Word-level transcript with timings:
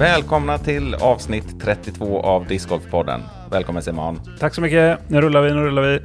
Välkomna 0.00 0.58
till 0.58 0.94
avsnitt 0.94 1.60
32 1.60 2.20
av 2.20 2.46
Discgolfpodden. 2.46 3.22
Välkommen 3.50 3.82
Simon. 3.82 4.20
Tack 4.38 4.54
så 4.54 4.60
mycket. 4.60 5.10
Nu 5.10 5.20
rullar 5.20 5.42
vi, 5.42 5.52
nu 5.52 5.60
rullar 5.60 5.82
vi. 5.82 6.00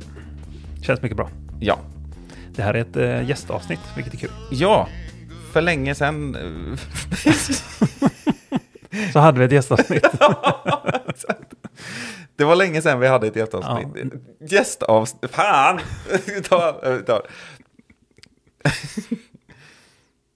Känns 0.81 1.01
mycket 1.01 1.17
bra. 1.17 1.29
Ja. 1.59 1.79
Det 2.55 2.61
här 2.61 2.73
är 2.73 2.81
ett 2.81 2.95
äh, 2.95 3.29
gästavsnitt, 3.29 3.79
vilket 3.95 4.13
är 4.13 4.17
kul. 4.17 4.29
Ja, 4.51 4.87
för 5.53 5.61
länge 5.61 5.95
sedan... 5.95 6.35
eh, 6.35 6.41
Så 9.13 9.19
hade 9.19 9.39
vi 9.39 9.45
ett 9.45 9.51
gästavsnitt. 9.51 10.03
det 12.35 12.43
var 12.43 12.55
länge 12.55 12.81
sedan 12.81 12.99
vi 12.99 13.07
hade 13.07 13.27
ett 13.27 13.35
gästavsnitt. 13.35 14.13
Gästavsnitt... 14.39 15.31
Fan! 15.31 15.79
ta, 16.49 16.81
ta. 17.07 17.21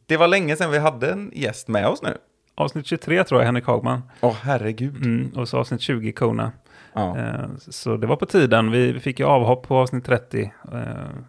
det 0.05 0.17
var 0.17 0.27
länge 0.27 0.55
sedan 0.55 0.71
vi 0.71 0.77
hade 0.77 1.11
en 1.11 1.31
gäst 1.33 1.67
med 1.67 1.87
oss 1.87 2.01
nu. 2.01 2.17
Avsnitt 2.59 2.85
23 2.85 3.23
tror 3.23 3.41
jag, 3.41 3.45
Henrik 3.45 3.65
Hagman. 3.65 4.01
Åh, 4.21 4.35
herregud. 4.43 4.95
Mm, 5.05 5.31
och 5.35 5.49
så 5.49 5.57
avsnitt 5.57 5.81
20, 5.81 6.11
Kona. 6.11 6.51
Ja. 6.93 7.17
Eh, 7.17 7.45
Så 7.57 7.97
det 7.97 8.07
var 8.07 8.15
på 8.15 8.25
tiden. 8.25 8.71
Vi 8.71 8.99
fick 8.99 9.19
ju 9.19 9.25
avhopp 9.25 9.67
på 9.67 9.77
avsnitt 9.77 10.05
30. 10.05 10.53
eh, 10.73 10.79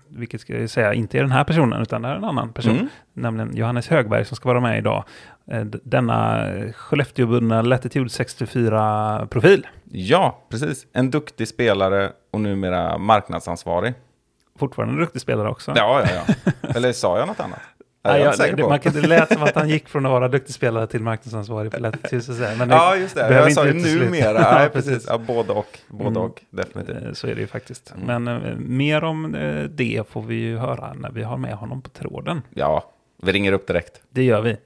Vilket 0.09 0.41
ska 0.41 0.61
jag 0.61 0.71
säga 0.71 0.95
inte 0.95 1.19
är 1.19 1.23
den 1.23 1.31
här 1.33 1.45
personen, 1.45 1.83
utan 1.83 2.03
det 2.03 2.09
är 2.09 2.15
en 2.15 2.25
annan 2.25 2.53
person. 2.53 2.75
Mm. 2.77 2.89
Nämligen 3.13 3.57
Johannes 3.57 3.89
Högberg 3.89 4.25
som 4.25 4.37
ska 4.37 4.49
vara 4.49 4.61
med 4.61 4.79
idag. 4.79 5.05
Eh, 5.51 5.65
Denna 5.65 6.47
Skellefteåbundna 6.75 7.63
Latitude 7.63 8.09
64-profil. 8.09 9.67
ja, 9.93 10.39
precis. 10.49 10.87
En 10.93 11.11
duktig 11.11 11.49
spelare 11.49 12.13
och 12.31 12.41
numera 12.41 12.99
marknadsansvarig. 12.99 13.95
Fortfarande 14.59 14.95
en 14.95 15.01
duktig 15.01 15.21
spelare 15.23 15.49
också. 15.49 15.73
Ja, 15.77 16.03
ja, 16.05 16.23
ja. 16.27 16.53
Eller 16.75 16.93
sa 16.93 17.19
jag 17.19 17.29
något 17.29 17.41
annat? 17.41 17.61
Jag 18.03 18.13
är 18.13 18.17
Nej, 18.17 18.25
jag, 18.25 18.35
säker 18.35 18.57
det, 18.57 18.69
man 18.69 18.79
kan, 18.81 18.93
det 18.93 19.07
lät 19.07 19.33
som 19.33 19.43
att 19.43 19.55
han 19.55 19.69
gick 19.69 19.89
från 19.89 20.07
att 20.07 20.13
vara 20.13 20.29
duktig 20.29 20.55
spelare 20.55 20.87
till 20.87 21.03
marknadsansvarig 21.03 21.73
på. 21.73 21.81
Men 22.59 22.71
Ja, 22.71 22.97
just 22.97 23.15
det. 23.15 23.35
Jag 23.35 23.53
sa 23.53 23.67
ju 23.67 23.73
numera. 23.73 24.33
Ja, 24.41 24.55
Nej, 24.55 24.69
precis. 24.71 25.05
Ja, 25.09 25.19
både 25.19 25.53
och. 25.53 25.79
Både 25.89 26.09
Mm. 26.11 26.23
och, 26.23 26.43
definitivt. 26.51 26.97
Eh, 27.07 27.13
Så 27.13 27.27
är 27.27 27.35
det 27.35 27.41
ju 27.41 27.47
faktiskt. 27.47 27.95
Mm. 27.95 28.25
Men 28.25 28.45
eh, 28.45 28.57
mer 28.57 29.05
om 29.05 29.35
eh, 29.35 29.63
det 29.65 30.09
får 30.11 30.23
vi 30.23 30.35
ju 30.35 30.57
höra 30.59 30.93
när 30.95 31.11
vi 31.11 31.23
har 31.23 31.37
med 31.37 31.55
honom 31.55 31.83
på 31.83 31.89
tråden. 31.89 32.43
Ja, 32.55 32.85
vi 33.23 33.33
ringer 33.33 33.53
upp 33.53 33.67
direkt. 33.67 34.01
Det 34.11 34.23
gör 34.23 34.41
vi. 34.41 34.57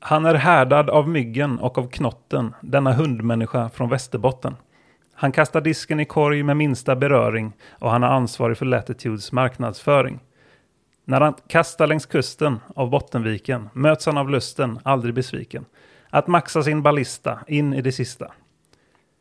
Han 0.00 0.26
är 0.26 0.34
härdad 0.34 0.90
av 0.90 1.08
myggen 1.08 1.58
och 1.58 1.78
av 1.78 1.88
knotten, 1.90 2.54
denna 2.60 2.92
hundmänniska 2.92 3.68
från 3.68 3.88
Västerbotten. 3.88 4.56
Han 5.14 5.32
kastar 5.32 5.60
disken 5.60 6.00
i 6.00 6.04
korg 6.04 6.42
med 6.42 6.56
minsta 6.56 6.96
beröring 6.96 7.52
och 7.70 7.90
han 7.90 8.02
är 8.02 8.08
ansvarig 8.08 8.58
för 8.58 8.66
Latitudes 8.66 9.32
marknadsföring. 9.32 10.20
När 11.04 11.20
han 11.20 11.34
kastar 11.48 11.86
längs 11.86 12.06
kusten 12.06 12.60
av 12.76 12.90
Bottenviken 12.90 13.68
möts 13.72 14.06
han 14.06 14.18
av 14.18 14.30
lusten, 14.30 14.78
aldrig 14.82 15.14
besviken, 15.14 15.64
att 16.10 16.26
maxa 16.26 16.62
sin 16.62 16.82
ballista 16.82 17.38
in 17.46 17.74
i 17.74 17.82
det 17.82 17.92
sista. 17.92 18.32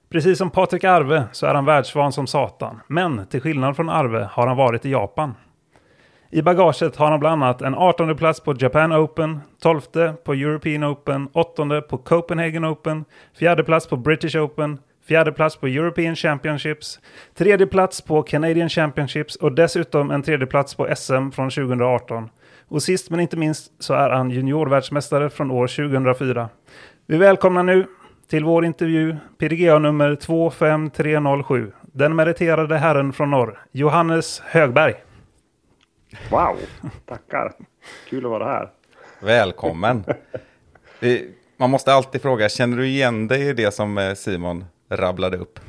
Precis 0.09 0.37
som 0.37 0.49
Patrik 0.49 0.83
Arve 0.83 1.23
så 1.31 1.45
är 1.45 1.55
han 1.55 1.65
världsvan 1.65 2.11
som 2.11 2.27
satan, 2.27 2.79
men 2.87 3.25
till 3.27 3.41
skillnad 3.41 3.75
från 3.75 3.89
Arve 3.89 4.29
har 4.31 4.47
han 4.47 4.57
varit 4.57 4.85
i 4.85 4.91
Japan. 4.91 5.33
I 6.29 6.41
bagaget 6.41 6.95
har 6.95 7.11
han 7.11 7.19
bland 7.19 7.43
annat 7.43 7.61
en 7.61 7.75
18 7.75 8.17
plats 8.17 8.39
på 8.39 8.55
Japan 8.59 8.93
Open, 8.93 9.39
12 9.61 9.81
på 10.23 10.33
European 10.33 10.83
Open, 10.83 11.29
8 11.33 11.81
på 11.81 11.97
Copenhagen 11.97 12.65
Open, 12.65 13.05
4 13.39 13.63
plats 13.63 13.87
på 13.87 13.97
British 13.97 14.35
Open, 14.35 14.79
4 15.11 15.31
plats 15.31 15.55
på 15.57 15.67
European 15.67 16.15
Championships, 16.15 16.99
tredje 17.35 17.67
plats 17.67 18.01
på 18.01 18.23
Canadian 18.23 18.69
Championships 18.69 19.35
och 19.35 19.51
dessutom 19.51 20.11
en 20.11 20.23
tredje 20.23 20.47
plats 20.47 20.75
på 20.75 20.95
SM 20.95 21.31
från 21.31 21.49
2018. 21.49 22.29
Och 22.67 22.83
sist 22.83 23.09
men 23.09 23.19
inte 23.19 23.37
minst 23.37 23.83
så 23.83 23.93
är 23.93 24.09
han 24.09 24.29
juniorvärldsmästare 24.29 25.29
från 25.29 25.51
år 25.51 25.67
2004. 25.67 26.49
Vi 27.07 27.17
välkomnar 27.17 27.63
nu 27.63 27.87
till 28.29 28.43
vår 28.43 28.65
intervju 28.65 29.17
PDGA 29.37 29.79
nummer 29.79 30.15
25307. 30.15 31.71
Den 31.81 32.15
meriterade 32.15 32.77
herren 32.77 33.13
från 33.13 33.29
norr, 33.29 33.65
Johannes 33.71 34.39
Högberg. 34.39 34.93
Wow, 36.29 36.57
tackar. 37.05 37.51
Kul 38.09 38.25
att 38.25 38.31
vara 38.31 38.45
här. 38.45 38.69
Välkommen. 39.19 40.03
Man 41.57 41.69
måste 41.69 41.93
alltid 41.93 42.21
fråga, 42.21 42.49
känner 42.49 42.77
du 42.77 42.87
igen 42.87 43.27
dig 43.27 43.47
i 43.47 43.53
det 43.53 43.73
som 43.73 43.97
eh, 43.97 44.13
Simon 44.13 44.65
rabblade 44.91 45.37
upp? 45.37 45.59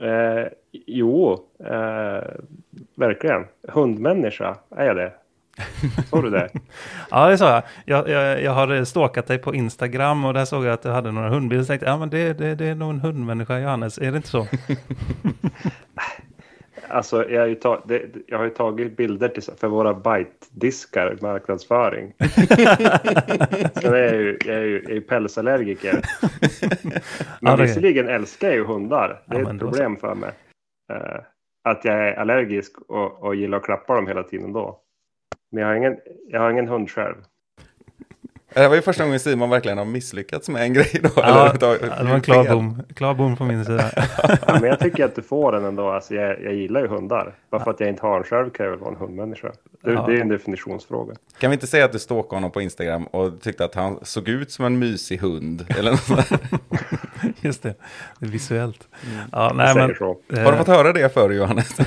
Eh, 0.00 0.46
jo, 0.72 1.38
eh, 1.60 2.22
verkligen. 2.94 3.44
Hundmänniska, 3.68 4.56
är 4.70 4.84
jag 4.84 4.96
det? 4.96 5.12
Såg 6.10 6.22
du 6.22 6.30
det? 6.30 6.50
Ja, 7.10 7.28
det 7.28 7.38
sa 7.38 7.50
jag. 7.50 7.62
Jag, 7.84 8.08
jag. 8.08 8.42
jag 8.42 8.52
har 8.52 8.84
stalkat 8.84 9.26
dig 9.26 9.38
på 9.38 9.54
Instagram 9.54 10.24
och 10.24 10.34
där 10.34 10.44
såg 10.44 10.64
jag 10.64 10.72
att 10.72 10.82
du 10.82 10.90
hade 10.90 11.12
några 11.12 11.28
hundbilder. 11.28 11.64
Så 11.64 11.68
tänkte 11.68 11.86
jag, 11.86 11.92
ja 11.94 11.98
men 11.98 12.10
det, 12.10 12.32
det, 12.32 12.54
det 12.54 12.66
är 12.66 12.74
nog 12.74 12.90
en 12.90 13.00
hundmänniska, 13.00 13.58
Johannes. 13.58 13.98
Är 13.98 14.10
det 14.10 14.16
inte 14.16 14.28
så? 14.28 14.46
Alltså, 16.88 17.30
jag 17.30 17.40
har 17.40 17.46
ju, 17.48 17.54
ta, 17.54 17.82
det, 17.86 18.02
jag 18.26 18.38
har 18.38 18.44
ju 18.44 18.50
tagit 18.50 18.96
bilder 18.96 19.28
till, 19.28 19.42
för 19.42 19.68
våra 19.68 19.94
bite-diskar, 19.94 21.18
marknadsföring. 21.22 22.12
Är 23.84 23.94
jag 23.94 24.14
ju, 24.14 24.38
jag 24.44 24.54
är 24.56 24.64
ju, 24.64 24.80
jag 24.84 24.90
är 24.90 24.94
ju 24.94 25.00
pälsallergiker. 25.00 25.92
Men 27.40 27.50
Ja, 27.52 27.56
visserligen 27.56 28.08
älskar 28.08 28.48
jag 28.48 28.56
ju 28.56 28.64
hundar. 28.64 29.22
Det 29.26 29.36
är 29.36 29.40
Ja, 29.40 29.50
ett 29.52 29.60
så. 29.60 29.66
problem 29.66 29.96
för 29.96 30.14
mig. 30.14 30.30
Eh, 30.92 31.20
att 31.64 31.84
jag 31.84 31.94
är 32.08 32.14
allergisk 32.14 32.78
och, 32.88 33.22
och 33.24 33.34
gillar 33.34 33.58
att 33.58 33.64
klappa 33.64 33.94
dem 33.94 34.06
hela 34.06 34.22
tiden 34.22 34.52
då. 34.52 34.80
Men 35.52 35.62
jag 35.62 35.68
har 35.68 35.74
ingen, 35.76 35.96
jag 36.28 36.40
har 36.40 36.50
ingen 36.50 36.68
hund 36.68 36.90
själv. 36.90 37.14
Det 38.56 38.68
var 38.68 38.74
ju 38.76 38.82
första 38.82 39.04
gången 39.04 39.20
Simon 39.20 39.50
verkligen 39.50 39.78
har 39.78 39.84
misslyckats 39.84 40.48
med 40.48 40.62
en 40.62 40.72
grej 40.72 41.00
då. 41.02 41.08
Ja, 41.16 41.48
eller 41.50 41.78
det 41.98 42.04
var 42.04 42.14
en 42.14 42.20
klar 42.20 42.44
bom. 42.44 42.82
Klar 42.94 43.14
bom 43.14 43.36
från 43.36 43.48
min 43.48 43.64
sida. 43.64 43.90
Ja, 44.46 44.58
men 44.60 44.64
jag 44.64 44.80
tycker 44.80 45.04
att 45.04 45.14
du 45.14 45.22
får 45.22 45.52
den 45.52 45.64
ändå. 45.64 45.90
Alltså, 45.90 46.14
jag, 46.14 46.42
jag 46.42 46.54
gillar 46.54 46.80
ju 46.80 46.86
hundar. 46.88 47.34
Bara 47.50 47.64
för 47.64 47.70
att 47.70 47.80
jag 47.80 47.88
inte 47.88 48.02
har 48.02 48.18
en 48.18 48.24
själv 48.24 48.50
kan 48.50 48.64
jag 48.66 48.70
väl 48.70 48.80
vara 48.80 48.90
en 48.90 48.96
hundmänniska. 48.96 49.52
Det, 49.84 49.92
Ja. 49.92 50.06
det 50.06 50.16
är 50.16 50.20
en 50.20 50.28
definitionsfråga. 50.28 51.14
Kan 51.38 51.50
vi 51.50 51.54
inte 51.54 51.66
säga 51.66 51.84
att 51.84 51.92
du 51.92 51.98
stalkade 51.98 52.36
honom 52.36 52.50
på 52.50 52.60
Instagram 52.60 53.04
och 53.06 53.40
tyckte 53.40 53.64
att 53.64 53.74
han 53.74 53.98
såg 54.02 54.28
ut 54.28 54.50
som 54.50 54.64
en 54.64 54.78
mysig 54.78 55.18
hund? 55.18 55.66
Eller 55.78 55.90
något? 55.90 56.30
Just 57.40 57.62
det, 57.62 57.74
det 58.18 58.26
är 58.26 58.30
visuellt. 58.30 58.88
Ja, 59.32 59.52
nej, 59.54 59.74
men, 59.74 59.90
eh, 59.90 60.44
Har 60.44 60.52
du 60.52 60.58
fått 60.58 60.66
höra 60.66 60.92
det 60.92 61.14
förr 61.14 61.30
Johannes? 61.30 61.76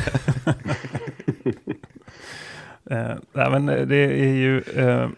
Eh, 2.91 3.15
nej, 3.33 3.49
men 3.59 3.65
det 3.65 3.95
är 3.95 4.33
ju... 4.33 4.61
Eh, 4.75 5.09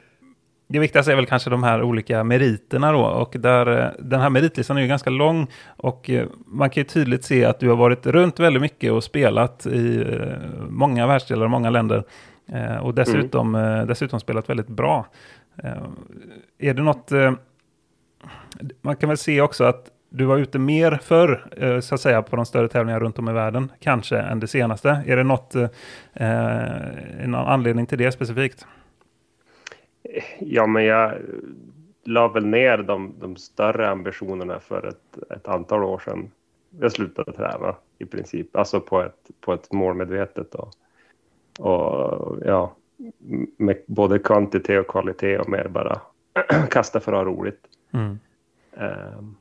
det 0.71 0.79
viktigaste 0.79 1.11
är 1.11 1.15
väl 1.15 1.25
kanske 1.25 1.49
de 1.49 1.63
här 1.63 1.83
olika 1.83 2.23
meriterna 2.23 2.91
då. 2.91 3.03
Och 3.03 3.35
där, 3.39 3.79
eh, 3.79 3.91
den 3.99 4.21
här 4.21 4.29
meritlistan 4.29 4.77
är 4.77 4.81
ju 4.81 4.87
ganska 4.87 5.09
lång. 5.09 5.47
Och 5.65 6.09
eh, 6.09 6.27
man 6.45 6.69
kan 6.69 6.81
ju 6.81 6.85
tydligt 6.85 7.23
se 7.23 7.45
att 7.45 7.59
du 7.59 7.69
har 7.69 7.75
varit 7.75 8.05
runt 8.05 8.39
väldigt 8.39 8.61
mycket 8.61 8.91
och 8.91 9.03
spelat 9.03 9.65
i 9.65 10.01
eh, 10.01 10.37
många 10.69 11.07
världsdelar 11.07 11.45
och 11.45 11.51
många 11.51 11.69
länder. 11.69 12.03
Och 12.81 12.93
dessutom, 12.93 13.55
eh, 13.55 13.85
dessutom 13.85 14.19
spelat 14.19 14.49
väldigt 14.49 14.67
bra. 14.67 15.05
Är 16.59 16.73
det 16.73 16.81
något... 16.81 17.11
Man 18.81 18.95
kan 18.95 19.09
väl 19.09 19.17
se 19.17 19.41
också 19.41 19.63
att 19.63 19.85
du 20.09 20.25
var 20.25 20.37
ute 20.37 20.59
mer 20.59 20.99
förr, 21.03 21.45
så 21.81 21.95
att 21.95 22.01
säga, 22.01 22.21
på 22.21 22.35
de 22.35 22.45
större 22.45 22.67
tävlingarna 22.67 23.03
runt 23.03 23.19
om 23.19 23.29
i 23.29 23.33
världen, 23.33 23.71
kanske, 23.79 24.17
än 24.17 24.39
det 24.39 24.47
senaste. 24.47 25.03
Är 25.07 25.17
det 25.17 25.23
något, 25.23 25.55
eh, 25.55 25.67
någon 27.25 27.47
anledning 27.47 27.85
till 27.85 27.97
det 27.97 28.11
specifikt? 28.11 28.65
Ja, 30.39 30.67
men 30.67 30.85
jag 30.85 31.13
la 32.03 32.27
väl 32.27 32.45
ner 32.45 32.77
de, 32.77 33.13
de 33.19 33.35
större 33.35 33.89
ambitionerna 33.89 34.59
för 34.59 34.87
ett, 34.87 35.31
ett 35.31 35.47
antal 35.47 35.83
år 35.83 35.99
sedan. 35.99 36.31
Jag 36.79 36.91
slutade 36.91 37.33
träna 37.33 37.75
i 37.99 38.05
princip, 38.05 38.55
alltså 38.55 38.79
på 38.79 39.01
ett, 39.01 39.31
på 39.41 39.53
ett 39.53 39.71
målmedvetet 39.71 40.55
och, 40.55 40.73
och 41.59 42.37
ja, 42.45 42.75
med 43.57 43.77
både 43.85 44.19
kvantitet 44.19 44.79
och 44.79 44.87
kvalitet 44.87 45.37
och 45.37 45.49
mer 45.49 45.67
bara 45.67 46.01
kasta 46.69 46.99
för 46.99 47.13
att 47.13 47.17
ha 47.17 47.25
roligt. 47.25 47.67
Mm. 47.91 48.19
Ehm, 48.77 49.35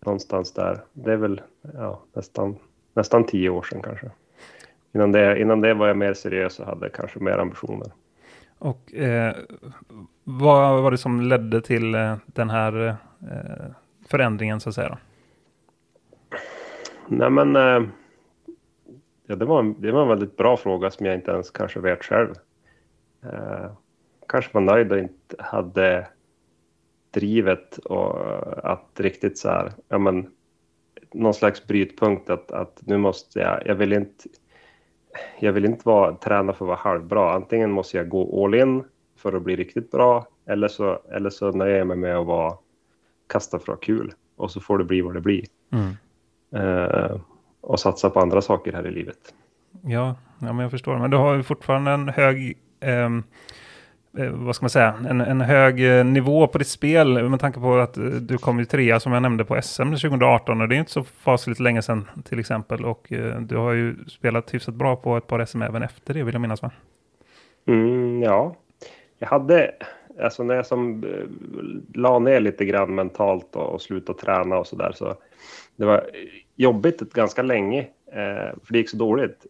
någonstans 0.00 0.52
där. 0.52 0.80
Det 0.92 1.12
är 1.12 1.16
väl 1.16 1.40
ja, 1.74 2.02
nästan, 2.12 2.56
nästan 2.94 3.26
tio 3.26 3.50
år 3.50 3.62
sedan 3.62 3.82
kanske. 3.82 4.10
Innan 4.92 5.12
det, 5.12 5.40
innan 5.40 5.60
det 5.60 5.74
var 5.74 5.88
jag 5.88 5.96
mer 5.96 6.14
seriös 6.14 6.60
och 6.60 6.66
hade 6.66 6.88
kanske 6.88 7.18
mer 7.18 7.38
ambitioner. 7.38 7.92
Och 8.58 8.94
eh, 8.94 9.36
vad 10.24 10.82
var 10.82 10.90
det 10.90 10.98
som 10.98 11.20
ledde 11.20 11.60
till 11.60 11.94
eh, 11.94 12.16
den 12.26 12.50
här 12.50 12.86
eh, 13.20 13.66
förändringen 14.08 14.60
så 14.60 14.68
att 14.68 14.74
säga? 14.74 14.88
Då? 14.88 14.98
Nej 17.08 17.30
men, 17.30 17.56
eh, 17.56 17.88
ja, 19.26 19.36
det, 19.36 19.44
var 19.44 19.60
en, 19.60 19.80
det 19.80 19.92
var 19.92 20.02
en 20.02 20.08
väldigt 20.08 20.36
bra 20.36 20.56
fråga 20.56 20.90
som 20.90 21.06
jag 21.06 21.14
inte 21.14 21.30
ens 21.30 21.50
kanske 21.50 21.80
vet 21.80 22.04
själv. 22.04 22.34
Eh, 23.22 23.70
kanske 24.28 24.50
var 24.54 24.60
nöjd 24.60 24.92
och 24.92 24.98
inte 24.98 25.36
hade 25.38 26.06
drivet 27.10 27.78
och 27.78 28.26
eh, 28.26 28.70
att 28.70 29.00
riktigt 29.00 29.38
så 29.38 29.48
här, 29.48 29.72
ja 29.88 29.98
men 29.98 30.30
någon 31.12 31.34
slags 31.34 31.66
brytpunkt 31.66 32.30
att, 32.30 32.50
att 32.52 32.82
nu 32.86 32.96
måste 32.96 33.38
jag, 33.38 33.66
jag 33.66 33.74
vill 33.74 33.92
inte, 33.92 34.28
jag 35.38 35.52
vill 35.52 35.64
inte 35.64 35.82
vara, 35.84 36.14
träna 36.14 36.52
för 36.52 36.64
att 36.64 36.68
vara 36.68 36.78
halvbra. 36.78 37.34
Antingen 37.34 37.70
måste 37.70 37.96
jag 37.96 38.08
gå 38.08 38.44
all 38.44 38.54
in 38.54 38.84
för 39.16 39.32
att 39.32 39.42
bli 39.42 39.56
riktigt 39.56 39.90
bra 39.90 40.26
eller 40.46 40.68
så, 40.68 40.98
eller 41.12 41.30
så 41.30 41.50
nöjer 41.52 41.78
jag 41.78 41.86
mig 41.86 41.96
med 41.96 42.16
att 42.16 42.26
vara, 42.26 42.54
kasta 43.26 43.58
för 43.58 43.72
att 43.72 43.78
ha 43.78 43.86
kul 43.86 44.12
och 44.36 44.50
så 44.50 44.60
får 44.60 44.78
det 44.78 44.84
bli 44.84 45.00
vad 45.00 45.14
det 45.14 45.20
blir. 45.20 45.44
Mm. 45.70 45.96
Eh, 46.54 47.16
och 47.60 47.80
satsa 47.80 48.10
på 48.10 48.20
andra 48.20 48.42
saker 48.42 48.72
här 48.72 48.86
i 48.86 48.90
livet. 48.90 49.34
Ja, 49.82 50.16
ja, 50.38 50.52
men 50.52 50.58
jag 50.58 50.70
förstår. 50.70 50.98
Men 50.98 51.10
du 51.10 51.16
har 51.16 51.34
ju 51.34 51.42
fortfarande 51.42 51.90
en 51.90 52.08
hög, 52.08 52.58
eh, 52.80 53.08
Eh, 54.18 54.30
vad 54.30 54.56
ska 54.56 54.64
man 54.64 54.70
säga, 54.70 54.94
en, 55.08 55.20
en 55.20 55.40
hög 55.40 55.98
eh, 55.98 56.04
nivå 56.04 56.46
på 56.46 56.58
ditt 56.58 56.68
spel 56.68 57.28
med 57.28 57.40
tanke 57.40 57.60
på 57.60 57.74
att 57.74 57.96
eh, 57.96 58.04
du 58.04 58.38
kom 58.38 58.58
ju 58.58 58.64
trea 58.64 59.00
som 59.00 59.12
jag 59.12 59.22
nämnde 59.22 59.44
på 59.44 59.62
SM 59.62 59.82
2018 59.82 60.60
och 60.60 60.68
det 60.68 60.76
är 60.76 60.78
inte 60.78 60.90
så 60.90 61.04
fasligt 61.04 61.60
länge 61.60 61.82
sedan 61.82 62.08
till 62.24 62.38
exempel 62.38 62.84
och 62.84 63.12
du 63.40 63.56
har 63.56 63.72
ju 63.72 63.96
spelat 64.06 64.54
hyfsat 64.54 64.74
bra 64.74 64.96
på 64.96 65.16
ett 65.16 65.26
par 65.26 65.44
SM 65.44 65.62
även 65.62 65.82
efter 65.82 66.14
det 66.14 66.22
vill 66.22 66.34
jag 66.34 66.40
minnas 66.40 66.62
va? 66.62 66.70
Mm, 67.66 68.22
ja, 68.22 68.56
jag 69.18 69.28
hade, 69.28 69.70
alltså 70.22 70.42
när 70.42 70.54
jag 70.54 70.66
som 70.66 71.04
la 71.94 72.18
ner 72.18 72.40
lite 72.40 72.64
grann 72.64 72.94
mentalt 72.94 73.56
och, 73.56 73.74
och 73.74 73.82
slutade 73.82 74.18
träna 74.18 74.58
och 74.58 74.66
så 74.66 74.76
där 74.76 74.92
så 74.92 75.14
det 75.76 75.84
var 75.84 76.10
jobbigt 76.56 77.00
ganska 77.00 77.42
länge 77.42 77.86
för 78.64 78.72
det 78.72 78.78
gick 78.78 78.90
så 78.90 78.96
dåligt 78.96 79.46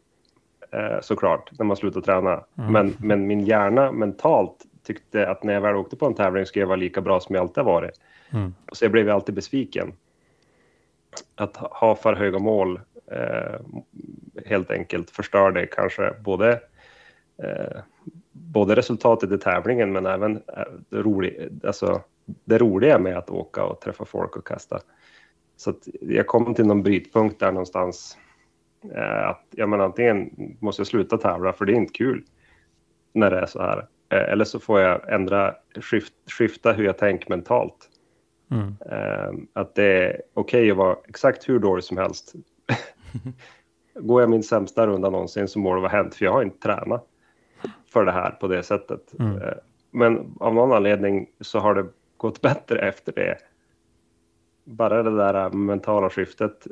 eh, 0.70 1.00
såklart 1.00 1.50
när 1.58 1.66
man 1.66 1.76
slutade 1.76 2.06
träna. 2.06 2.44
Mm. 2.58 2.72
Men, 2.72 2.96
men 2.98 3.26
min 3.26 3.40
hjärna 3.40 3.92
mentalt 3.92 4.64
tyckte 4.82 5.30
att 5.30 5.42
när 5.42 5.54
jag 5.54 5.60
väl 5.60 5.76
åkte 5.76 5.96
på 5.96 6.06
en 6.06 6.14
tävling 6.14 6.46
skulle 6.46 6.62
jag 6.62 6.68
vara 6.68 6.76
lika 6.76 7.00
bra 7.00 7.20
som 7.20 7.34
jag 7.34 7.42
alltid 7.42 7.64
varit. 7.64 8.00
Mm. 8.32 8.54
Så 8.72 8.84
jag 8.84 8.92
blev 8.92 9.10
alltid 9.10 9.34
besviken. 9.34 9.92
Att 11.34 11.56
ha- 11.56 11.96
för 11.96 12.14
höga 12.14 12.38
mål 12.38 12.80
eh, 13.10 13.60
helt 14.46 14.70
enkelt 14.70 15.10
förstörde 15.10 15.66
kanske 15.66 16.14
både, 16.24 16.60
eh, 17.42 17.80
både 18.32 18.74
resultatet 18.74 19.32
i 19.32 19.38
tävlingen 19.38 19.92
men 19.92 20.06
även 20.06 20.36
eh, 20.36 20.62
det, 20.88 21.02
rolig, 21.02 21.48
alltså, 21.64 22.00
det 22.44 22.58
roliga 22.58 22.98
med 22.98 23.18
att 23.18 23.30
åka 23.30 23.64
och 23.64 23.80
träffa 23.80 24.04
folk 24.04 24.36
och 24.36 24.46
kasta. 24.46 24.80
Så 25.56 25.74
jag 26.00 26.26
kom 26.26 26.54
till 26.54 26.66
någon 26.66 26.82
brytpunkt 26.82 27.40
där 27.40 27.52
någonstans. 27.52 28.18
Eh, 28.94 29.28
att 29.28 29.46
ja, 29.50 29.66
men 29.66 29.80
antingen 29.80 30.30
måste 30.60 30.80
jag 30.80 30.86
sluta 30.86 31.18
tävla 31.18 31.52
för 31.52 31.64
det 31.64 31.72
är 31.72 31.76
inte 31.76 31.92
kul 31.92 32.24
när 33.12 33.30
det 33.30 33.38
är 33.38 33.46
så 33.46 33.62
här. 33.62 33.86
Eh, 34.08 34.32
eller 34.32 34.44
så 34.44 34.60
får 34.60 34.80
jag 34.80 35.12
ändra, 35.12 35.54
skift, 35.80 36.14
skifta 36.26 36.72
hur 36.72 36.84
jag 36.84 36.98
tänker 36.98 37.30
mentalt. 37.30 37.90
Mm. 38.50 38.76
Eh, 38.90 39.32
att 39.52 39.74
det 39.74 39.84
är 39.84 40.22
okej 40.34 40.70
att 40.70 40.76
vara 40.76 40.96
exakt 41.08 41.48
hur 41.48 41.58
dålig 41.58 41.84
som 41.84 41.96
helst. 41.96 42.34
Går 43.94 44.20
jag 44.20 44.30
min 44.30 44.42
sämsta 44.42 44.86
runda 44.86 45.10
någonsin 45.10 45.48
så 45.48 45.58
må 45.58 45.74
det 45.74 45.80
vara 45.80 45.92
hänt, 45.92 46.14
för 46.14 46.24
jag 46.24 46.32
har 46.32 46.42
inte 46.42 46.58
tränat 46.58 47.04
för 47.92 48.04
det 48.04 48.12
här 48.12 48.30
på 48.30 48.48
det 48.48 48.62
sättet. 48.62 49.14
Mm. 49.18 49.40
Men 49.90 50.34
av 50.40 50.54
någon 50.54 50.72
anledning 50.72 51.26
så 51.40 51.58
har 51.58 51.74
det 51.74 51.86
gått 52.16 52.40
bättre 52.40 52.88
efter 52.88 53.12
det. 53.12 53.38
Bara 54.64 55.02
det 55.02 55.16
där 55.16 55.50
mentala 55.50 56.10
skiftet 56.10 56.66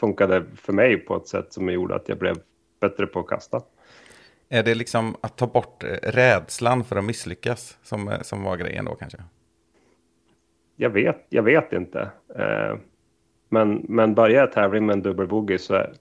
funkade 0.00 0.44
för 0.56 0.72
mig 0.72 0.96
på 0.96 1.16
ett 1.16 1.28
sätt 1.28 1.52
som 1.52 1.72
gjorde 1.72 1.94
att 1.94 2.08
jag 2.08 2.18
blev 2.18 2.36
bättre 2.80 3.06
på 3.06 3.20
att 3.20 3.26
kasta. 3.26 3.62
Är 4.48 4.62
det 4.62 4.74
liksom 4.74 5.16
att 5.20 5.36
ta 5.36 5.46
bort 5.46 5.84
eh, 5.84 5.88
rädslan 6.02 6.84
för 6.84 6.96
att 6.96 7.04
misslyckas 7.04 7.78
som, 7.82 8.08
eh, 8.08 8.20
som 8.20 8.42
var 8.42 8.56
grejen 8.56 8.84
då 8.84 8.94
kanske? 8.94 9.18
Jag 10.76 10.90
vet, 10.90 11.26
jag 11.28 11.42
vet 11.42 11.72
inte. 11.72 12.10
Eh, 12.36 12.76
men, 13.48 13.84
men 13.88 14.14
börjar 14.14 14.40
jag 14.40 14.52
tävling 14.52 14.86
med 14.86 14.92
en 14.92 15.02
dubbelbogey 15.02 15.58
så 15.58 15.74
är, 15.74 15.92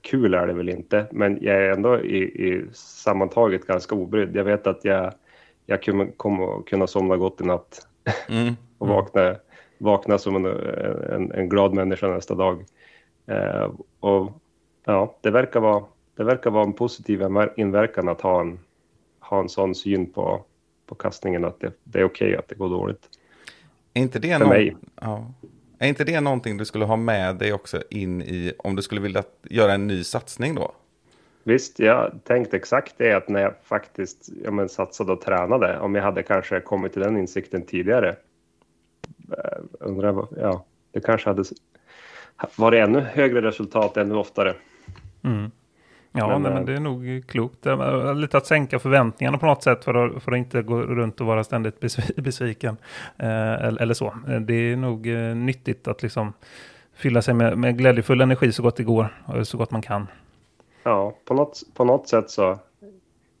kul 0.00 0.34
är 0.34 0.46
det 0.46 0.52
väl 0.52 0.68
inte. 0.68 1.06
Men 1.12 1.38
jag 1.42 1.56
är 1.56 1.70
ändå 1.70 2.00
i, 2.00 2.18
i 2.18 2.64
sammantaget 2.72 3.66
ganska 3.66 3.94
obrydd. 3.94 4.36
Jag 4.36 4.44
vet 4.44 4.66
att 4.66 4.84
jag, 4.84 5.12
jag 5.66 5.82
kommer, 6.16 6.62
kunna 6.62 6.86
somna 6.86 7.16
gott 7.16 7.40
i 7.40 7.44
natt 7.44 7.86
Mm. 8.28 8.54
och 8.78 8.88
vakna, 8.88 9.36
vakna 9.78 10.18
som 10.18 10.36
en, 10.36 10.46
en, 11.12 11.32
en 11.32 11.48
glad 11.48 11.74
människa 11.74 12.08
nästa 12.08 12.34
dag. 12.34 12.64
Eh, 13.30 13.70
och 14.00 14.32
ja, 14.84 15.16
det 15.20 15.30
verkar, 15.30 15.60
vara, 15.60 15.84
det 16.16 16.24
verkar 16.24 16.50
vara 16.50 16.64
en 16.64 16.72
positiv 16.72 17.22
inver- 17.22 17.52
inverkan 17.56 18.08
att 18.08 18.20
ha 18.20 18.40
en, 18.40 18.58
ha 19.20 19.40
en 19.40 19.48
sån 19.48 19.74
syn 19.74 20.12
på, 20.12 20.44
på 20.86 20.94
kastningen 20.94 21.44
att 21.44 21.60
det, 21.60 21.72
det 21.84 21.98
är 22.00 22.04
okej 22.04 22.36
att 22.36 22.48
det 22.48 22.54
går 22.54 22.68
dåligt. 22.68 23.08
Är 23.94 24.02
inte 24.02 24.18
det 24.18 24.32
För 24.32 24.38
någon- 24.38 24.48
mig. 24.48 24.76
Ja. 25.00 25.26
Är 25.78 25.88
inte 25.88 26.04
det 26.04 26.20
någonting 26.20 26.56
du 26.56 26.64
skulle 26.64 26.84
ha 26.84 26.96
med 26.96 27.36
dig 27.36 27.52
också 27.52 27.82
in 27.90 28.22
i, 28.22 28.52
om 28.58 28.76
du 28.76 28.82
skulle 28.82 29.00
vilja 29.00 29.22
göra 29.42 29.72
en 29.72 29.86
ny 29.86 30.04
satsning 30.04 30.54
då? 30.54 30.72
Visst, 31.44 31.78
jag 31.78 32.12
tänkte 32.24 32.56
exakt 32.56 32.94
det 32.96 33.12
att 33.12 33.28
när 33.28 33.40
jag 33.42 33.54
faktiskt 33.62 34.28
ja, 34.44 34.50
men, 34.50 34.68
satsade 34.68 35.12
och 35.12 35.20
tränade, 35.20 35.78
om 35.80 35.94
jag 35.94 36.02
hade 36.02 36.22
kanske 36.22 36.60
kommit 36.60 36.92
till 36.92 37.02
den 37.02 37.16
insikten 37.16 37.62
tidigare. 37.62 38.16
Eh, 39.32 39.58
Undrar, 39.80 40.12
vad- 40.12 40.28
ja, 40.40 40.64
det 40.92 41.00
kanske 41.00 41.28
hade 41.30 41.44
s- 42.42 42.58
varit 42.58 42.88
ännu 42.88 43.00
högre 43.00 43.42
resultat 43.42 43.96
ännu 43.96 44.14
oftare. 44.14 44.54
Mm. 45.22 45.50
Ja, 46.12 46.28
Men, 46.28 46.42
men, 46.42 46.52
eh, 46.52 46.56
men 46.58 46.66
det 46.66 46.72
är 46.74 46.80
nog 46.80 47.22
klokt. 47.28 47.62
Det 47.62 47.70
är 47.70 48.14
Lite 48.14 48.36
att 48.38 48.46
sänka 48.46 48.78
förväntningarna 48.78 49.38
på 49.38 49.46
något 49.46 49.62
sätt 49.62 49.84
för 49.84 49.94
att, 49.94 50.22
för 50.22 50.32
att 50.32 50.38
inte 50.38 50.62
gå 50.62 50.80
runt 50.82 51.20
och 51.20 51.26
vara 51.26 51.44
ständigt 51.44 51.80
besv- 51.80 52.20
besviken. 52.22 52.76
Eh, 53.18 53.52
eller, 53.52 53.82
eller 53.82 53.94
så. 53.94 54.06
Eh, 54.28 54.40
Det 54.40 54.54
är 54.54 54.76
nog 54.76 55.06
eh, 55.06 55.34
nyttigt 55.36 55.88
att 55.88 56.02
liksom 56.02 56.32
fylla 56.94 57.22
sig 57.22 57.34
med, 57.34 57.58
med 57.58 57.78
glädjefull 57.78 58.20
energi 58.20 58.52
så 58.52 58.62
gott 58.62 58.76
det 58.76 58.82
går 58.84 59.22
och 59.26 59.48
så 59.48 59.58
gott 59.58 59.70
man 59.70 59.82
kan. 59.82 60.06
Ja, 60.82 61.14
på 61.24 61.34
något, 61.34 61.60
på 61.74 61.84
något 61.84 62.08
sätt 62.08 62.30
så 62.30 62.58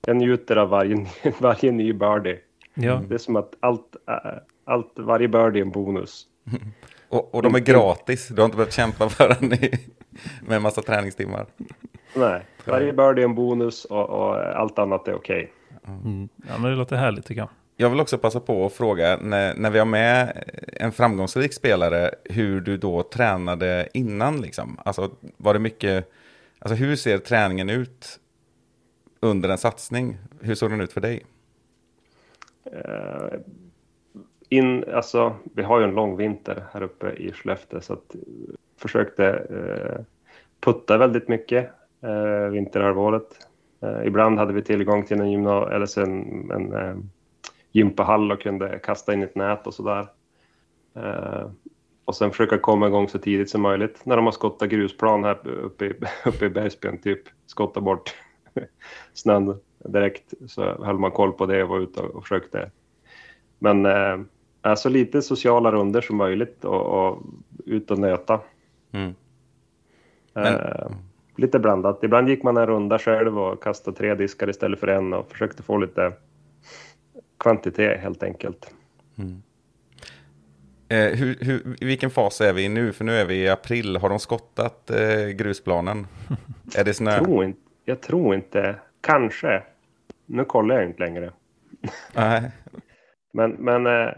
jag 0.06 0.16
njuter 0.16 0.56
av 0.56 0.68
varje, 0.68 0.94
ny- 0.96 1.06
varje 1.40 1.72
ny 1.72 1.92
birdie. 1.92 2.38
Ja, 2.74 3.02
Det 3.08 3.14
är 3.14 3.18
som 3.18 3.36
att 3.36 3.54
allt, 3.60 3.96
eh, 4.08 4.14
allt, 4.64 4.92
varje 4.96 5.28
birdie 5.28 5.60
är 5.60 5.64
en 5.64 5.70
bonus. 5.70 6.26
Och, 7.10 7.34
och 7.34 7.42
de 7.42 7.54
är 7.54 7.58
gratis, 7.60 8.28
du 8.28 8.40
har 8.40 8.44
inte 8.44 8.56
behövt 8.56 8.72
kämpa 8.72 9.08
för 9.08 9.28
den 9.28 9.48
med 10.42 10.56
en 10.56 10.62
massa 10.62 10.82
träningstimmar. 10.82 11.46
Nej, 12.14 12.42
varje 12.64 12.92
birdie 12.92 13.22
är 13.22 13.24
en 13.24 13.34
bonus 13.34 13.84
och, 13.84 14.10
och 14.10 14.36
allt 14.36 14.78
annat 14.78 15.08
är 15.08 15.14
okej. 15.14 15.52
mm. 15.86 16.28
ja 16.48 16.58
men 16.58 16.70
det 16.70 16.76
låter 16.76 16.96
härligt 16.96 17.26
tycker 17.26 17.40
jag. 17.40 17.48
Jag 17.76 17.90
vill 17.90 18.00
också 18.00 18.18
passa 18.18 18.40
på 18.40 18.66
att 18.66 18.72
fråga, 18.72 19.18
när, 19.22 19.54
när 19.54 19.70
vi 19.70 19.78
har 19.78 19.86
med 19.86 20.44
en 20.66 20.92
framgångsrik 20.92 21.52
spelare, 21.52 22.10
hur 22.24 22.60
du 22.60 22.76
då 22.76 23.02
tränade 23.02 23.88
innan 23.94 24.40
liksom? 24.40 24.78
Alltså 24.84 25.10
var 25.36 25.54
det 25.54 25.60
mycket, 25.60 26.10
alltså 26.58 26.74
hur 26.74 26.96
ser 26.96 27.18
träningen 27.18 27.70
ut 27.70 28.20
under 29.20 29.48
en 29.48 29.58
satsning? 29.58 30.18
Hur 30.40 30.54
såg 30.54 30.70
den 30.70 30.80
ut 30.80 30.92
för 30.92 31.00
dig? 31.00 31.24
Eh, 32.72 33.38
in, 34.50 34.84
alltså, 34.94 35.34
vi 35.54 35.62
har 35.62 35.78
ju 35.78 35.84
en 35.84 35.94
lång 35.94 36.16
vinter 36.16 36.64
här 36.72 36.82
uppe 36.82 37.10
i 37.10 37.32
Skellefteå 37.32 37.80
så 37.80 37.92
att 37.92 38.14
eh, 38.14 38.20
försökte 38.78 39.26
eh, 39.26 40.04
putta 40.60 40.98
väldigt 40.98 41.28
mycket 41.28 41.70
eh, 42.02 42.50
vinterhalvåret. 42.50 43.46
Eh, 43.82 44.06
ibland 44.06 44.38
hade 44.38 44.52
vi 44.52 44.62
tillgång 44.62 45.04
till 45.04 45.20
en, 45.20 45.30
gymna- 45.30 45.70
eller 45.70 45.86
så 45.86 46.00
en, 46.00 46.50
en 46.50 46.72
eh, 46.72 46.96
gympahall 47.72 48.32
och 48.32 48.40
kunde 48.40 48.78
kasta 48.78 49.12
in 49.12 49.22
ett 49.22 49.34
nät 49.34 49.66
och 49.66 49.74
sådär. 49.74 50.06
Eh, 50.96 51.50
och 52.04 52.16
sen 52.16 52.30
försöka 52.30 52.58
komma 52.58 52.86
igång 52.86 53.08
så 53.08 53.18
tidigt 53.18 53.50
som 53.50 53.62
möjligt. 53.62 54.06
När 54.06 54.16
de 54.16 54.24
har 54.24 54.32
skottat 54.32 54.68
grusplan 54.68 55.24
här 55.24 55.48
uppe 55.48 55.84
i, 55.84 55.94
uppe 56.24 56.46
i 56.46 56.50
Bergsbyn, 56.50 56.98
typ 56.98 57.22
skottat 57.46 57.82
bort 57.82 58.14
snön 59.12 59.60
direkt 59.78 60.34
så 60.46 60.84
höll 60.84 60.98
man 60.98 61.10
koll 61.10 61.32
på 61.32 61.46
det 61.46 61.62
och 61.62 61.68
var 61.68 61.78
ute 61.78 62.00
och 62.00 62.22
försökte. 62.22 62.70
Men 63.58 63.86
eh, 63.86 64.18
eh, 64.62 64.70
alltså 64.70 64.88
lite 64.88 65.22
sociala 65.22 65.72
runder 65.72 66.00
som 66.00 66.16
möjligt 66.16 66.64
och, 66.64 66.86
och 66.86 67.22
ut 67.66 67.90
och 67.90 67.98
nöta. 67.98 68.40
Mm. 68.92 69.14
Eh, 70.34 70.90
lite 71.36 71.58
blandat. 71.58 72.04
Ibland 72.04 72.28
gick 72.28 72.42
man 72.42 72.56
en 72.56 72.66
runda 72.66 72.98
själv 72.98 73.38
och 73.38 73.62
kastade 73.62 73.96
tre 73.96 74.14
diskar 74.14 74.50
istället 74.50 74.80
för 74.80 74.88
en 74.88 75.12
och 75.12 75.32
försökte 75.32 75.62
få 75.62 75.76
lite 75.76 76.12
kvantitet 77.38 78.00
helt 78.00 78.22
enkelt. 78.22 78.70
Eh, 80.88 81.18
hur, 81.18 81.36
hur, 81.40 81.76
I 81.80 81.84
vilken 81.84 82.10
fas 82.10 82.40
är 82.40 82.52
vi 82.52 82.68
nu? 82.68 82.92
För 82.92 83.04
nu 83.04 83.12
är 83.12 83.24
vi 83.24 83.34
i 83.34 83.48
april. 83.48 83.96
Har 83.96 84.08
de 84.08 84.18
skottat 84.18 84.90
eh, 84.90 85.26
grusplanen? 85.28 86.06
är 86.76 86.84
det 86.84 86.94
snö? 86.94 87.10
Jag 87.10 87.24
tror, 87.24 87.44
inte, 87.44 87.60
jag 87.84 88.00
tror 88.00 88.34
inte, 88.34 88.76
kanske. 89.00 89.62
Nu 90.26 90.44
kollar 90.44 90.74
jag 90.74 90.84
inte 90.84 91.02
längre. 91.02 91.32
Nej. 92.14 92.50
Men, 93.32 93.50
men 93.50 93.86
eh, 93.86 94.12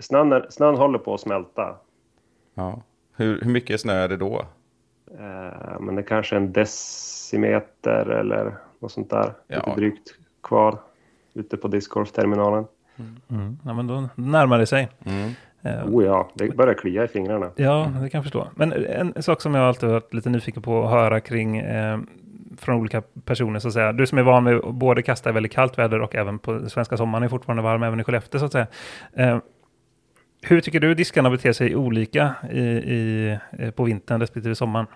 snön, 0.00 0.32
är- 0.32 0.46
snön 0.50 0.76
håller 0.76 0.98
på 0.98 1.14
att 1.14 1.20
smälta. 1.20 1.76
Ja. 2.54 2.82
Hur, 3.16 3.40
hur 3.42 3.50
mycket 3.50 3.80
snö 3.80 3.92
är 3.92 4.08
det 4.08 4.16
då? 4.16 4.44
Eh, 5.18 5.80
men 5.80 5.94
det 5.94 6.00
är 6.00 6.06
kanske 6.06 6.36
en 6.36 6.52
decimeter 6.52 8.06
eller 8.06 8.54
något 8.78 8.92
sånt 8.92 9.10
där. 9.10 9.32
Ja. 9.46 9.56
Lite 9.56 9.70
drygt 9.80 10.14
kvar 10.42 10.78
ute 11.34 11.56
på 11.56 11.68
discgolfterminalen. 11.68 12.64
Mm. 13.30 13.58
Ja, 13.64 13.74
men 13.74 13.86
då 13.86 14.08
närmar 14.14 14.58
det 14.58 14.66
sig. 14.66 14.88
Mm. 15.04 15.30
Eh, 15.62 15.94
Oh 15.94 16.04
ja, 16.04 16.28
det 16.34 16.56
börjar 16.56 16.74
klia 16.74 17.04
i 17.04 17.08
fingrarna. 17.08 17.50
Ja, 17.56 17.90
det 18.02 18.10
kan 18.10 18.18
jag 18.18 18.24
förstå. 18.24 18.48
Men 18.54 18.72
en 18.72 19.22
sak 19.22 19.40
som 19.40 19.54
jag 19.54 19.64
alltid 19.64 19.88
varit 19.88 20.14
lite 20.14 20.30
nyfiken 20.30 20.62
på 20.62 20.84
att 20.84 20.90
höra 20.90 21.20
kring 21.20 21.56
eh, 21.58 21.98
från 22.56 22.76
olika 22.80 23.02
personer 23.24 23.58
så 23.60 23.68
att 23.68 23.74
säga. 23.74 23.92
Du 23.92 24.06
som 24.06 24.18
är 24.18 24.22
van 24.22 24.44
med 24.44 24.56
att 24.56 24.74
både 24.74 25.02
kasta 25.02 25.30
i 25.30 25.32
väldigt 25.32 25.52
kallt 25.52 25.78
väder 25.78 26.00
och 26.00 26.14
även 26.14 26.38
på 26.38 26.68
svenska 26.68 26.96
sommaren 26.96 27.24
är 27.24 27.28
fortfarande 27.28 27.62
varm 27.62 27.82
även 27.82 28.00
i 28.00 28.04
Skellefteå 28.04 28.38
så 28.38 28.46
att 28.46 28.52
säga. 28.52 28.66
Eh, 29.12 29.38
hur 30.42 30.60
tycker 30.60 30.80
du 30.80 30.94
diskarna 30.94 31.30
beter 31.30 31.52
sig 31.52 31.76
olika 31.76 32.34
i, 32.50 32.60
i, 32.60 33.38
eh, 33.58 33.70
på 33.70 33.84
vintern 33.84 34.20
respektive 34.20 34.54
sommaren? 34.54 34.86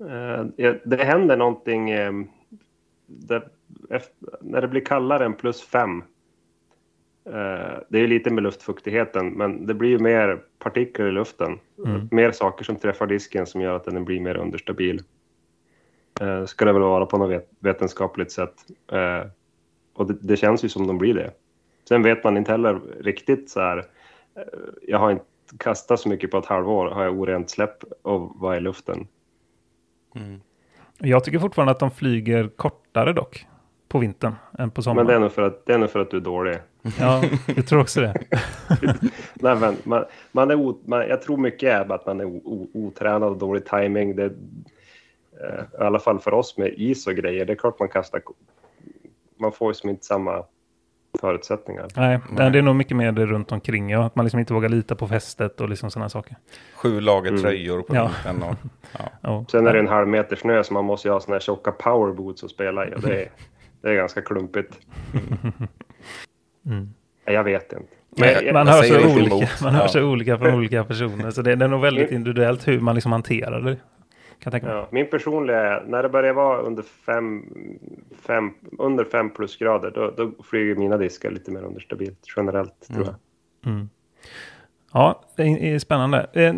Eh, 0.00 0.74
det 0.84 1.04
händer 1.04 1.36
någonting 1.36 1.90
eh, 1.90 2.12
när 4.40 4.60
det 4.60 4.68
blir 4.68 4.84
kallare 4.84 5.24
än 5.24 5.34
plus 5.34 5.62
fem. 5.62 6.02
Det 7.88 7.98
är 7.98 8.06
lite 8.06 8.30
med 8.30 8.42
luftfuktigheten, 8.42 9.28
men 9.28 9.66
det 9.66 9.74
blir 9.74 9.88
ju 9.88 9.98
mer 9.98 10.40
partiklar 10.58 11.06
i 11.06 11.12
luften. 11.12 11.58
Mm. 11.86 12.08
Mer 12.10 12.30
saker 12.30 12.64
som 12.64 12.76
träffar 12.76 13.06
disken 13.06 13.46
som 13.46 13.60
gör 13.60 13.76
att 13.76 13.84
den 13.84 14.04
blir 14.04 14.20
mer 14.20 14.36
understabil. 14.36 15.02
Ska 16.46 16.64
det 16.64 16.72
väl 16.72 16.82
vara 16.82 17.06
på 17.06 17.18
något 17.18 17.30
vet, 17.30 17.50
vetenskapligt 17.58 18.32
sätt. 18.32 18.54
Och 19.94 20.06
det, 20.06 20.16
det 20.20 20.36
känns 20.36 20.64
ju 20.64 20.68
som 20.68 20.86
de 20.86 20.98
blir 20.98 21.14
det. 21.14 21.30
Sen 21.88 22.02
vet 22.02 22.24
man 22.24 22.36
inte 22.36 22.52
heller 22.52 22.80
riktigt 23.00 23.50
så 23.50 23.60
här. 23.60 23.84
Eh, 24.38 24.44
Jag 24.82 24.98
har 24.98 25.10
inte 25.10 25.24
kastat 25.58 26.00
så 26.00 26.08
mycket 26.08 26.30
på 26.30 26.38
ett 26.38 26.46
halvår. 26.46 26.86
Har 26.86 27.04
jag 27.04 27.20
orent 27.20 27.50
släpp 27.50 27.84
och 28.02 28.32
vad 28.34 28.56
är 28.56 28.60
luften? 28.60 29.08
Jag 30.98 31.24
tycker 31.24 31.38
fortfarande 31.38 31.72
att 31.72 31.78
de 31.78 31.90
flyger 31.90 32.48
kortare 32.48 33.12
dock 33.12 33.46
på 33.88 33.98
vintern 33.98 34.34
än 34.58 34.70
på 34.70 34.78
Men 34.78 34.82
sommaren. 34.82 35.06
det 35.06 35.14
är 35.14 35.18
nog 35.18 35.32
för 35.32 35.42
att, 35.42 35.66
det 35.66 35.72
är 35.74 35.78
nog 35.78 35.90
för 35.90 36.00
att 36.00 36.10
du 36.10 36.16
är 36.16 36.20
dålig. 36.20 36.58
Ja, 37.00 37.22
jag 37.56 37.66
tror 37.66 37.80
också 37.80 38.00
det. 38.00 38.14
Nej, 39.34 39.56
men 39.56 39.76
man, 39.84 40.04
man 40.32 40.50
är 40.50 40.54
o, 40.54 40.78
man, 40.84 41.08
jag 41.08 41.22
tror 41.22 41.36
mycket 41.36 41.68
är 41.68 41.92
att 41.94 42.06
man 42.06 42.20
är 42.20 42.24
o, 42.24 42.40
o, 42.44 42.68
otränad 42.74 43.30
och 43.30 43.36
dålig 43.38 43.64
timing. 43.66 44.16
Det, 44.16 44.24
eh, 44.24 45.64
I 45.80 45.84
alla 45.84 45.98
fall 45.98 46.18
för 46.18 46.34
oss 46.34 46.56
med 46.56 46.74
is 46.76 47.06
och 47.06 47.14
grejer. 47.14 47.44
Det 47.44 47.52
är 47.52 47.56
klart 47.56 47.78
man 47.78 47.88
kastar... 47.88 48.22
Man 49.36 49.52
får 49.52 49.70
ju 49.70 49.74
som 49.74 49.90
inte 49.90 50.04
samma 50.06 50.44
förutsättningar. 51.20 51.86
Nej, 51.96 52.18
Nej. 52.30 52.50
det 52.50 52.58
är 52.58 52.62
nog 52.62 52.76
mycket 52.76 52.96
mer 52.96 53.12
det 53.12 53.26
runt 53.26 53.52
omkring. 53.52 53.90
Ja, 53.90 54.04
att 54.04 54.16
man 54.16 54.24
liksom 54.24 54.40
inte 54.40 54.54
vågar 54.54 54.68
lita 54.68 54.94
på 54.94 55.08
fästet 55.08 55.60
och 55.60 55.68
liksom 55.68 55.90
sådana 55.90 56.08
saker. 56.08 56.36
Sju 56.74 57.00
lager 57.00 57.30
Mm. 57.30 57.42
tröjor 57.42 57.82
på 57.82 57.94
Ja. 57.96 58.10
vintern. 58.24 58.42
Och, 58.50 58.56
ja. 58.98 59.04
Ja. 59.22 59.44
Sen 59.48 59.66
är 59.66 59.72
det 59.72 59.78
en 59.78 59.88
halv 59.88 60.08
meter 60.08 60.36
snö 60.36 60.64
så 60.64 60.74
man 60.74 60.84
måste 60.84 61.08
ju 61.08 61.12
ha 61.12 61.20
såna 61.20 61.34
här 61.34 61.40
tjocka 61.40 61.72
powerboots 61.72 62.44
att 62.44 62.50
spela 62.50 62.86
i. 62.88 62.94
Och 62.94 63.00
det, 63.00 63.22
är, 63.22 63.28
det 63.82 63.88
är 63.90 63.94
ganska 63.94 64.22
klumpigt. 64.22 64.78
Mm. 66.66 66.88
Jag 67.24 67.44
vet 67.44 67.72
inte. 67.72 67.84
Men 68.44 68.52
Man 68.54 68.68
hör, 68.68 68.82
så 68.82 69.16
olika, 69.16 69.48
man 69.62 69.74
hör 69.74 69.82
Ja. 69.82 69.88
så 69.88 70.02
olika 70.02 70.38
från 70.38 70.54
olika 70.54 70.84
personer. 70.84 71.30
Så 71.30 71.42
det, 71.42 71.54
det 71.54 71.64
är 71.64 71.68
nog 71.68 71.80
väldigt 71.80 72.10
individuellt 72.10 72.68
hur 72.68 72.80
man 72.80 72.94
liksom 72.94 73.12
hanterar 73.12 73.60
det. 73.60 73.76
Kan 74.40 74.50
tänka 74.50 74.66
mig. 74.66 74.76
Ja, 74.76 74.88
min 74.90 75.10
personliga 75.10 75.60
är, 75.60 75.84
när 75.86 76.02
det 76.02 76.08
börjar 76.08 76.34
vara 76.34 76.58
under 76.58 76.82
fem, 76.82 77.44
fem, 78.26 78.50
under 78.78 79.04
fem 79.04 79.30
plusgrader, 79.30 79.90
då, 79.90 80.10
då 80.16 80.42
flyger 80.42 80.74
mina 80.74 80.96
diskar 80.96 81.30
lite 81.30 81.50
mer 81.50 81.62
understabilt 81.62 82.18
generellt, 82.36 82.88
tror 82.92 83.04
jag. 83.06 83.14
Mm. 83.72 83.88
Ja, 84.92 85.20
det 85.36 85.42
är, 85.42 85.78
spännande. 85.78 86.26
Eh, 86.32 86.54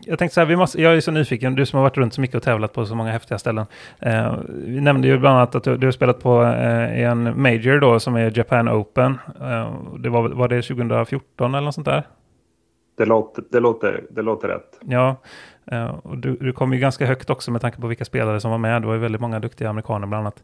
Jag 0.00 0.18
tänkte 0.18 0.34
så 0.34 0.40
här, 0.40 0.46
vi 0.46 0.56
måste, 0.56 0.82
jag 0.82 0.96
är 0.96 1.00
så 1.00 1.10
nyfiken, 1.10 1.54
du 1.54 1.66
som 1.66 1.76
har 1.76 1.84
varit 1.84 1.96
runt 1.96 2.14
så 2.14 2.20
mycket 2.20 2.36
och 2.36 2.42
tävlat 2.42 2.72
på 2.72 2.86
så 2.86 2.94
många 2.94 3.10
häftiga 3.10 3.38
ställen. 3.38 3.66
Eh, 3.98 4.36
vi 4.48 4.80
nämnde 4.80 5.08
ju 5.08 5.18
bland 5.18 5.36
annat 5.36 5.54
att 5.54 5.64
du, 5.64 5.76
du 5.76 5.86
har 5.86 5.92
spelat 5.92 6.20
på 6.20 6.42
eh, 6.42 7.00
en 7.00 7.42
Major 7.42 7.80
då 7.80 8.00
som 8.00 8.16
är 8.16 8.38
Japan 8.38 8.68
Open. 8.68 9.18
Det 9.98 10.08
var, 10.08 10.28
var 10.28 10.48
det 10.48 10.62
2014 10.62 11.54
eller 11.54 11.64
något 11.64 11.74
sånt 11.74 11.86
där? 11.86 12.02
Det 12.96 13.04
låter, 13.04 13.44
det 13.50 13.60
låter, 13.60 14.04
det 14.10 14.22
låter 14.22 14.48
rätt. 14.48 14.78
Ja, 14.80 15.16
Eh, 15.70 15.86
och 15.86 16.18
du, 16.18 16.36
du 16.36 16.52
kom 16.52 16.72
ju 16.72 16.78
ganska 16.78 17.06
högt 17.06 17.30
också 17.30 17.50
med 17.50 17.60
tanke 17.60 17.80
på 17.80 17.86
vilka 17.86 18.04
spelare 18.04 18.40
som 18.40 18.50
var 18.50 18.58
med. 18.58 18.82
Det 18.82 18.86
var 18.86 18.94
ju 18.94 19.00
väldigt 19.00 19.20
många 19.20 19.40
duktiga 19.40 19.70
amerikaner 19.70 20.06
bland 20.06 20.20
annat. 20.20 20.42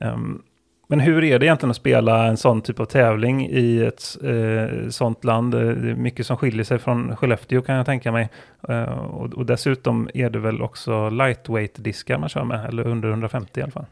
Ehm, 0.00 0.42
men 0.90 1.00
hur 1.00 1.24
är 1.24 1.38
det 1.38 1.46
egentligen 1.46 1.70
att 1.70 1.76
spela 1.76 2.26
en 2.26 2.36
sån 2.36 2.62
typ 2.62 2.80
av 2.80 2.84
tävling 2.84 3.46
i 3.46 3.82
ett 3.82 4.02
eh, 4.22 4.88
sånt 4.88 5.24
land? 5.24 5.54
Eh, 5.54 5.60
det 5.60 5.90
är 5.90 5.94
mycket 5.94 6.26
som 6.26 6.36
skiljer 6.36 6.64
sig 6.64 6.78
från 6.78 7.16
Skellefteå 7.16 7.62
kan 7.62 7.74
jag 7.74 7.86
tänka 7.86 8.12
mig. 8.12 8.28
Eh, 8.68 8.98
och, 8.98 9.34
och 9.34 9.46
dessutom 9.46 10.10
är 10.14 10.30
det 10.30 10.38
väl 10.38 10.62
också 10.62 11.08
lightweight-diskar 11.10 12.18
man 12.18 12.28
kör 12.28 12.44
med, 12.44 12.68
eller 12.68 12.86
under 12.86 13.08
150 13.08 13.60
i 13.60 13.62
alla 13.62 13.72
fall. 13.72 13.86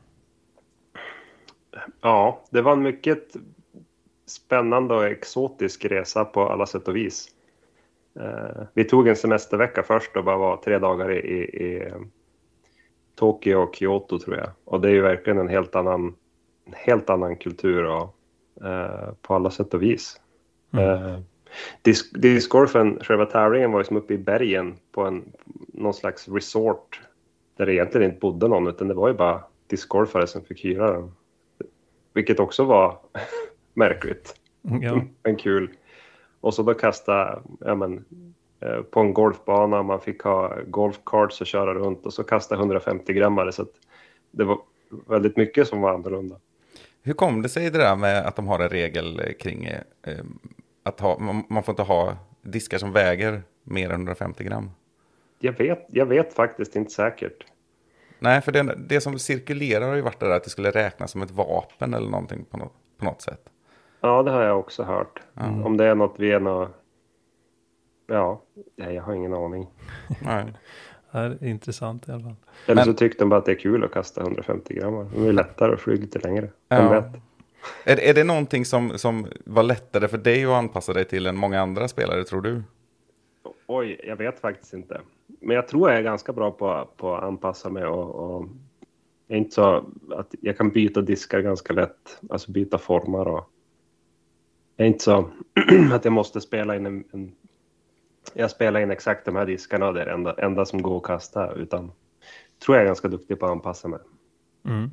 Ja, 2.00 2.40
det 2.50 2.62
var 2.62 2.72
en 2.72 2.82
mycket 2.82 3.36
spännande 4.26 4.94
och 4.94 5.06
exotisk 5.06 5.84
resa 5.84 6.24
på 6.24 6.48
alla 6.48 6.66
sätt 6.66 6.88
och 6.88 6.96
vis. 6.96 7.28
Eh, 8.20 8.62
vi 8.74 8.84
tog 8.84 9.08
en 9.08 9.16
semestervecka 9.16 9.82
först 9.82 10.16
och 10.16 10.24
bara 10.24 10.36
var 10.36 10.56
tre 10.56 10.78
dagar 10.78 11.12
i, 11.12 11.40
i, 11.40 11.92
Tokyo 13.14 13.56
och 13.56 13.74
Kyoto 13.74 14.18
tror 14.18 14.36
jag. 14.36 14.50
Och 14.64 14.80
det 14.80 14.88
är 14.88 14.92
ju 14.92 15.00
verkligen 15.00 15.38
en 15.38 15.48
helt 15.48 15.74
annan, 15.74 16.14
en 16.66 16.74
helt 16.76 17.10
annan 17.10 17.36
kultur 17.36 17.84
och, 17.84 18.16
eh, 18.66 19.12
på 19.22 19.34
alla 19.34 19.50
sätt 19.50 19.74
och 19.74 19.82
vis. 19.82 20.20
Eh, 20.72 21.18
disc, 21.82 22.10
discgolfen, 22.10 22.98
själva 23.02 23.26
tävlingen 23.26 23.72
var 23.72 23.80
ju 23.80 23.84
som 23.84 23.96
uppe 23.96 24.14
i 24.14 24.18
bergen 24.18 24.76
på 24.92 25.02
en, 25.02 25.32
någon 25.68 25.94
slags 25.94 26.28
resort 26.28 27.00
där 27.56 27.66
det 27.66 27.74
egentligen 27.74 28.06
inte 28.06 28.20
bodde 28.20 28.48
någon 28.48 28.66
utan 28.66 28.88
det 28.88 28.94
var 28.94 29.08
ju 29.08 29.14
bara 29.14 29.42
discgolfare 29.66 30.26
som 30.26 30.44
fick 30.44 30.64
hyra 30.64 30.92
den. 30.92 31.12
Vilket 32.12 32.40
också 32.40 32.64
var 32.64 32.98
märkligt, 33.74 34.34
Ja. 34.82 35.02
men 35.22 35.36
kul. 35.36 35.70
Och 36.40 36.54
så 36.54 36.62
då 36.62 36.74
kasta 36.74 37.42
ja, 37.60 37.74
men, 37.74 38.04
eh, 38.60 38.82
på 38.82 39.00
en 39.00 39.14
golfbana, 39.14 39.82
man 39.82 40.00
fick 40.00 40.22
ha 40.22 40.56
golfcards 40.66 41.40
och 41.40 41.46
köra 41.46 41.74
runt 41.74 42.06
och 42.06 42.12
så 42.12 42.24
kasta 42.24 42.54
150 42.54 43.12
grammare 43.12 43.52
så 43.52 43.62
att 43.62 43.72
det 44.30 44.44
var 44.44 44.58
väldigt 45.06 45.36
mycket 45.36 45.68
som 45.68 45.80
var 45.80 45.94
annorlunda. 45.94 46.36
Hur 47.02 47.12
kom 47.12 47.42
det 47.42 47.48
sig 47.48 47.70
det 47.70 47.78
där 47.78 47.96
med 47.96 48.26
att 48.26 48.36
de 48.36 48.48
har 48.48 48.58
en 48.58 48.68
regel 48.68 49.20
eh, 49.20 49.32
kring 49.32 49.64
eh, 49.64 49.80
att 50.82 51.00
ha, 51.00 51.18
man, 51.18 51.44
man 51.48 51.62
får 51.62 51.72
inte 51.72 51.82
ha 51.82 52.16
diskar 52.42 52.78
som 52.78 52.92
väger 52.92 53.42
mer 53.64 53.90
än 53.90 54.00
150 54.00 54.44
gram? 54.44 54.70
Jag 55.38 55.52
vet, 55.52 55.86
jag 55.88 56.06
vet 56.06 56.34
faktiskt 56.34 56.76
inte 56.76 56.90
säkert. 56.90 57.44
Nej, 58.18 58.40
för 58.40 58.52
det, 58.52 58.74
det 58.88 59.00
som 59.00 59.18
cirkulerar 59.18 59.88
har 59.88 59.94
ju 59.94 60.00
varit 60.00 60.20
det 60.20 60.26
där 60.26 60.36
att 60.36 60.44
det 60.44 60.50
skulle 60.50 60.70
räknas 60.70 61.10
som 61.10 61.22
ett 61.22 61.30
vapen 61.30 61.94
eller 61.94 62.10
någonting 62.10 62.44
på 62.44 62.56
något, 62.56 62.72
på 62.98 63.04
något 63.04 63.22
sätt. 63.22 63.40
Ja, 64.00 64.22
det 64.22 64.30
har 64.30 64.42
jag 64.42 64.58
också 64.58 64.82
hört. 64.82 65.20
Om 65.64 65.76
det 65.76 65.84
är 65.84 65.94
något 65.94 66.14
vi 66.16 66.32
är 66.32 66.40
nå... 66.40 66.68
Ja, 68.06 68.42
nej, 68.76 68.94
jag 68.94 69.02
har 69.02 69.14
ingen 69.14 69.34
aning. 69.34 69.66
Nej. 70.22 70.52
Ja, 71.10 71.20
det 71.20 71.46
är 71.46 71.50
intressant 71.50 72.08
i 72.08 72.12
alla 72.12 72.22
fall. 72.22 72.36
Eller 72.66 72.82
så 72.82 72.92
tyckte 72.92 73.24
de 73.24 73.28
bara 73.28 73.38
att 73.38 73.46
det 73.46 73.52
är 73.52 73.58
kul 73.58 73.84
att 73.84 73.92
kasta 73.92 74.20
150 74.20 74.74
grammar. 74.74 75.06
Det 75.16 75.28
är 75.28 75.32
lättare 75.32 75.74
att 75.74 75.80
flyga 75.80 76.00
lite 76.00 76.18
längre. 76.18 76.48
Ja. 76.68 77.04
Är, 77.84 78.00
är 78.00 78.14
det 78.14 78.24
någonting 78.24 78.64
som, 78.64 78.98
som 78.98 79.26
var 79.44 79.62
lättare 79.62 80.08
för 80.08 80.18
dig 80.18 80.44
att 80.44 80.50
anpassa 80.50 80.92
dig 80.92 81.04
till 81.04 81.26
än 81.26 81.36
många 81.36 81.60
andra 81.60 81.88
spelare, 81.88 82.24
tror 82.24 82.40
du? 82.40 82.62
Oj, 83.66 84.00
jag 84.04 84.16
vet 84.16 84.40
faktiskt 84.40 84.72
inte. 84.72 85.00
Men 85.40 85.56
jag 85.56 85.68
tror 85.68 85.90
jag 85.90 85.98
är 85.98 86.02
ganska 86.02 86.32
bra 86.32 86.50
på, 86.50 86.88
på 86.96 87.16
att 87.16 87.22
anpassa 87.22 87.70
mig 87.70 87.84
och, 87.84 88.14
och 88.14 88.48
jag 89.26 89.36
är 89.36 89.38
inte 89.38 89.54
så 89.54 89.84
att 90.10 90.34
jag 90.40 90.56
kan 90.56 90.70
byta 90.70 91.00
diskar 91.00 91.40
ganska 91.40 91.72
lätt, 91.72 92.20
alltså 92.30 92.50
byta 92.50 92.78
former 92.78 93.28
och 93.28 93.50
jag 94.78 94.84
är 94.84 94.88
inte 94.88 95.04
så 95.04 95.30
att 95.92 96.04
jag 96.04 96.12
måste 96.12 96.40
spela 96.40 96.76
in 96.76 96.86
en, 96.86 97.04
en 97.12 97.32
jag 98.34 98.50
spelar 98.50 98.80
in 98.80 98.90
exakt 98.90 99.24
de 99.24 99.36
här 99.36 99.46
diskarna 99.46 99.86
och 99.86 99.94
det 99.94 100.02
är 100.02 100.06
det 100.06 100.12
enda, 100.12 100.34
enda 100.34 100.64
som 100.64 100.82
går 100.82 100.96
att 100.96 101.02
kasta 101.02 101.52
utan 101.52 101.92
tror 102.64 102.76
jag 102.76 102.82
är 102.82 102.86
ganska 102.86 103.08
duktig 103.08 103.40
på 103.40 103.46
att 103.46 103.52
anpassa 103.52 103.88
mig. 103.88 104.00
Mm. 104.64 104.90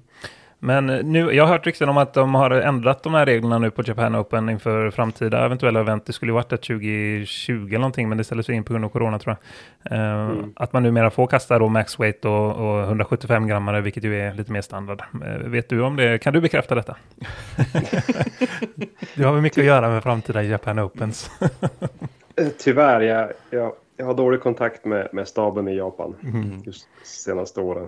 Men 0.65 0.89
eh, 0.89 1.03
nu, 1.03 1.33
jag 1.33 1.43
har 1.43 1.53
hört 1.53 1.65
rykten 1.65 1.89
om 1.89 1.97
att 1.97 2.13
de 2.13 2.35
har 2.35 2.51
ändrat 2.51 3.03
de 3.03 3.13
här 3.13 3.25
reglerna 3.25 3.57
nu 3.57 3.71
på 3.71 3.83
Japan 3.85 4.15
Open 4.15 4.49
inför 4.49 4.91
framtida 4.91 5.45
eventuella 5.45 5.79
event. 5.79 6.05
Det 6.05 6.13
skulle 6.13 6.29
ju 6.29 6.33
varit 6.33 6.53
ett 6.53 6.61
2020 6.61 7.65
eller 7.67 7.77
någonting, 7.77 8.09
men 8.09 8.17
det 8.17 8.23
ställdes 8.23 8.49
in 8.49 8.63
på 8.63 8.73
grund 8.73 8.85
av 8.85 8.89
corona 8.89 9.19
tror 9.19 9.35
jag. 9.83 9.99
Eh, 9.99 10.29
Att 10.55 10.73
man 10.73 10.83
numera 10.83 11.09
får 11.09 11.27
kasta 11.27 11.59
då 11.59 11.67
max 11.67 11.99
weight 11.99 12.25
och, 12.25 12.51
och 12.51 12.83
175 12.83 13.47
grammare, 13.47 13.81
vilket 13.81 14.03
ju 14.03 14.21
är 14.21 14.33
lite 14.33 14.51
mer 14.51 14.61
standard. 14.61 15.03
Eh, 15.25 15.49
vet 15.49 15.69
du 15.69 15.81
om 15.81 15.95
det? 15.95 16.17
Kan 16.17 16.33
du 16.33 16.41
bekräfta 16.41 16.75
detta? 16.75 16.95
du 19.15 19.25
har 19.25 19.33
väl 19.33 19.41
mycket 19.41 19.59
att 19.59 19.65
göra 19.65 19.89
med 19.89 20.03
framtida 20.03 20.43
Japan 20.43 20.79
Opens. 20.79 21.31
Tyvärr, 22.57 23.01
jag, 23.01 23.31
jag, 23.49 23.71
jag 23.97 24.05
har 24.05 24.13
dålig 24.13 24.41
kontakt 24.41 24.85
med, 24.85 25.09
med 25.11 25.27
staben 25.27 25.67
i 25.67 25.77
Japan 25.77 26.15
just 26.65 26.87
senaste 27.03 27.61
åren. 27.61 27.87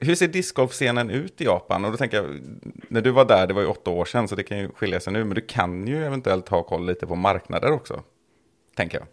Hur 0.00 0.14
ser 0.14 0.28
discgolfscenen 0.28 1.10
ut 1.10 1.40
i 1.40 1.44
Japan? 1.44 1.84
Och 1.84 1.90
då 1.90 1.96
tänker 1.96 2.16
jag, 2.16 2.26
när 2.88 3.00
du 3.00 3.10
var 3.10 3.24
där, 3.24 3.46
det 3.46 3.54
var 3.54 3.62
ju 3.62 3.68
åtta 3.68 3.90
år 3.90 4.04
sedan, 4.04 4.28
så 4.28 4.34
det 4.34 4.42
kan 4.42 4.58
ju 4.58 4.68
skilja 4.68 5.00
sig 5.00 5.12
nu, 5.12 5.24
men 5.24 5.34
du 5.34 5.40
kan 5.40 5.86
ju 5.86 6.04
eventuellt 6.04 6.48
ha 6.48 6.62
koll 6.62 6.86
lite 6.86 7.06
på 7.06 7.14
marknader 7.14 7.72
också, 7.72 8.02
tänker 8.76 8.98
jag. 8.98 9.06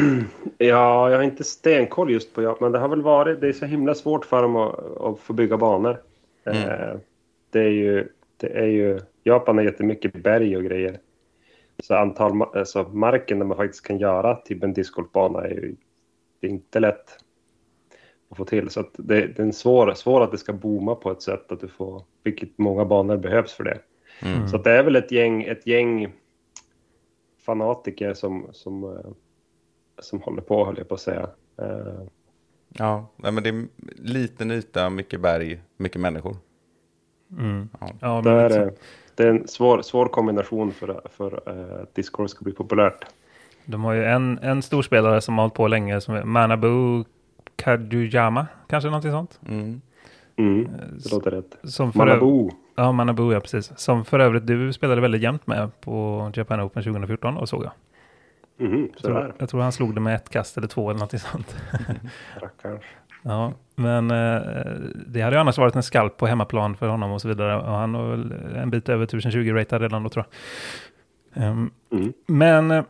Ja, 0.58 1.10
jag 1.10 1.16
har 1.16 1.22
inte 1.22 1.44
stenkoll 1.44 2.10
just 2.10 2.34
på 2.34 2.42
Japan, 2.42 2.58
men 2.60 2.72
det 2.72 2.78
har 2.78 2.88
väl 2.88 3.02
varit, 3.02 3.40
det 3.40 3.48
är 3.48 3.52
så 3.52 3.66
himla 3.66 3.94
svårt 3.94 4.24
för 4.24 4.42
dem 4.42 4.56
att, 4.56 5.00
att 5.00 5.18
få 5.18 5.32
bygga 5.32 5.56
banor. 5.56 6.02
Eh, 6.46 6.96
det 7.50 7.60
är 7.60 7.70
ju, 7.70 8.08
det 8.36 8.46
är 8.46 8.66
ju, 8.66 9.00
Japan 9.22 9.58
är 9.58 9.62
jättemycket 9.62 10.12
berg 10.12 10.56
och 10.56 10.64
grejer. 10.64 10.98
Så 11.82 11.94
antal, 11.94 12.42
alltså 12.42 12.82
marken 12.82 13.38
där 13.38 13.46
man 13.46 13.56
faktiskt 13.56 13.86
kan 13.86 13.98
göra 13.98 14.34
typ 14.34 14.62
en 14.62 14.72
discgolfbana 14.72 15.44
är 15.44 15.50
ju 15.50 15.76
är 16.40 16.48
inte 16.48 16.80
lätt 16.80 17.18
att 18.28 18.36
få 18.36 18.44
till. 18.44 18.70
Så 18.70 18.80
att 18.80 18.90
det, 18.96 19.26
det 19.26 19.38
är 19.38 19.42
en 19.42 19.52
svår, 19.52 19.94
svår 19.94 20.20
att 20.22 20.30
det 20.30 20.38
ska 20.38 20.52
booma 20.52 20.94
på 20.94 21.10
ett 21.10 21.22
sätt 21.22 21.52
att 21.52 21.60
du 21.60 21.68
får, 21.68 22.02
vilket 22.22 22.58
många 22.58 22.84
banor 22.84 23.16
behövs 23.16 23.52
för 23.52 23.64
det. 23.64 23.78
Mm. 24.22 24.48
Så 24.48 24.56
att 24.56 24.64
det 24.64 24.72
är 24.72 24.82
väl 24.82 24.96
ett 24.96 25.12
gäng, 25.12 25.42
ett 25.42 25.66
gäng 25.66 26.12
fanatiker 27.46 28.14
som, 28.14 28.46
som, 28.52 28.84
eh, 28.84 29.10
som 29.98 30.20
håller 30.22 30.42
på, 30.42 30.64
höll 30.64 30.78
jag 30.78 30.88
på 30.88 30.94
att 30.94 31.00
säga. 31.00 31.28
Eh, 31.62 32.02
Ja, 32.78 33.06
nej, 33.16 33.32
men 33.32 33.42
det 33.42 33.48
är 33.48 33.66
liten 33.96 34.50
yta, 34.50 34.90
mycket 34.90 35.20
berg, 35.20 35.60
mycket 35.76 36.00
människor. 36.00 36.36
Mm. 37.38 37.68
Ja. 37.80 37.88
Ja, 38.00 38.20
Det 38.24 38.30
är, 38.30 38.48
liksom, 38.48 38.62
eh, 38.62 38.74
det 39.14 39.22
är 39.22 39.28
en 39.28 39.48
svår, 39.48 39.82
svår 39.82 40.06
kombination 40.06 40.72
för, 40.72 41.00
för 41.10 41.42
eh, 41.46 41.82
att 41.82 41.94
discgolf 41.94 42.30
ska 42.30 42.44
bli 42.44 42.52
populärt. 42.52 43.04
de 43.64 43.84
har 43.84 43.92
ju 43.92 44.04
en, 44.04 44.38
en 44.38 44.62
storspelare 44.62 45.20
som 45.20 45.38
har 45.38 45.44
hållit 45.44 45.54
på 45.54 45.68
länge 45.68 46.00
som 46.00 46.14
är 46.14 46.24
Manabu 46.24 47.04
Kadujama, 47.56 48.46
kanske 48.68 48.88
någonting 48.88 49.10
sånt. 49.10 49.40
Mm. 49.48 49.80
Mm, 50.38 50.68
det 51.04 51.12
låter 51.12 51.30
rätt. 51.30 51.56
Som 51.62 51.92
för 51.92 51.98
Manabu. 51.98 52.50
Ja, 52.76 52.92
Manabu, 52.92 53.32
ja 53.32 53.40
precis. 53.40 53.72
Som 53.78 54.04
för 54.04 54.18
övrigt 54.18 54.46
du 54.46 54.72
spelade 54.72 55.00
väldigt 55.00 55.22
jämnt 55.22 55.46
med 55.46 55.80
på 55.80 56.30
Japan 56.34 56.60
Open 56.60 56.82
2014 56.82 57.36
och 57.36 57.48
såg 57.48 57.64
jag. 57.64 57.72
Jag 58.58 58.90
så 58.96 59.08
där. 59.08 59.14
tror, 59.14 59.34
jag 59.38 59.48
tror 59.48 59.60
han 59.60 59.72
slog 59.72 59.94
det 59.94 60.00
med 60.00 60.14
ett 60.14 60.28
kast 60.30 60.56
eller 60.56 60.68
två 60.68 60.90
eller 60.90 60.98
någonting 60.98 61.18
sånt. 61.18 61.56
Rackarns. 62.42 62.82
Ja, 63.22 63.52
men 63.74 64.10
eh, 64.10 64.40
det 65.06 65.20
hade 65.20 65.36
ju 65.36 65.40
annars 65.40 65.58
varit 65.58 65.76
en 65.76 65.82
skalp 65.82 66.16
på 66.16 66.26
hemmaplan 66.26 66.76
för 66.76 66.88
honom 66.88 67.12
och 67.12 67.20
så 67.22 67.28
vidare. 67.28 67.56
Och 67.56 67.72
han 67.76 67.92
var 67.92 68.10
väl 68.10 68.32
en 68.56 68.70
bit 68.70 68.88
över 68.88 69.04
1020 69.04 69.52
ratad 69.52 69.82
redan 69.82 70.02
då 70.02 70.08
tror 70.08 70.24
jag. 71.34 71.44
Ehm, 71.44 71.70
Mm. 71.90 72.12
men 72.26 72.70
eh, 72.70 72.84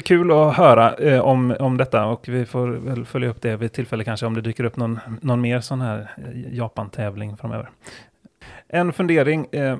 kul 0.00 0.32
att 0.32 0.56
höra 0.56 0.94
eh, 0.94 1.20
om, 1.20 1.56
om 1.60 1.76
detta 1.76 2.06
och 2.06 2.28
vi 2.28 2.46
får 2.46 2.68
väl 2.68 3.04
följa 3.04 3.28
upp 3.28 3.42
det 3.42 3.56
vid 3.56 3.72
tillfälle 3.72 4.04
kanske 4.04 4.26
om 4.26 4.34
det 4.34 4.40
dyker 4.40 4.64
upp 4.64 4.76
någon, 4.76 5.00
någon 5.20 5.40
mer 5.40 5.60
sån 5.60 5.80
här 5.80 6.10
eh, 6.16 6.54
Japan-tävling 6.54 7.36
framöver. 7.36 7.70
En 8.68 8.92
fundering. 8.92 9.46
Eh, 9.52 9.76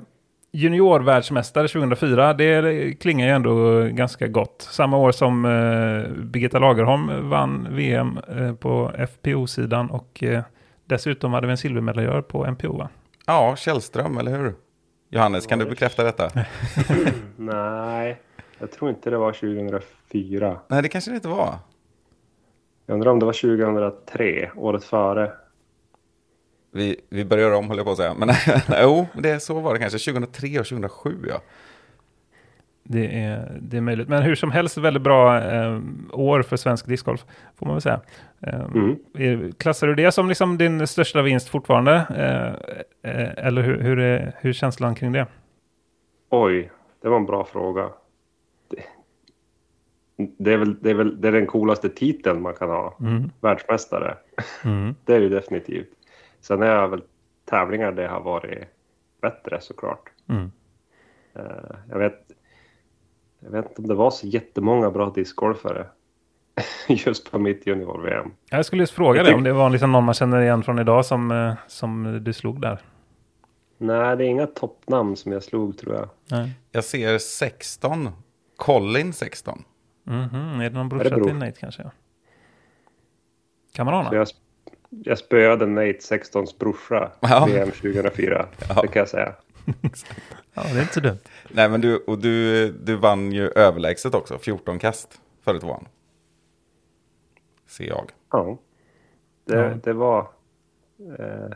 Juniorvärldsmästare 0.57 1.69
2004, 1.69 2.35
det 2.35 2.93
klingar 3.01 3.27
ju 3.27 3.33
ändå 3.33 3.83
ganska 3.83 4.29
gott. 4.29 4.69
Samma 4.71 4.97
år 4.97 5.13
som 5.13 5.45
eh, 5.45 6.23
Birgitta 6.25 6.59
Lagerholm 6.59 7.31
vann 7.31 7.69
VM 7.71 8.19
eh, 8.39 8.55
på 8.55 8.93
FPO-sidan 9.09 9.91
och 9.91 10.23
eh, 10.23 10.43
dessutom 10.85 11.33
hade 11.33 11.47
vi 11.47 11.51
en 11.51 11.57
silvermedaljör 11.57 12.23
på 12.23 12.51
MPO 12.51 12.77
va? 12.77 12.89
Ja, 13.27 13.57
Källström, 13.57 14.19
eller 14.19 14.39
hur? 14.39 14.55
Johannes, 15.11 15.47
kan 15.47 15.59
du 15.59 15.65
bekräfta 15.65 16.05
detta? 16.05 16.31
Nej, 17.37 18.19
jag 18.59 18.71
tror 18.71 18.91
inte 18.91 19.11
det 19.11 19.19
var 19.19 19.33
2004. 19.33 20.61
Nej, 20.69 20.83
det 20.83 20.89
kanske 20.89 21.11
det 21.11 21.15
inte 21.15 21.29
var. 21.29 21.55
Jag 22.87 22.95
undrar 22.95 23.11
om 23.11 23.19
det 23.19 23.27
var 23.27 23.33
2003, 23.33 24.51
året 24.57 24.85
före. 24.85 25.33
Vi, 26.73 27.01
vi 27.09 27.25
börjar 27.25 27.51
om, 27.51 27.67
håller 27.69 27.79
jag 27.79 27.87
på 27.87 27.93
att 27.93 27.97
säga. 27.97 28.15
Men 28.15 28.31
jo, 28.83 29.07
det 29.23 29.41
så 29.41 29.61
var 29.61 29.75
det 29.75 29.81
kanske. 29.81 30.13
2003 30.13 30.61
och 30.61 30.67
2007, 30.67 31.25
ja. 31.29 31.41
Det 32.87 33.21
är, 33.23 33.59
det 33.61 33.77
är 33.77 33.81
möjligt. 33.81 34.09
Men 34.09 34.23
hur 34.23 34.35
som 34.35 34.51
helst 34.51 34.79
väldigt 34.79 35.03
bra 35.03 35.43
eh, 35.43 35.81
år 36.13 36.43
för 36.43 36.57
svensk 36.57 36.87
discgolf, 36.87 37.25
får 37.57 37.67
man 37.67 37.75
väl 37.75 37.83
säga. 37.83 38.01
Eh, 38.47 38.65
Mm. 39.15 39.53
Klassar 39.53 39.87
du 39.87 39.95
det 39.95 40.13
som 40.13 40.29
liksom 40.29 40.59
din 40.59 40.87
största 40.87 41.23
vinst 41.23 41.49
fortfarande? 41.49 41.93
Eh, 41.93 43.11
eh, 43.13 43.47
eller 43.47 43.63
hur, 43.63 43.81
hur, 43.81 43.99
är, 43.99 44.33
hur 44.41 44.49
är 44.49 44.53
känslan 44.53 44.95
kring 44.95 45.13
det? 45.13 45.27
Oj, 46.31 46.71
det 47.03 47.09
var 47.09 47.17
en 47.17 47.27
bra 47.27 47.45
fråga. 47.45 47.89
Det, 50.45 50.53
är, 50.53 50.57
väl, 50.57 50.77
det, 50.81 50.91
är 50.91 50.95
väl 50.95 51.21
det 51.21 51.29
är 51.29 51.33
den 51.33 51.47
coolaste 51.47 51.89
titeln 51.89 52.43
man 52.43 52.55
kan 52.55 52.71
ha. 52.71 52.97
Mm. 53.01 53.31
Världsmästare. 53.41 54.17
Mm. 54.65 54.95
Det 55.05 55.15
är 55.15 55.19
det 55.19 55.25
ju 55.25 55.29
definitivt. 55.29 55.89
Sen 56.41 56.63
är 56.63 56.67
jag 56.67 56.89
väl 56.89 57.03
tävlingar 57.45 57.93
det 57.93 58.09
har 58.09 58.21
varit 58.21 58.65
bättre 59.21 59.61
såklart. 59.61 60.11
Mm. 60.29 60.51
Eh, 61.35 61.77
jag, 61.91 61.99
vet, 61.99 62.21
jag 63.41 63.51
vet 63.51 63.69
inte 63.69 63.83
om 63.83 63.89
det 63.89 63.95
var 63.95 64.11
så 64.11 64.27
jättemånga 64.27 64.91
bra 64.91 65.13
discgolfare 65.15 65.87
just 66.89 67.31
på 67.31 67.39
mitt 67.39 67.67
junior-VM. 67.67 68.31
Jag 68.51 68.67
skulle 68.67 68.83
just 68.83 68.95
fråga 68.95 69.17
Jag 69.17 69.27
dig 69.27 69.35
om 69.35 69.43
det 69.43 69.53
var 69.53 69.71
liksom 69.71 69.93
någon 69.93 70.05
man 70.05 70.15
känner 70.15 70.43
igen 70.43 70.63
från 70.63 70.79
idag 70.79 71.07
som, 71.07 71.31
eh, 71.31 71.55
som 71.67 72.21
du 72.25 72.33
slog 72.33 72.61
där. 72.61 72.79
Nej, 73.79 74.17
det 74.17 74.25
är 74.25 74.29
inga 74.29 74.47
toppnamn 74.47 75.17
som 75.17 75.33
jag 75.33 75.43
slog 75.43 75.79
tror 75.79 75.95
jag. 75.95 76.09
Nej. 76.31 76.51
Jag 76.73 76.85
ser 76.85 77.19
16. 77.19 78.09
Colin 78.57 79.13
16. 79.13 79.65
Mhm, 80.05 80.61
Är 80.61 80.71
det 80.71 80.77
någon 80.77 80.89
brorsa 80.89 81.11
bror? 81.11 81.25
till 81.25 81.35
Nate 81.35 81.53
kanske? 81.61 81.91
Kan 83.73 83.87
man 83.87 83.95
ana? 83.95 84.09
Så 84.11 84.15
jag, 84.17 84.27
jag 84.91 85.19
spöade 85.19 85.67
Nate 85.67 85.93
16s 85.99 86.59
brorsa 86.59 87.13
Ja. 87.21 87.47
VM 87.47 87.71
2004. 87.71 88.47
Ja. 88.69 88.83
Det 88.83 88.89
kan 88.89 89.01
jag 89.01 89.09
säga. 89.09 89.35
Ja, 90.57 90.63
det 90.63 90.79
är 90.79 90.81
inte 90.83 90.95
så 90.95 91.01
dumt. 91.01 91.19
Nej, 91.51 91.69
men 91.69 91.81
du, 91.81 91.97
och 91.97 92.19
du, 92.19 92.69
du 92.73 92.97
vann 92.97 93.33
ju 93.33 93.49
överlägset 93.49 94.15
också. 94.15 94.39
14 94.39 94.79
kast 94.79 95.21
före 95.45 95.61
tvåan. 95.61 95.89
Ser 97.67 97.85
jag. 97.85 98.11
Ja. 98.31 98.59
Det, 99.45 99.57
Ja. 99.57 99.75
det 99.85 99.93
var... 99.93 100.21
Eh, 101.19 101.49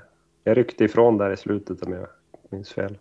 jag 0.44 0.56
ryckte 0.56 0.84
ifrån 0.84 1.18
där 1.18 1.30
i 1.30 1.36
slutet 1.36 1.82
om 1.82 1.92
jag 1.92 2.06
minns 2.50 2.72
fel. 2.72 2.98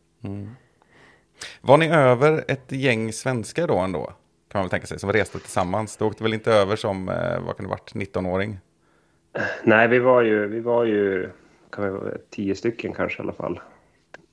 Var 1.62 1.78
ni 1.78 1.90
över 1.90 2.46
ett 2.48 2.72
gäng 2.72 3.14
svenskar 3.14 3.68
då 3.68 3.78
ändå? 3.78 4.14
Kan 4.48 4.60
man 4.60 4.64
väl 4.64 4.70
tänka 4.70 4.88
sig, 4.88 5.00
som 5.00 5.14
reste 5.14 5.40
tillsammans. 5.40 5.98
Du 5.98 6.06
åkte 6.06 6.24
väl 6.24 6.34
inte 6.34 6.52
över 6.52 6.76
som, 6.76 7.10
eh, 7.10 7.40
vad 7.40 7.58
kan 7.58 7.66
det 7.66 7.70
varit, 7.70 7.94
19-åring? 7.96 8.60
Nej, 9.64 9.88
vi 9.88 10.00
var 10.00 10.22
ju, 10.22 10.48
vi 10.48 10.60
var 10.60 10.84
ju 10.86 11.30
kan 11.70 11.84
vi 11.84 11.90
vara, 11.90 12.18
tio 12.30 12.56
stycken 12.56 12.94
kanske 12.94 13.20
i 13.20 13.24
alla 13.24 13.34
fall. 13.34 13.60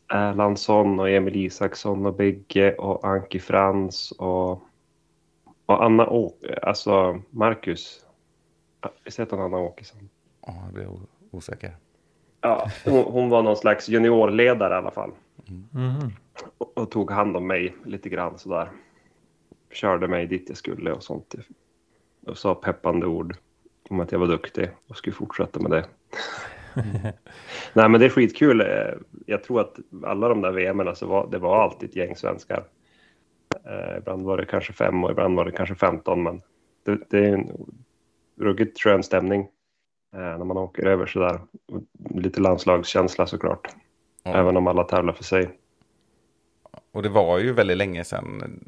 Erlandsson 0.09 1.01
och 1.01 1.11
Emil 1.11 1.37
Isaksson 1.37 2.07
och 2.07 2.15
Bigge 2.15 2.75
och 2.75 3.09
Anki 3.09 3.41
Frans 3.41 4.11
och, 4.11 4.53
och 5.67 5.85
Anna 5.85 6.07
Å, 6.07 6.33
alltså 6.63 7.23
Marcus. 7.31 8.07
Visst 9.05 9.21
heter 9.21 9.37
hon 9.37 9.45
Anna 9.45 9.59
Åkesson? 9.59 10.09
Ja, 10.47 10.55
jag 10.65 10.75
blir 10.75 10.89
osäker. 11.31 11.77
Ja, 12.41 12.71
hon, 12.85 13.05
hon 13.05 13.29
var 13.29 13.43
någon 13.43 13.57
slags 13.57 13.89
juniorledare 13.89 14.75
i 14.75 14.77
alla 14.77 14.91
fall. 14.91 15.13
Mhm. 15.47 16.13
Och, 16.59 16.79
och 16.79 16.91
tog 16.91 17.11
hand 17.11 17.37
om 17.37 17.47
mig 17.47 17.77
lite 17.85 18.09
grann 18.09 18.39
sådär. 18.39 18.69
Körde 19.75 20.09
mig 20.09 20.27
dit 20.27 20.45
jag 20.49 20.57
skulle 20.57 20.93
och 20.93 21.03
sånt. 21.03 21.35
Och 22.27 22.39
sa 22.39 22.55
peppande 22.55 23.07
ord 23.07 23.37
om 23.91 24.01
att 24.01 24.13
jag 24.13 24.19
var 24.19 24.27
duktig 24.27 24.71
och 24.87 24.97
skulle 24.97 25.15
fortsätta 25.15 25.61
med 25.61 25.71
det. 25.71 25.87
Nej 27.73 27.89
men 27.89 28.01
det 28.01 28.07
är 28.07 28.11
skitkul. 28.11 28.61
Eh, 28.61 28.67
Jag 29.27 29.45
tror 29.45 29.61
att 29.61 29.79
alla 30.05 30.29
de 30.29 30.41
där 30.41 30.53
VM 30.53 30.95
så 30.95 31.07
var 31.07 31.29
det 31.31 31.39
var 31.39 31.63
alltid 31.63 31.89
ett 31.89 31.97
gäng 31.97 32.17
svenskar. 32.17 32.65
Eh, 33.65 33.99
ibland 33.99 34.23
var 34.23 34.37
det 34.37 34.47
kanske 34.47 34.73
fem 34.73 35.05
och 35.05 35.11
ibland 35.11 35.37
var 35.37 35.45
det 35.45 35.53
kanske 35.53 35.75
15 35.75 36.23
men 36.23 36.43
det, 36.85 36.99
det 37.11 37.19
är 37.19 37.33
en 37.33 37.51
ruggigt 38.41 38.81
skön 38.81 39.03
stämning 39.03 39.41
eh, 40.15 40.19
när 40.21 40.45
man 40.45 40.57
åker 40.57 40.87
över 40.87 41.07
sådär. 41.07 41.41
Och 41.73 41.83
Lite 42.21 42.41
landslagskänsla 42.41 43.27
såklart. 43.27 43.69
Ja. 44.23 44.35
Även 44.35 44.57
om 44.57 44.67
alla 44.67 44.85
tävlar 44.85 45.13
för 45.13 45.25
sig. 45.25 45.51
Och 46.93 47.03
det 47.03 47.09
var 47.09 47.39
ju 47.39 47.53
väldigt 47.53 47.77
länge 47.77 48.05
sedan 48.05 48.61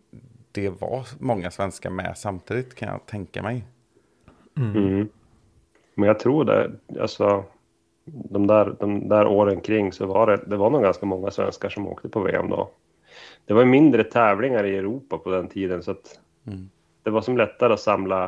det 0.56 0.80
var 0.80 1.06
många 1.18 1.50
svenskar 1.50 1.90
med 1.90 2.12
samtidigt 2.16 2.74
kan 2.74 2.88
jag 2.88 3.06
tänka 3.06 3.42
mig. 3.42 3.64
Mm. 4.56 5.08
Men 5.94 6.06
jag 6.06 6.18
tror 6.18 6.44
det, 6.44 6.72
alltså 7.00 7.44
de 8.04 8.46
där, 8.46 8.76
de 8.80 9.08
där 9.08 9.26
åren 9.26 9.60
kring 9.60 9.92
så 9.92 10.06
var 10.06 10.26
det, 10.26 10.36
det 10.46 10.56
var 10.56 10.70
nog 10.70 10.82
ganska 10.82 11.06
många 11.06 11.30
svenskar 11.30 11.68
som 11.68 11.88
åkte 11.88 12.08
på 12.08 12.20
VM 12.20 12.48
då. 12.50 12.70
Det 13.44 13.54
var 13.54 13.60
ju 13.60 13.68
mindre 13.68 14.04
tävlingar 14.04 14.64
i 14.64 14.76
Europa 14.76 15.18
på 15.18 15.30
den 15.30 15.48
tiden 15.48 15.82
så 15.82 15.90
att 15.90 16.20
Mm. 16.46 16.70
det 17.02 17.10
var 17.10 17.20
som 17.20 17.36
lättare 17.36 17.72
att 17.72 17.80
samla, 17.80 18.24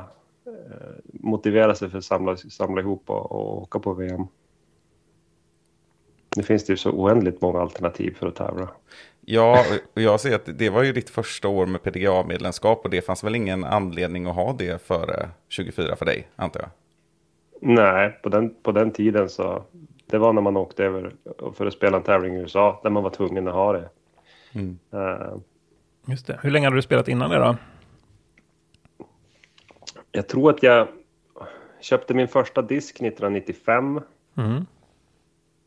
eh, 0.47 0.97
motivera 1.05 1.75
sig 1.75 1.91
för 1.91 1.99
att 1.99 2.05
samla, 2.05 2.37
samla 2.37 2.81
ihop 2.81 3.11
och, 3.11 3.33
och 3.33 3.63
åka 3.63 3.79
på 3.79 3.95
VM. 3.95 4.27
Nu 6.37 6.43
finns 6.43 6.67
det 6.67 6.73
ju 6.73 6.77
så 6.77 6.91
oändligt 6.91 7.41
många 7.41 7.61
alternativ 7.61 8.15
för 8.15 8.27
att 8.27 8.35
tävla. 8.35 8.69
Ja, 9.31 9.65
och 9.95 10.03
jag 10.03 10.21
ser 10.21 10.35
att 10.35 10.59
det 10.59 10.71
var 10.71 10.83
ju 10.83 10.93
ditt 10.93 11.11
första 11.11 11.49
år 11.49 11.67
med 11.67 11.83
PDGA-medlemskap 11.83 12.85
och 12.85 12.91
det 12.91 13.03
fanns 13.03 13.25
väl 13.25 13.35
ingen 13.35 13.65
anledning 13.65 14.27
att 14.27 14.35
ha 14.35 14.53
det 14.53 14.83
före 14.83 15.29
24 15.49 15.97
för 15.97 16.05
dig, 16.07 16.29
antar 16.37 16.61
jag. 16.61 16.71
Nej, 17.61 18.19
på 18.23 18.29
den, 18.29 18.55
på 18.63 18.73
den 18.73 18.91
tiden 18.91 19.29
så 19.29 19.65
det 20.07 20.19
var 20.19 20.33
när 20.33 20.43
man 20.43 20.57
åkte 20.57 20.85
över 20.85 21.13
för 21.55 21.67
att 21.67 21.73
spela 21.73 21.97
en 21.97 22.03
tävling 22.03 22.35
i 22.37 22.39
USA 22.41 22.81
där 22.83 22.91
man 22.91 23.03
var 23.03 23.11
tvungen 23.11 23.49
att 23.49 23.55
ha 23.55 23.73
det. 23.73 23.89
Mm. 24.53 24.79
Eh, 24.93 25.37
Just 26.07 26.27
det. 26.27 26.39
Hur 26.43 26.51
länge 26.51 26.67
hade 26.67 26.77
du 26.77 26.83
spelat 26.83 27.09
innan 27.09 27.31
det 27.31 27.37
då? 27.39 27.57
Jag 30.13 30.29
tror 30.29 30.51
att 30.51 30.63
jag 30.63 30.89
köpte 31.81 32.15
min 32.15 32.29
första 32.29 32.63
disk 32.63 32.95
1995 32.97 34.01
Mm. 34.37 34.67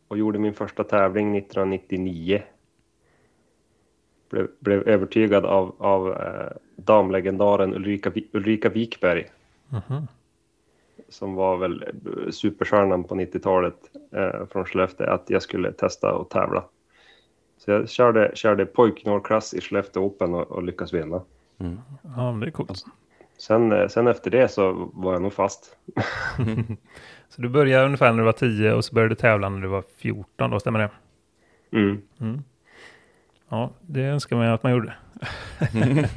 och 0.07 0.17
gjorde 0.17 0.39
min 0.39 0.53
första 0.53 0.83
tävling 0.83 1.37
1999. 1.37 2.41
Blev, 4.31 4.47
blev 4.59 4.87
övertygad 4.87 5.45
av, 5.45 5.75
av 5.77 6.11
eh, 6.11 6.51
damlegendaren 6.75 7.75
Ulrika, 7.75 8.11
Ulrika 8.31 8.69
Wikberg. 8.69 9.27
Som 11.09 11.35
var 11.35 11.57
väl 11.57 11.85
superstjärnan 12.31 13.03
på 13.03 13.15
90-talet 13.15 13.75
eh, 14.11 14.45
från 14.51 14.65
Skellefteå, 14.65 15.09
att 15.09 15.29
jag 15.29 15.41
skulle 15.41 15.71
testa 15.71 16.13
och 16.13 16.29
tävla. 16.29 16.63
Så 17.57 17.71
jag 17.71 17.89
körde, 17.89 18.31
körde 18.33 18.65
pojknorklass 18.65 19.53
i 19.53 19.61
Skellefteå 19.61 20.03
Open 20.03 20.33
och, 20.33 20.51
och 20.51 20.63
lyckades 20.63 20.93
vinna. 20.93 21.21
Ja, 22.15 22.37
det 22.41 22.47
är 22.47 22.51
coolt. 22.51 22.85
Sen, 23.37 23.71
eh, 23.71 23.87
sen 23.87 24.07
efter 24.07 24.31
det 24.31 24.47
så 24.47 24.91
var 24.93 25.13
jag 25.13 25.21
nog 25.21 25.33
fast. 25.33 25.77
Så 27.29 27.41
du 27.41 27.49
började 27.49 27.85
ungefär 27.85 28.11
när 28.11 28.17
du 28.17 28.23
var 28.23 28.31
10 28.31 28.73
och 28.73 28.85
så 28.85 28.93
började 28.93 29.11
du 29.11 29.15
tävla 29.15 29.49
när 29.49 29.61
du 29.61 29.67
var 29.67 29.83
14 29.97 30.51
då, 30.51 30.59
stämmer 30.59 30.79
det? 30.79 30.89
Mm. 32.19 32.43
Ja, 33.51 33.71
det 33.81 34.01
önskar 34.01 34.35
man 34.35 34.45
ju 34.47 34.51
att 34.53 34.63
man 34.63 34.71
gjorde. 34.71 34.93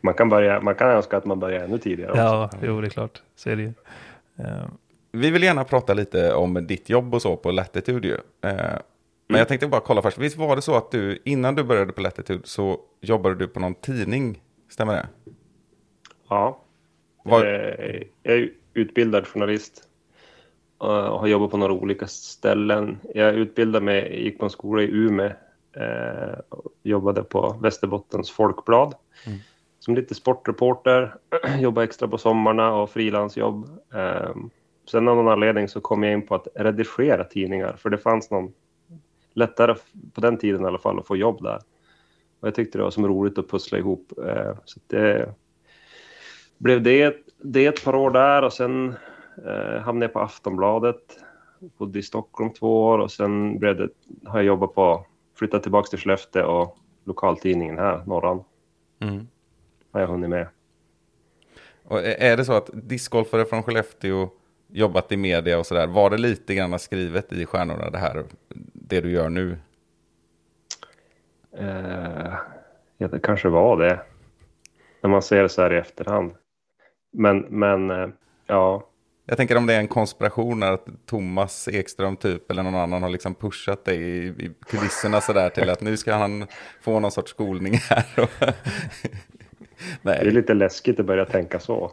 Man, 0.00 0.14
kan 0.14 0.28
börja, 0.28 0.60
man 0.60 0.74
kan 0.74 0.90
önska 0.90 1.16
att 1.16 1.24
man 1.24 1.40
börjar 1.40 1.64
ännu 1.64 1.78
tidigare. 1.78 2.10
också. 2.10 2.22
Ja, 2.22 2.50
jo, 2.62 2.80
det 2.80 2.86
är 2.86 2.90
klart. 2.90 3.22
Så 3.36 3.50
är 3.50 3.56
det 3.56 3.62
ju. 3.62 3.72
Eh, 4.38 4.66
Vi 5.12 5.30
vill 5.30 5.42
gärna 5.42 5.64
prata 5.64 5.94
lite 5.94 6.34
om 6.34 6.66
ditt 6.66 6.90
jobb 6.90 7.14
och 7.14 7.22
så 7.22 7.36
på 7.36 7.50
Latitude 7.50 8.08
ju. 8.08 8.14
Eh, 8.50 8.78
Men 9.28 9.38
jag 9.38 9.48
tänkte 9.48 9.66
bara 9.68 9.80
kolla 9.80 10.02
först, 10.02 10.18
visst 10.18 10.36
var 10.36 10.56
det 10.56 10.62
så 10.62 10.74
att 10.76 10.90
du 10.90 11.18
innan 11.24 11.54
du 11.54 11.62
började 11.64 11.92
på 11.92 12.00
Latitude 12.00 12.40
så 12.44 12.80
jobbade 13.00 13.34
du 13.34 13.48
på 13.48 13.60
någon 13.60 13.74
tidning? 13.74 14.42
Stämmer 14.70 14.92
det? 14.92 15.06
Ja. 16.28 16.62
Var, 17.24 17.44
Eh, 17.44 18.02
Jag 18.22 18.34
är 18.36 18.50
utbildad 18.74 19.26
journalist 19.26 19.82
och 20.78 20.88
har 20.92 21.26
jobbat 21.26 21.50
på 21.50 21.56
några 21.56 21.72
olika 21.72 22.06
ställen. 22.06 22.98
Jag 23.14 23.34
utbildade 23.34 23.84
mig, 23.84 24.22
gick 24.24 24.38
på 24.38 24.44
en 24.44 24.50
skola 24.50 24.82
i 24.82 24.90
Umeå 24.90 25.30
eh, 25.80 26.38
jobbade 26.82 27.22
på 27.22 27.56
Västerbottens 27.62 28.30
Folkblad 28.30 28.94
som 29.78 29.94
lite 29.94 30.14
sportreporter. 30.14 31.14
jobbade 31.60 31.84
extra 31.84 32.08
på 32.08 32.18
sommarna 32.18 32.74
och 32.74 32.90
frilansjobb. 32.90 33.68
Eh, 33.94 34.34
Sen 34.90 35.08
av 35.08 35.16
någon 35.16 35.28
anledning 35.28 35.68
så 35.68 35.80
kom 35.80 36.02
jag 36.02 36.12
in 36.12 36.26
på 36.26 36.34
att 36.34 36.48
redigera 36.54 37.24
tidningar 37.24 37.72
för 37.76 37.90
det 37.90 37.98
fanns 37.98 38.30
någon 38.30 38.52
lättare 39.34 39.74
på 40.14 40.20
den 40.20 40.38
tiden 40.38 40.62
i 40.62 40.64
alla 40.66 40.78
fall 40.78 40.98
att 40.98 41.06
få 41.06 41.16
jobb 41.16 41.42
där. 41.42 41.58
Och 42.40 42.48
jag 42.48 42.54
tyckte 42.54 42.78
det 42.78 42.84
var 42.84 42.90
som 42.90 43.08
roligt 43.08 43.38
att 43.38 43.48
pussla 43.50 43.78
ihop. 43.78 44.12
eh, 44.26 44.54
Så 44.64 44.80
det, 44.86 45.34
blev 46.58 46.82
det, 46.82 47.16
det 47.42 47.66
ett 47.66 47.84
par 47.84 47.94
år 47.94 48.10
där 48.10 48.42
och 48.42 48.52
sen 48.52 48.94
eh, 49.46 49.80
hamnade 49.80 50.04
jag 50.04 50.12
på 50.12 50.20
Aftonbladet. 50.20 51.18
Bodde 51.78 51.98
i 51.98 52.02
Stockholm 52.02 52.52
två 52.52 52.84
år 52.84 52.98
och 52.98 53.10
sen 53.12 53.58
blev 53.58 53.76
det, 53.76 53.88
har 54.26 54.38
jag 54.38 54.46
jobbat 54.46 54.74
på, 54.74 55.06
flyttat 55.38 55.62
tillbaka 55.62 55.88
till 55.88 55.98
Skellefteå 55.98 56.46
och 56.46 56.78
lokaltidningen 57.04 57.78
här, 57.78 58.02
Norran, 58.06 58.44
mm. 59.00 59.28
har 59.92 60.00
jag 60.00 60.08
hunnit 60.08 60.30
med. 60.30 60.46
och 61.84 62.00
är 62.04 62.36
det 62.36 62.44
så 62.44 62.52
att 62.52 62.70
discgolfare 62.72 63.44
från 63.44 63.62
Skellefteå 63.62 64.28
jobbat 64.68 65.12
i 65.12 65.16
media 65.16 65.58
och 65.58 65.66
sådär, 65.66 65.86
var 65.86 66.10
det 66.10 66.18
lite 66.18 66.54
grann 66.54 66.78
skrivet 66.78 67.32
i 67.32 67.46
stjärnorna 67.46 67.90
det 67.90 67.98
här, 67.98 68.24
det 68.72 69.00
du 69.00 69.10
gör 69.10 69.28
nu? 69.28 69.58
Eh, 71.52 72.34
ja, 72.96 73.08
det 73.08 73.18
kanske 73.18 73.48
var 73.48 73.76
det. 73.76 74.00
När 75.00 75.10
man 75.10 75.22
ser 75.22 75.42
det 75.42 75.48
så 75.48 75.62
här 75.62 75.72
i 75.72 75.76
efterhand. 75.76 76.34
Men, 77.12 77.38
men 77.38 77.90
eh, 77.90 78.08
ja, 78.46 78.87
Jag 79.28 79.38
tänker 79.38 79.58
om 79.58 79.66
det 79.66 79.74
är 79.74 79.80
en 79.80 79.88
konspiration 79.88 80.64
att 80.64 80.88
Thomas 81.06 81.68
Ekström 81.68 82.16
typ 82.18 82.52
eller 82.52 82.64
någon 82.64 82.76
annan 82.76 83.02
har 83.04 83.10
liksom 83.10 83.36
pushat 83.36 83.86
dig 83.86 83.98
i, 84.02 84.26
i 84.28 84.52
kulisserna 84.66 85.22
sådär 85.22 85.50
till 85.50 85.70
att 85.70 85.82
nu 85.82 85.98
ska 85.98 86.14
han 86.14 86.46
få 86.82 87.00
någon 87.00 87.12
sorts 87.12 87.32
skolning 87.32 87.74
här. 87.90 88.06
Och 88.22 88.30
det 90.20 90.28
är 90.28 90.30
Nej, 90.30 90.30
lite 90.32 90.54
läskigt 90.54 91.00
att 91.00 91.06
börja 91.06 91.26
tänka 91.26 91.60
så. 91.60 91.92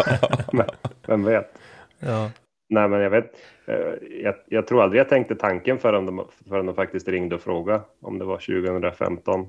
men, 0.52 0.66
vem 1.06 1.24
vet? 1.24 1.58
ja. 2.00 2.32
Nej, 2.70 2.88
men 2.88 3.00
jag 3.00 3.10
vet. 3.10 3.32
eh, 3.66 3.76
Jag, 4.22 4.36
jag 4.46 4.66
tror 4.66 4.82
aldrig 4.82 5.00
jag 5.00 5.08
tänkte 5.08 5.36
tanken 5.36 5.78
förrän 5.78 6.06
de, 6.06 6.28
förrän 6.48 6.66
de 6.66 6.76
faktiskt 6.76 7.08
ringde 7.08 7.34
och 7.36 7.42
frågade 7.42 7.82
om 8.00 8.18
det 8.18 8.26
var 8.26 8.38
2015. 8.38 9.48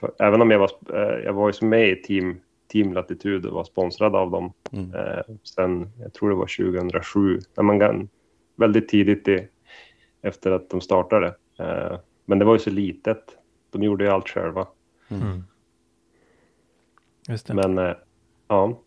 För, 0.00 0.12
även 0.20 0.42
om 0.42 0.50
jag 0.50 0.58
var, 0.58 0.70
eh, 0.94 1.24
jag 1.24 1.34
var 1.34 1.52
ju 1.62 1.68
med 1.68 1.90
i 1.90 2.02
team, 2.02 2.40
team 2.74 2.92
Latitude 2.92 3.48
och 3.48 3.54
var 3.54 3.64
sponsrad 3.64 4.16
av 4.16 4.30
dem. 4.30 4.52
Mm. 4.72 4.94
Eh, 4.94 5.22
sen, 5.42 5.90
jag 6.00 6.12
tror 6.12 6.30
det 6.30 6.36
var 6.36 6.72
2007, 6.72 7.40
när 7.56 7.64
man 7.64 7.78
väldigt 8.56 8.88
tidigt 8.88 9.28
i, 9.28 9.48
efter 10.22 10.50
att 10.50 10.70
de 10.70 10.80
startade. 10.80 11.26
Eh, 11.58 11.98
men 12.24 12.38
det 12.38 12.44
var 12.44 12.52
ju 12.54 12.58
så 12.58 12.70
litet. 12.70 13.38
De 13.70 13.82
gjorde 13.82 14.04
ju 14.04 14.10
allt 14.10 14.28
själva. 14.28 14.66
Just 17.28 17.46
det. 17.46 17.54
Men 17.54 17.78
eh, 17.78 17.94
ja, 18.48 18.78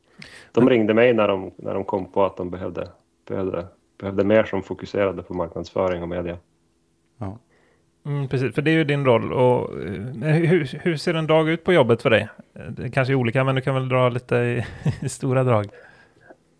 de 0.51 0.69
ringde 0.69 0.93
mig 0.93 1.13
när 1.13 1.27
de, 1.27 1.51
när 1.55 1.73
de 1.73 1.83
kom 1.83 2.11
på 2.11 2.25
att 2.25 2.37
de 2.37 2.49
behövde, 2.49 2.89
behövde, 3.27 3.67
behövde 3.97 4.23
mer 4.23 4.43
som 4.43 4.63
fokuserade 4.63 5.23
på 5.23 5.33
marknadsföring 5.33 6.01
och 6.01 6.09
media. 6.09 6.37
ja. 7.17 7.37
Mm, 8.07 8.27
precis, 8.27 8.55
för 8.55 8.61
det 8.61 8.71
är 8.71 8.75
ju 8.75 8.83
din 8.83 9.05
roll. 9.05 9.33
Och, 9.33 9.83
eh, 9.83 10.35
hur, 10.35 10.79
hur 10.83 10.97
ser 10.97 11.13
en 11.13 11.27
dag 11.27 11.49
ut 11.49 11.63
på 11.63 11.73
jobbet 11.73 12.01
för 12.01 12.09
dig? 12.09 12.27
Eh, 12.53 12.65
Det 12.71 12.89
kanske 12.89 13.13
är 13.13 13.15
olika, 13.15 13.43
men 13.43 13.55
du 13.55 13.61
kan 13.61 13.75
väl 13.75 13.89
dra 13.89 14.09
lite 14.09 14.35
i, 14.35 14.65
i 15.05 15.09
stora 15.09 15.43
drag. 15.43 15.65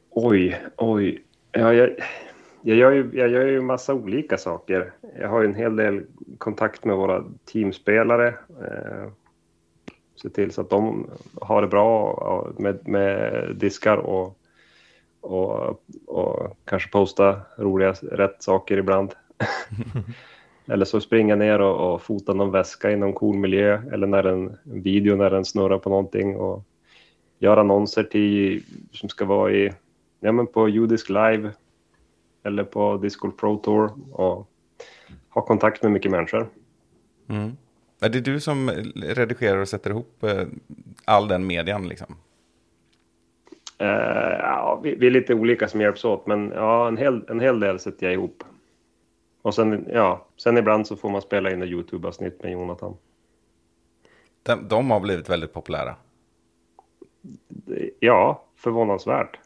Oj, 0.09 0.61
oj. 0.77 1.23
Ja, 1.51 1.73
jag, 1.73 1.89
jag, 2.61 2.77
gör 2.77 2.91
ju, 2.91 3.09
jag 3.13 3.29
gör 3.29 3.45
ju 3.45 3.61
massa 3.61 3.93
olika 3.93 4.37
saker. 4.37 4.91
Jag 5.19 5.29
har 5.29 5.41
ju 5.41 5.47
en 5.47 5.55
hel 5.55 5.75
del 5.75 6.03
kontakt 6.37 6.85
med 6.85 6.95
våra 6.95 7.23
teamspelare. 7.53 8.27
Eh, 8.27 9.09
se 10.21 10.29
till 10.29 10.51
så 10.51 10.61
att 10.61 10.69
de 10.69 11.09
har 11.41 11.61
det 11.61 11.67
bra 11.67 12.53
med, 12.57 12.87
med 12.87 13.43
diskar 13.55 13.97
och, 13.97 14.37
och, 15.21 15.83
och 16.07 16.57
kanske 16.65 16.91
posta 16.91 17.41
roliga, 17.57 17.91
rätt 17.91 18.43
saker 18.43 18.77
ibland. 18.77 19.11
eller 20.67 20.85
så 20.85 21.01
springa 21.01 21.35
ner 21.35 21.61
och, 21.61 21.93
och 21.93 22.01
fota 22.01 22.33
någon 22.33 22.51
väska 22.51 22.91
i 22.91 22.95
någon 22.95 23.13
cool 23.13 23.37
miljö 23.37 23.81
eller 23.91 24.07
när 24.07 24.23
en, 24.23 24.57
en 24.63 24.81
video 24.81 25.15
när 25.15 25.29
den 25.29 25.45
snurrar 25.45 25.77
på 25.77 25.89
någonting 25.89 26.35
och 26.35 26.63
göra 27.39 27.59
annonser 27.59 28.03
till, 28.03 28.63
som 28.91 29.09
ska 29.09 29.25
vara 29.25 29.51
i, 29.51 29.73
ja, 30.19 30.31
men 30.31 30.47
på 30.47 30.69
Judisk 30.69 31.09
Live 31.09 31.51
eller 32.43 32.63
på 32.63 32.97
Discord 32.97 33.37
Pro 33.37 33.57
Tour 33.57 33.91
och 34.11 34.49
ha 35.29 35.41
kontakt 35.41 35.83
med 35.83 35.91
mycket 35.91 36.11
människor. 36.11 36.47
Mm. 37.29 37.57
Är 37.99 38.09
det 38.09 38.21
du 38.21 38.39
som 38.39 38.69
redigerar 38.95 39.57
och 39.57 39.67
sätter 39.67 39.89
ihop 39.89 40.23
eh, 40.23 40.47
all 41.05 41.27
den 41.27 41.47
median 41.47 41.87
liksom? 41.87 42.15
Eh, 43.77 43.87
ja, 44.39 44.79
vi, 44.83 44.95
vi 44.95 45.07
är 45.07 45.11
lite 45.11 45.33
olika 45.33 45.67
som 45.67 45.81
hjälps 45.81 46.05
åt, 46.05 46.27
men 46.27 46.51
ja, 46.55 46.87
en 46.87 46.97
hel, 46.97 47.25
en 47.29 47.39
hel 47.39 47.59
del 47.59 47.79
sätter 47.79 48.05
jag 48.05 48.13
ihop. 48.13 48.43
Och 49.47 49.55
sen, 49.55 49.85
ja, 49.93 50.25
sen 50.37 50.57
ibland 50.57 50.87
så 50.87 50.95
får 50.95 51.09
man 51.09 51.21
spela 51.21 51.51
in 51.51 51.61
ett 51.61 51.69
YouTube-avsnitt 51.69 52.43
med 52.43 52.51
Jonathan. 52.51 52.97
De, 54.43 54.67
de 54.67 54.91
har 54.91 54.99
blivit 54.99 55.29
väldigt 55.29 55.53
populära. 55.53 55.95
Ja, 57.99 58.43
förvånansvärt. 58.55 59.39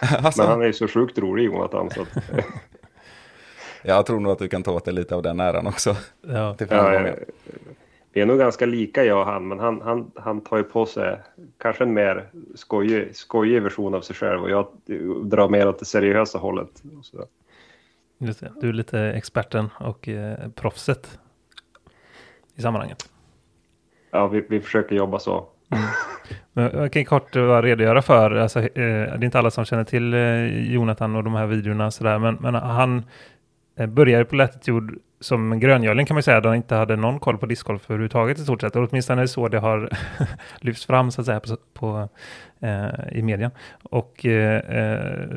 alltså, 0.24 0.42
Men 0.42 0.50
han 0.50 0.62
är 0.62 0.66
ju 0.66 0.72
så 0.72 0.88
sjukt 0.88 1.18
rolig, 1.18 1.44
Jonathan. 1.44 1.90
Så 1.90 2.02
att, 2.02 2.08
Jag 3.82 4.06
tror 4.06 4.20
nog 4.20 4.32
att 4.32 4.38
du 4.38 4.48
kan 4.48 4.62
ta 4.62 4.72
åt 4.72 4.84
dig 4.84 4.94
lite 4.94 5.14
av 5.14 5.22
den 5.22 5.40
äran 5.40 5.66
också. 5.66 5.96
Ja. 6.20 6.54
Till 6.58 6.66
ja, 6.70 6.76
framgången. 6.76 7.06
eh, 7.06 7.14
vi 8.12 8.20
är 8.20 8.26
nog 8.26 8.38
ganska 8.38 8.66
lika 8.66 9.04
jag 9.04 9.20
och 9.20 9.26
han, 9.26 9.48
men 9.48 9.58
han, 9.58 9.80
han, 9.80 10.10
han 10.14 10.40
tar 10.40 10.56
ju 10.56 10.62
på 10.62 10.86
sig 10.86 11.18
kanske 11.58 11.84
en 11.84 11.94
mer 11.94 12.28
skojig, 12.54 13.16
skojig 13.16 13.62
version 13.62 13.94
av 13.94 14.00
sig 14.00 14.16
själv 14.16 14.42
och 14.42 14.50
jag 14.50 14.68
drar 15.24 15.48
mer 15.48 15.68
åt 15.68 15.78
det 15.78 15.84
seriösa 15.84 16.38
hållet. 16.38 16.82
Så, 17.02 17.26
Just 18.18 18.40
det. 18.40 18.52
Du 18.60 18.68
är 18.68 18.72
lite 18.72 19.00
experten 19.00 19.68
och 19.80 20.08
eh, 20.08 20.48
proffset 20.54 21.18
i 22.54 22.62
sammanhanget. 22.62 23.08
ja, 24.10 24.26
vi, 24.26 24.46
vi 24.48 24.60
försöker 24.60 24.96
jobba 24.96 25.18
så. 25.18 25.46
Men 26.52 26.70
Jag 26.74 26.92
kan 26.92 27.04
kort 27.04 27.32
bara 27.32 27.62
redogöra 27.62 28.02
för, 28.02 28.30
alltså, 28.30 28.60
eh, 28.60 28.66
det 28.74 28.82
är 28.82 29.24
inte 29.24 29.38
alla 29.38 29.50
som 29.50 29.64
känner 29.64 29.84
till 29.84 30.14
eh, 30.14 30.72
Jonathan 30.72 31.16
och 31.16 31.24
de 31.24 31.34
här 31.34 31.46
videorna 31.46 31.90
sådär, 31.90 32.18
men, 32.18 32.34
men 32.34 32.54
han 32.54 32.98
eh, 32.98 33.04
Eh, 33.76 33.86
började 33.86 34.24
på 34.24 34.36
Latitude 34.36 34.94
som 35.20 35.52
en 35.52 35.60
gröngöling 35.60 36.06
kan 36.06 36.14
man 36.14 36.22
säga, 36.22 36.40
där 36.40 36.48
han 36.48 36.56
inte 36.56 36.74
hade 36.74 36.96
någon 36.96 37.20
koll 37.20 37.38
på 37.38 37.46
discgolf 37.46 37.90
överhuvudtaget 37.90 38.38
i 38.38 38.42
stort 38.42 38.60
sett. 38.60 38.76
Och 38.76 38.88
åtminstone 38.90 39.20
är 39.20 39.22
det 39.22 39.28
så 39.28 39.48
det 39.48 39.58
har 39.58 39.90
lyfts 40.60 40.86
fram 40.86 41.10
så 41.10 41.20
att 41.20 41.26
säga 41.26 41.40
på, 41.40 41.56
på, 41.74 42.08
eh, 42.60 43.18
i 43.18 43.22
media. 43.22 43.50
Och 43.82 44.26
eh, 44.26 44.56
eh 44.56 45.28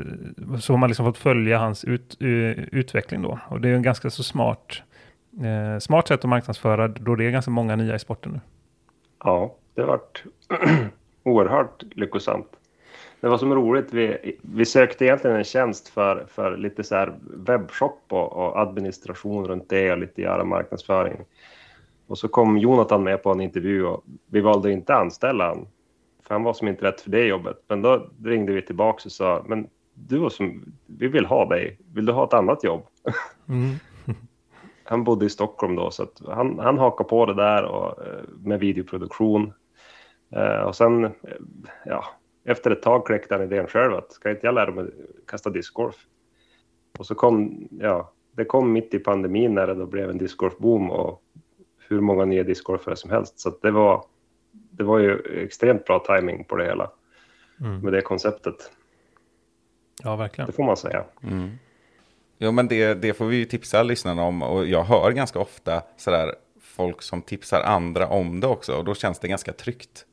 så 0.60 0.74
har 0.74 0.78
man 0.78 0.90
liksom 0.90 1.06
fått 1.06 1.18
följa 1.18 1.58
hans 1.58 1.86
ut, 1.86 2.16
utveckling 2.20 3.22
då. 3.22 3.40
Och 3.48 3.62
det 3.62 3.70
är 3.70 3.74
en 3.74 3.82
ganska 3.82 4.10
så 4.10 4.24
smart, 4.24 4.82
eh, 5.42 5.80
smart 5.80 6.08
sätt 6.08 6.20
att 6.20 6.30
marknadsföra 6.30 6.88
då 6.88 7.16
det 7.16 7.26
är 7.26 7.32
ganska 7.32 7.52
många 7.52 7.76
nya 7.76 7.96
i 7.96 8.00
sporten 8.00 8.32
nu. 8.32 8.40
Ja, 9.24 9.56
det 9.76 9.82
har 9.82 9.88
varit 9.88 10.24
oerhört 11.24 11.84
lyckosamt. 11.92 12.59
Det 13.22 13.30
var 13.30 13.38
som 13.38 13.56
roligt, 13.56 13.94
vi, 13.94 14.38
vi 14.42 14.66
sökte 14.66 15.06
egentligen 15.06 15.38
en 15.38 15.44
tjänst 15.44 15.88
för, 15.88 16.26
för 16.30 16.58
lite 16.58 16.84
så 16.84 16.96
här 16.96 17.14
webbshop 17.22 18.04
och, 18.10 18.34
och 18.34 18.60
administration 18.60 19.46
runt 19.46 19.70
det 19.70 19.92
och 19.92 19.98
lite 19.98 20.22
göra 20.22 20.44
marknadsföring. 20.44 21.18
Och 22.08 22.18
så 22.18 22.28
kom 22.28 22.58
Jonathan 22.58 23.04
med 23.04 23.24
på 23.24 23.32
en 23.32 23.42
intervju 23.42 23.86
och 23.86 24.04
vi 24.28 24.42
valde 24.42 24.72
inte 24.72 24.94
att 24.94 25.02
anställa 25.02 25.48
han. 25.48 25.68
För 26.24 26.36
han 26.36 26.44
var 26.44 26.54
som 26.54 26.68
inte 26.68 26.86
rätt 26.86 27.02
för 27.02 27.10
det 27.10 27.26
jobbet. 27.26 27.64
Men 27.68 27.82
då 27.82 28.10
ringde 28.24 28.54
vi 28.54 28.62
tillbaka 28.62 29.02
och 29.06 29.12
sa, 29.12 29.44
men 29.48 29.68
du 29.94 30.30
som, 30.30 30.74
vi 30.86 31.08
vill 31.08 31.26
ha 31.26 31.46
dig. 31.46 31.80
Vill 31.94 32.06
du 32.06 32.12
ha 32.12 32.24
ett 32.24 32.34
annat 32.34 32.64
jobb? 32.64 32.86
Mm. 33.50 33.76
han 34.84 35.04
bodde 35.04 35.26
i 35.26 35.30
Stockholm 35.30 35.76
då, 35.76 35.92
så 35.92 36.08
han, 36.28 36.60
han 36.60 36.78
hakade 36.78 37.10
på 37.10 37.26
det 37.26 37.34
där 37.34 37.64
och, 37.64 38.06
eh, 38.06 38.24
med 38.44 38.60
videoproduktion. 38.60 39.54
Eh, 40.32 40.62
och 40.62 40.76
sen, 40.76 41.06
eh, 41.06 41.12
ja, 41.86 42.06
efter 42.52 42.72
ett 42.72 42.82
tag 42.82 43.06
kläckte 43.06 43.34
han 43.36 43.44
idén 43.44 43.68
själv 43.68 43.94
att 43.94 44.12
ska 44.12 44.30
inte 44.30 44.46
jag 44.48 44.56
lära 44.56 44.72
mig 44.72 44.86
kasta 45.28 45.50
discgolf? 45.50 45.96
Och 47.00 47.06
så 47.06 47.16
kom, 47.16 47.68
ja, 47.72 48.12
det 48.32 48.46
kom 48.46 48.72
mitt 48.74 48.94
i 48.94 49.00
pandemin 49.00 49.54
när 49.56 49.68
det 49.68 49.74
då 49.74 49.86
blev 49.86 50.10
en 50.10 50.18
discgolfboom 50.18 50.92
och 50.92 51.22
hur 51.88 52.02
många 52.02 52.26
nya 52.26 52.44
discgolfare 52.44 52.96
som 52.96 53.10
helst. 53.10 53.40
Så 53.40 53.50
att 53.50 53.62
det 53.62 53.72
var, 53.72 54.06
det 54.52 54.84
var 54.84 55.00
ju 55.00 55.20
extremt 55.44 55.86
bra 55.86 56.00
timing 56.00 56.44
på 56.44 56.56
det 56.56 56.66
hela 56.66 56.92
Mm. 57.62 57.80
med 57.82 57.94
det 57.94 58.02
konceptet. 58.02 58.72
Ja, 60.04 60.16
verkligen. 60.16 60.46
Det 60.48 60.54
får 60.54 60.64
man 60.64 60.78
säga. 60.78 61.04
Jo, 62.38 62.52
men 62.52 62.68
det, 62.68 62.94
det 62.94 63.14
får 63.14 63.26
vi 63.26 63.36
ju 63.36 63.46
tipsa 63.46 63.84
lyssnarna 63.84 64.24
om. 64.24 64.42
Och 64.44 64.66
jag 64.68 64.84
hör 64.84 65.12
ganska 65.12 65.40
ofta 65.40 65.84
sådär 65.98 66.36
folk 66.62 67.02
som 67.02 67.22
tipsar 67.22 67.62
andra 67.62 68.08
om 68.08 68.40
det 68.40 68.48
också. 68.48 68.76
Och 68.76 68.86
då 68.86 68.96
känns 68.96 69.20
det 69.20 69.28
ganska 69.28 69.54
tryggt. 69.54 70.06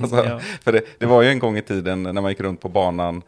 Alltså, 0.00 0.16
ja. 0.16 0.38
För 0.38 0.72
det, 0.72 0.82
det 0.98 1.06
var 1.06 1.22
ju 1.22 1.28
en 1.28 1.38
gång 1.38 1.56
i 1.56 1.62
tiden 1.62 2.02
när 2.02 2.12
man 2.12 2.30
gick 2.30 2.40
runt 2.40 2.60
på 2.60 2.68
banan 2.68 3.22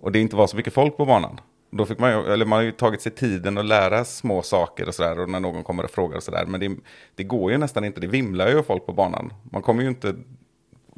och 0.00 0.12
det 0.12 0.20
inte 0.20 0.36
var 0.36 0.46
så 0.46 0.56
mycket 0.56 0.72
folk 0.72 0.96
på 0.96 1.04
banan. 1.04 1.40
Då 1.70 1.86
fick 1.86 1.98
man 1.98 2.10
ju, 2.10 2.32
eller 2.32 2.46
man 2.46 2.56
har 2.56 2.64
ju 2.64 2.72
tagit 2.72 3.02
sig 3.02 3.12
tiden 3.12 3.58
att 3.58 3.64
lära 3.64 4.04
små 4.04 4.42
saker 4.42 4.88
och 4.88 4.94
sådär. 4.94 5.20
Och 5.20 5.28
när 5.28 5.40
någon 5.40 5.64
kommer 5.64 5.84
och 5.84 5.90
frågar 5.90 6.16
och 6.16 6.22
sådär. 6.22 6.44
Men 6.46 6.60
det, 6.60 6.76
det 7.14 7.24
går 7.24 7.52
ju 7.52 7.58
nästan 7.58 7.84
inte, 7.84 8.00
det 8.00 8.06
vimlar 8.06 8.48
ju 8.48 8.62
folk 8.62 8.86
på 8.86 8.92
banan. 8.92 9.32
Man 9.52 9.62
kommer 9.62 9.82
ju 9.82 9.88
inte, 9.88 10.12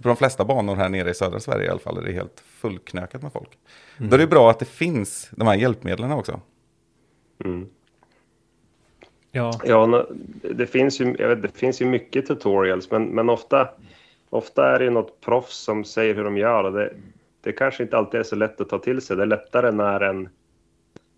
på 0.02 0.08
de 0.08 0.16
flesta 0.16 0.44
banor 0.44 0.76
här 0.76 0.88
nere 0.88 1.10
i 1.10 1.14
södra 1.14 1.40
Sverige 1.40 1.66
i 1.66 1.68
alla 1.68 1.78
fall, 1.78 1.98
är 1.98 2.02
det 2.02 2.12
helt 2.12 2.40
fullknökat 2.46 3.22
med 3.22 3.32
folk. 3.32 3.58
Då 3.98 4.14
är 4.14 4.18
det 4.18 4.26
bra 4.26 4.50
att 4.50 4.58
det 4.58 4.64
finns 4.64 5.28
de 5.30 5.46
här 5.46 5.54
hjälpmedlen 5.54 6.12
också. 6.12 6.40
Mm. 7.44 7.68
Ja, 9.32 9.60
Ja, 9.64 10.06
det 10.54 10.66
finns 10.66 11.00
ju, 11.00 11.16
jag 11.18 11.28
vet, 11.28 11.42
det 11.42 11.58
finns 11.58 11.80
ju 11.80 11.86
mycket 11.86 12.26
tutorials, 12.26 12.90
men, 12.90 13.04
men 13.04 13.30
ofta, 13.30 13.68
ofta 14.30 14.74
är 14.74 14.78
det 14.78 14.84
ju 14.84 14.90
något 14.90 15.20
proffs 15.20 15.56
som 15.56 15.84
säger 15.84 16.14
hur 16.14 16.24
de 16.24 16.36
gör 16.36 16.64
och 16.64 16.72
det, 16.72 16.92
det 17.40 17.52
kanske 17.52 17.82
inte 17.82 17.96
alltid 17.96 18.20
är 18.20 18.24
så 18.24 18.36
lätt 18.36 18.60
att 18.60 18.68
ta 18.68 18.78
till 18.78 19.00
sig. 19.02 19.16
Det 19.16 19.22
är 19.22 19.26
lättare 19.26 19.70
när 19.70 20.00
en, 20.00 20.28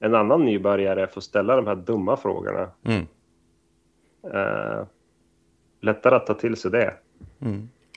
en 0.00 0.14
annan 0.14 0.44
nybörjare 0.44 1.06
får 1.06 1.20
ställa 1.20 1.56
de 1.56 1.66
här 1.66 1.74
dumma 1.76 2.16
frågorna. 2.16 2.70
Mm. 2.84 3.06
Eh, 4.34 4.84
lättare 5.80 6.14
att 6.14 6.26
ta 6.26 6.34
till 6.34 6.56
sig 6.56 6.70
det. 6.70 6.94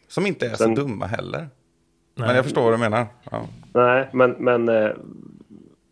Som 0.07 0.25
inte 0.25 0.45
är 0.45 0.53
Sen- 0.55 0.75
så 0.75 0.81
dumma 0.81 1.05
heller. 1.05 1.39
nej. 1.39 2.27
Men 2.27 2.35
jag 2.35 2.43
förstår 2.45 2.61
vad 2.63 2.73
du 2.73 2.77
menar. 2.77 3.05
Ja. 3.31 3.45
Nej, 3.73 4.09
men, 4.13 4.31
men 4.31 4.69
eh, 4.69 4.91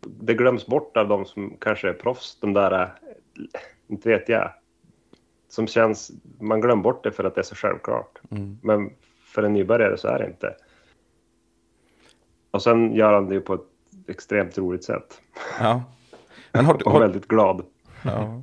det 0.01 0.33
glöms 0.33 0.65
bort 0.67 0.97
av 0.97 1.07
de 1.07 1.25
som 1.25 1.53
kanske 1.59 1.89
är 1.89 1.93
proffs. 1.93 2.37
De 2.41 2.53
där, 2.53 2.81
eh, 2.81 2.87
inte 3.87 4.09
vet 4.09 4.29
jag, 4.29 4.51
som 5.49 5.67
känns, 5.67 6.11
man 6.39 6.61
glömmer 6.61 6.83
bort 6.83 7.03
det 7.03 7.11
för 7.11 7.23
att 7.23 7.35
det 7.35 7.41
är 7.41 7.43
så 7.43 7.55
självklart. 7.55 8.19
Men 8.61 8.89
för 9.39 9.45
en 9.45 9.53
nybörjare 9.53 9.97
så 9.97 10.07
är 10.07 10.19
det 10.19 10.25
inte. 10.25 10.55
Och 12.51 12.61
sen 12.61 12.93
gör 12.93 13.13
han 13.13 13.27
det 13.29 13.33
ju 13.35 13.41
på 13.41 13.53
ett 13.53 13.61
extremt 14.07 14.57
roligt 14.57 14.83
sätt. 14.83 15.21
Ja. 15.59 15.83
Men 16.51 16.65
har, 16.65 16.73
du- 16.73 16.83
Och 16.85 16.91
har, 16.91 16.99
väldigt 16.99 17.27
glad. 17.27 17.65
ja. 18.03 18.41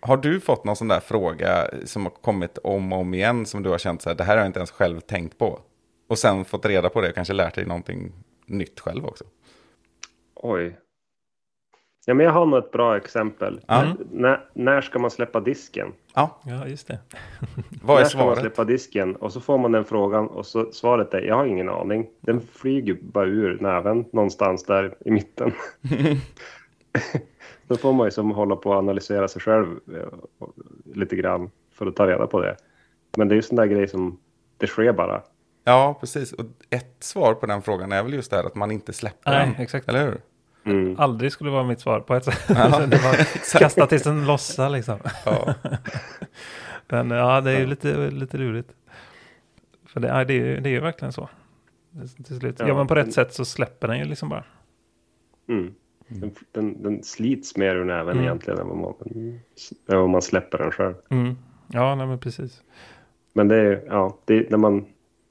har 0.00 0.16
du 0.16 0.40
fått 0.40 0.64
någon 0.64 0.76
sån 0.76 0.88
där 0.88 1.00
fråga 1.00 1.70
som 1.84 2.02
har 2.02 2.10
kommit 2.10 2.58
om 2.58 2.92
och 2.92 2.98
om 2.98 3.14
igen 3.14 3.46
som 3.46 3.62
du 3.62 3.70
har 3.70 3.78
känt 3.78 4.02
så 4.02 4.08
här, 4.10 4.16
det 4.16 4.24
här 4.24 4.32
har 4.36 4.38
jag 4.38 4.48
inte 4.48 4.58
ens 4.58 4.70
själv 4.70 5.00
tänkt 5.00 5.38
på? 5.38 5.60
Och 6.08 6.18
sen 6.18 6.44
fått 6.44 6.66
reda 6.66 6.88
på 6.88 7.00
det 7.00 7.08
och 7.08 7.14
kanske 7.14 7.34
lärt 7.34 7.54
dig 7.54 7.66
någonting 7.66 8.12
nytt 8.46 8.80
själv 8.80 9.06
också? 9.06 9.24
Oj. 10.34 10.76
Ja, 12.04 12.14
men 12.14 12.26
jag 12.26 12.32
har 12.32 12.46
nog 12.46 12.58
ett 12.58 12.70
bra 12.72 12.96
exempel. 12.96 13.60
Ja. 13.66 13.94
När, 14.10 14.44
när 14.54 14.80
ska 14.80 14.98
man 14.98 15.10
släppa 15.10 15.40
disken? 15.40 15.92
Ja, 16.14 16.40
ja, 16.44 16.66
just 16.66 16.88
det. 16.88 16.98
vad 17.82 17.96
är 17.96 18.00
När 18.00 18.08
ska 18.08 18.18
man 18.18 18.26
svaret? 18.26 18.40
släppa 18.40 18.64
disken? 18.64 19.16
Och 19.16 19.32
så 19.32 19.40
får 19.40 19.58
man 19.58 19.72
den 19.72 19.84
frågan 19.84 20.28
och 20.28 20.46
så 20.46 20.72
svaret 20.72 21.14
är 21.14 21.20
jag 21.20 21.34
har 21.34 21.46
ingen 21.46 21.68
aning. 21.68 22.06
Den 22.20 22.40
flyger 22.40 22.98
bara 23.02 23.26
ur 23.26 23.58
näven 23.60 24.04
någonstans 24.12 24.64
där 24.64 24.94
i 25.04 25.10
mitten. 25.10 25.52
Då 27.66 27.76
får 27.76 27.92
man 27.92 28.06
ju 28.06 28.10
som 28.10 28.30
hålla 28.30 28.56
på 28.56 28.70
och 28.70 28.76
analysera 28.76 29.28
sig 29.28 29.42
själv 29.42 29.66
eh, 29.94 30.18
lite 30.94 31.16
grann 31.16 31.50
för 31.72 31.86
att 31.86 31.96
ta 31.96 32.06
reda 32.06 32.26
på 32.26 32.40
det. 32.40 32.56
Men 33.16 33.28
det 33.28 33.34
är 33.34 33.36
ju 33.36 33.42
sån 33.42 33.56
där 33.56 33.66
grej 33.66 33.88
som 33.88 34.18
det 34.56 34.66
sker 34.66 34.92
bara. 34.92 35.22
Ja, 35.64 35.96
precis. 36.00 36.32
Och 36.32 36.44
ett 36.70 36.96
svar 37.00 37.34
på 37.34 37.46
den 37.46 37.62
frågan 37.62 37.92
är 37.92 38.02
väl 38.02 38.14
just 38.14 38.30
det 38.30 38.36
här 38.36 38.44
att 38.44 38.54
man 38.54 38.70
inte 38.70 38.92
släpper 38.92 39.30
Nej, 39.30 39.46
den. 39.46 39.62
exakt. 39.62 39.88
Eller 39.88 40.04
hur? 40.04 40.20
Mm. 40.64 40.96
Aldrig 40.98 41.32
skulle 41.32 41.50
vara 41.50 41.64
mitt 41.64 41.80
svar 41.80 42.00
på 42.00 42.14
ett 42.14 42.24
sätt. 42.24 42.48
var 42.48 43.58
kasta 43.58 43.86
tills 43.86 44.02
den 44.02 44.26
lossar 44.26 44.70
liksom. 44.70 44.98
Ja. 45.24 45.54
Men 46.88 47.10
ja, 47.10 47.40
det 47.40 47.50
är 47.50 47.60
ju 47.60 47.66
lite, 47.66 48.10
lite 48.10 48.38
lurigt. 48.38 48.72
För 49.86 50.00
det, 50.00 50.08
ja, 50.08 50.24
det, 50.24 50.34
är, 50.34 50.38
ju- 50.46 50.60
det 50.60 50.68
är 50.68 50.72
ju 50.72 50.80
verkligen 50.80 51.12
så. 51.12 51.28
Till 52.26 52.38
slut. 52.38 52.56
Ja. 52.58 52.68
Ja, 52.68 52.74
men 52.74 52.86
på 52.86 52.94
rätt 52.94 53.12
sätt 53.12 53.34
så 53.34 53.44
släpper 53.44 53.88
den 53.88 53.98
ju 53.98 54.04
liksom 54.04 54.28
bara. 54.28 54.44
Mm. 55.48 55.74
Den, 56.08 56.34
den, 56.52 56.82
den 56.82 57.02
slits 57.02 57.56
mer 57.56 57.74
ur 57.76 57.84
näven 57.84 58.12
Mm. 58.12 58.24
egentligen 58.24 58.58
än 58.60 58.68
vad, 58.68 58.76
man, 58.76 58.94
än 59.88 59.98
vad 59.98 60.08
man 60.10 60.22
släpper 60.22 60.58
den 60.58 60.70
själv. 60.70 60.94
Mm. 61.08 61.36
Ja, 61.68 61.94
nej, 61.94 62.06
men 62.06 62.18
precis. 62.18 62.62
Men 63.32 63.48
det 63.48 63.56
är, 63.56 63.82
ja, 63.86 64.18
det 64.24 64.34
är 64.34 64.46
när 64.50 64.58
man, 64.58 64.84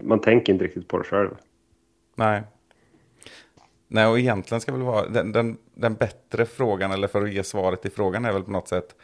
man 0.04 0.20
tänker 0.22 0.54
inte 0.54 0.65
riktigt 0.65 0.88
på 0.88 0.98
det 0.98 1.04
själv. 1.04 1.30
Nej. 2.15 2.44
Nej, 3.93 4.08
och 4.08 4.19
egentligen 4.19 4.62
ska 4.62 4.71
väl 4.71 4.82
vara 4.82 5.08
den, 5.08 5.32
den, 5.32 5.58
den 5.75 5.93
bättre 5.93 6.45
frågan, 6.45 6.91
eller 6.91 7.08
för 7.08 7.23
att 7.23 7.34
ge 7.34 7.43
svaret 7.43 7.86
i 7.86 7.89
frågan 7.89 8.25
är 8.25 8.34
väl 8.34 8.43
på 8.43 8.51
något 8.51 8.67
sätt, 8.67 8.95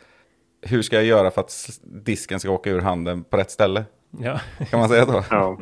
hur 0.61 0.81
ska 0.81 0.95
jag 0.95 1.05
göra 1.05 1.31
för 1.31 1.41
att 1.41 1.69
disken 1.83 2.39
ska 2.39 2.51
åka 2.51 2.69
ur 2.69 2.81
handen 2.81 3.23
på 3.23 3.37
rätt 3.37 3.51
ställe? 3.51 3.85
Ja, 4.19 4.39
Kan 4.69 4.79
man 4.79 4.89
säga 4.89 5.05
så? 5.05 5.23
Ja, 5.29 5.57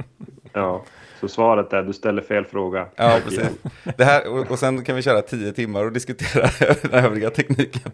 ja. 0.53 0.83
Så 1.19 1.27
svaret 1.27 1.73
är 1.73 1.83
du 1.83 1.93
ställer 1.93 2.21
fel 2.21 2.45
fråga. 2.45 2.87
Ja, 2.95 3.19
precis. 3.23 3.49
Det 3.97 4.03
här, 4.03 4.27
och, 4.27 4.51
och 4.51 4.59
sen 4.59 4.83
kan 4.83 4.95
vi 4.95 5.01
köra 5.01 5.21
tio 5.21 5.53
timmar 5.53 5.85
och 5.85 5.91
diskutera 5.91 6.49
den 6.81 6.91
övriga 6.91 7.29
tekniken. 7.29 7.91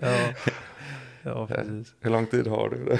Ja, 0.00 0.10
ja 1.22 1.46
precis. 1.46 1.94
hur 2.00 2.10
lång 2.10 2.26
tid 2.26 2.46
har 2.46 2.68
du? 2.68 2.98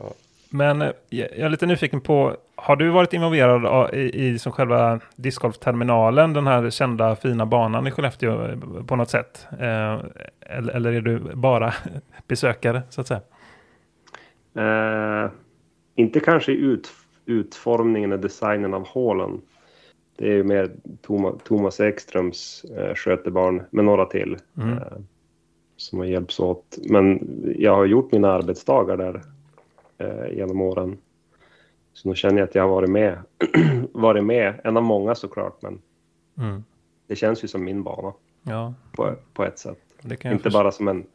Men 0.50 0.82
eh, 0.82 0.90
jag 1.08 1.30
jag 1.30 1.38
är 1.38 1.48
lite 1.48 1.66
nyfiken 1.66 2.00
på, 2.00 2.36
har 2.64 2.76
du 2.76 2.90
varit 2.90 3.12
involverad 3.12 3.94
i, 3.94 4.26
i 4.26 4.38
som 4.38 4.52
själva 4.52 5.00
discgolfterminalen, 5.16 6.32
den 6.32 6.46
här 6.46 6.70
kända 6.70 7.16
fina 7.16 7.46
banan 7.46 7.86
i 7.86 7.90
Skellefteå 7.90 8.46
eh, 8.46 8.84
på 8.86 8.96
något 8.96 9.10
sätt? 9.10 9.46
Eh, 9.60 9.98
eller, 10.40 10.72
eller 10.72 10.92
är 10.92 11.00
du 11.00 11.18
bara 11.34 11.74
besökare 12.26 12.82
så 12.90 13.00
att 13.00 13.06
säga? 13.06 13.20
Eh, 14.56 15.30
inte 15.94 16.20
kanske 16.20 16.52
i 16.52 16.56
ut, 16.56 16.90
utformningen 17.26 18.12
och 18.12 18.18
designen 18.18 18.74
av 18.74 18.86
hålen. 18.86 19.40
Det 20.16 20.28
är 20.28 20.32
ju 20.32 20.44
mer 20.44 20.70
Toma, 21.02 21.32
Thomas 21.44 21.80
Ekströms 21.80 22.64
eh, 22.76 22.94
skötebarn 22.94 23.62
med 23.70 23.84
några 23.84 24.04
till 24.04 24.36
Mm. 24.56 24.78
eh, 24.78 24.82
som 25.76 25.98
har 25.98 26.06
hjälpts 26.06 26.40
åt. 26.40 26.78
Men 26.90 27.20
jag 27.58 27.76
har 27.76 27.84
gjort 27.86 28.12
mina 28.12 28.32
arbetsdagar 28.32 28.96
där 28.96 29.22
eh, 29.98 30.36
genom 30.36 30.60
åren. 30.60 30.98
Så 31.94 32.08
nu 32.08 32.14
känner 32.14 32.38
jag 32.38 32.48
att 32.48 32.54
jag 32.54 32.62
har 32.62 32.68
varit 32.70 32.90
med. 32.90 33.18
varit 33.92 34.24
med, 34.24 34.60
en 34.64 34.76
av 34.76 34.82
många 34.82 35.14
såklart, 35.14 35.62
men 35.62 35.80
Mm. 36.38 36.64
det 37.06 37.16
känns 37.16 37.44
ju 37.44 37.48
som 37.48 37.64
min 37.64 37.82
bana 37.82 38.12
Ja, 38.42 38.74
på, 38.92 39.14
på 39.34 39.44
ett 39.44 39.58
sätt. 39.58 39.78
det 40.02 40.16
kan 40.16 40.30
jag 40.30 40.38
Inte 40.38 40.50
bara, 40.50 40.72
som 40.72 40.88
en, 40.88 41.06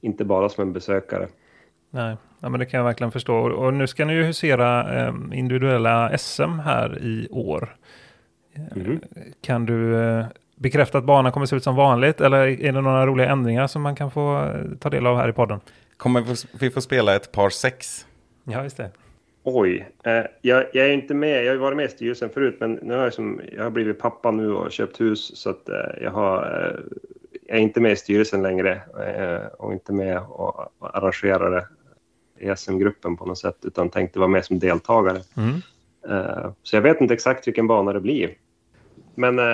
inte 0.00 0.24
bara 0.24 0.48
som 0.48 0.62
en 0.62 0.72
besökare. 0.72 1.28
Nej, 1.90 2.16
ja, 2.40 2.48
men 2.48 2.60
det 2.60 2.66
kan 2.66 2.78
jag 2.78 2.84
verkligen 2.84 3.10
förstå. 3.12 3.36
Och, 3.36 3.74
nu 3.74 3.86
ska 3.86 4.04
ni 4.04 4.12
ju 4.12 4.24
husera 4.24 5.00
eh, 5.06 5.14
individuella 5.32 6.18
SM 6.18 6.58
här 6.58 6.98
i 7.02 7.28
år. 7.30 7.76
Mhm. 8.74 9.00
Kan 9.40 9.66
du 9.66 9.96
eh, 10.04 10.26
bekräfta 10.56 10.98
att 10.98 11.04
banan 11.04 11.32
kommer 11.32 11.46
se 11.46 11.56
ut 11.56 11.64
som 11.64 11.76
vanligt? 11.76 12.20
Eller 12.20 12.38
är 12.46 12.72
det 12.72 12.80
några 12.80 13.06
roliga 13.06 13.28
ändringar 13.30 13.66
som 13.66 13.82
man 13.82 13.96
kan 13.96 14.10
få 14.10 14.42
eh, 14.44 14.60
ta 14.80 14.90
del 14.90 15.06
av 15.06 15.16
här 15.16 15.28
i 15.28 15.32
podden? 15.32 15.60
Kommer 15.96 16.20
vi 16.20 16.36
få- 16.36 16.48
vi 16.60 16.70
få 16.70 16.80
spela 16.80 17.16
ett 17.16 17.32
par 17.32 17.50
sex? 17.50 18.06
Ja, 18.44 18.62
just 18.62 18.76
det. 18.76 18.90
Oj, 19.48 19.88
eh, 20.04 20.24
jag, 20.42 20.64
jag 20.72 20.86
är 20.86 20.92
inte 20.92 21.14
med. 21.14 21.44
Jag 21.44 21.52
har 21.52 21.58
varit 21.58 21.76
med 21.76 21.84
i 21.86 21.88
styrelsen 21.88 22.30
förut, 22.30 22.56
men 22.60 22.72
nu 22.82 22.94
har 22.94 23.02
jag, 23.04 23.14
som, 23.14 23.40
jag 23.56 23.62
har 23.62 23.70
blivit 23.70 23.98
pappa 23.98 24.30
nu 24.30 24.52
och 24.52 24.72
köpt 24.72 25.00
hus 25.00 25.36
så 25.36 25.50
att 25.50 25.68
eh, 25.68 26.02
jag 26.02 26.10
har. 26.10 26.42
Eh, 26.42 26.80
jag 27.48 27.58
är 27.58 27.62
inte 27.62 27.80
med 27.80 27.92
i 27.92 27.96
styrelsen 27.96 28.42
längre 28.42 28.72
eh, 29.16 29.46
och 29.58 29.72
inte 29.72 29.92
med 29.92 30.18
och, 30.18 30.58
och 30.78 30.96
arrangerar 30.96 31.66
i 32.38 32.56
SM-gruppen 32.56 33.16
på 33.16 33.26
något 33.26 33.38
sätt, 33.38 33.56
utan 33.62 33.90
tänkte 33.90 34.18
vara 34.18 34.28
med 34.28 34.44
som 34.44 34.58
deltagare. 34.58 35.18
Mm. 35.36 35.54
Eh, 36.08 36.50
så 36.62 36.76
jag 36.76 36.82
vet 36.82 37.00
inte 37.00 37.14
exakt 37.14 37.46
vilken 37.46 37.66
bana 37.66 37.92
det 37.92 38.00
blir. 38.00 38.30
Men 39.14 39.38
eh, 39.38 39.44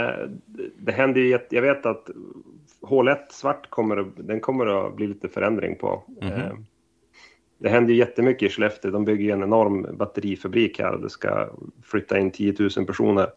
det- 0.46 0.70
det 0.78 0.92
händer 0.92 1.20
ju. 1.20 1.38
Jag 1.50 1.62
vet 1.62 1.86
att 1.86 2.10
hål 2.82 3.08
1 3.08 3.32
svart 3.32 3.70
kommer 3.70 4.06
den 4.16 4.40
kommer 4.40 4.86
att 4.86 4.96
bli 4.96 5.06
lite 5.06 5.28
förändring 5.28 5.76
på. 5.76 6.02
Eh, 6.22 6.52
det 7.62 7.68
händer 7.68 7.92
ju 7.92 7.98
jättemycket 7.98 8.42
i 8.42 8.48
Skellefteå. 8.48 8.90
De 8.90 9.04
bygger 9.04 9.24
ju 9.24 9.30
en 9.30 9.42
enorm 9.42 9.86
batterifabrik 9.96 10.78
här 10.78 10.92
och 10.92 11.00
det 11.00 11.10
ska 11.10 11.48
flytta 11.82 12.18
in 12.18 12.30
10 12.30 12.54
000 12.76 12.86
personer. 12.86 13.28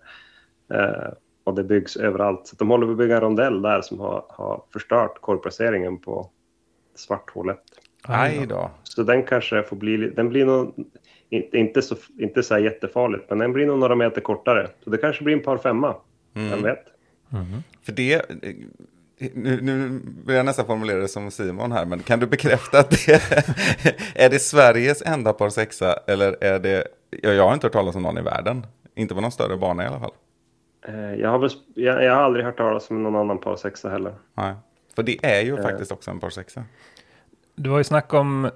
Eh, 0.74 1.14
och 1.44 1.56
det 1.56 1.64
byggs 1.64 1.98
överallt. 1.98 2.48
Så 2.48 2.56
de 2.56 2.70
håller 2.70 2.86
på 2.86 2.92
att 2.92 2.98
bygga 2.98 3.16
en 3.16 3.22
rondell 3.22 3.62
där 3.62 3.82
som 3.82 4.00
har, 4.00 4.26
har 4.30 4.64
förstört 4.74 5.22
korvplaceringen 5.22 6.00
på 6.00 6.30
Svarthålet. 6.96 7.60
Aj 8.04 8.46
då. 8.50 8.72
Så 8.84 9.04
den 9.04 9.24
kanske 9.24 9.64
får 9.64 9.76
bli, 9.76 9.98
den 9.98 10.30
blir 10.30 10.46
nog 10.46 10.74
inte, 11.30 11.58
inte, 11.58 11.82
så, 11.82 11.96
inte 12.20 12.44
så 12.44 12.54
här 12.54 12.62
jättefarligt, 12.62 13.30
men 13.30 13.40
den 13.40 13.54
blir 13.54 13.66
nog 13.66 13.80
några 13.80 13.96
meter 13.96 14.22
kortare. 14.22 14.70
Så 14.84 14.90
det 14.90 14.98
kanske 14.98 15.24
blir 15.24 15.36
en 15.36 15.44
par 15.44 15.58
femma, 15.58 15.96
vem 16.34 16.62
vet? 16.64 16.86
För 17.86 17.92
det, 17.92 18.26
nu, 19.18 19.62
nu 19.62 20.02
vill 20.26 20.36
jag 20.36 20.46
nästan 20.46 20.66
formulera 20.66 21.00
det 21.00 21.08
som 21.08 21.32
Simon 21.32 21.72
här, 21.72 21.86
men 21.86 22.00
kan 22.00 22.20
du 22.20 22.28
bekräfta 22.28 22.80
att 22.80 22.90
det 22.90 23.22
är 24.16 24.30
det 24.30 24.40
Sveriges 24.40 25.02
enda 25.02 25.34
par 25.34 25.50
sexa 25.50 25.94
eller 26.08 26.44
är 26.44 26.60
det, 26.60 26.88
ja, 27.22 27.30
jag 27.30 27.48
har 27.48 27.54
inte 27.54 27.66
hört 27.68 27.74
talas 27.74 27.96
om 27.96 28.02
någon 28.02 28.18
i 28.18 28.22
världen, 28.22 28.68
inte 28.96 29.16
på 29.16 29.22
någon 29.22 29.32
större 29.32 29.58
bana 29.58 29.84
i 29.84 29.88
alla 29.88 30.00
fall. 30.00 30.12
Eh, 30.88 31.14
Jag 31.14 31.30
har, 31.30 31.52
jag, 31.76 32.04
jag 32.04 32.16
har 32.16 32.22
aldrig 32.22 32.46
hört 32.46 32.58
talas 32.58 32.90
om 32.90 33.04
någon 33.04 33.16
annan 33.16 33.38
par 33.38 33.56
sexa 33.56 33.90
heller. 33.90 34.14
Nej. 34.34 34.54
För 34.96 35.04
det 35.04 35.26
är 35.26 35.42
ju 35.42 35.58
faktiskt 35.62 35.92
också 35.92 36.12
en 36.12 36.20
par 36.20 36.30
sexa. 36.30 36.64
Det 37.56 37.70
var 37.70 37.78
ju 37.78 37.84
snack 37.84 38.14
om, 38.14 38.50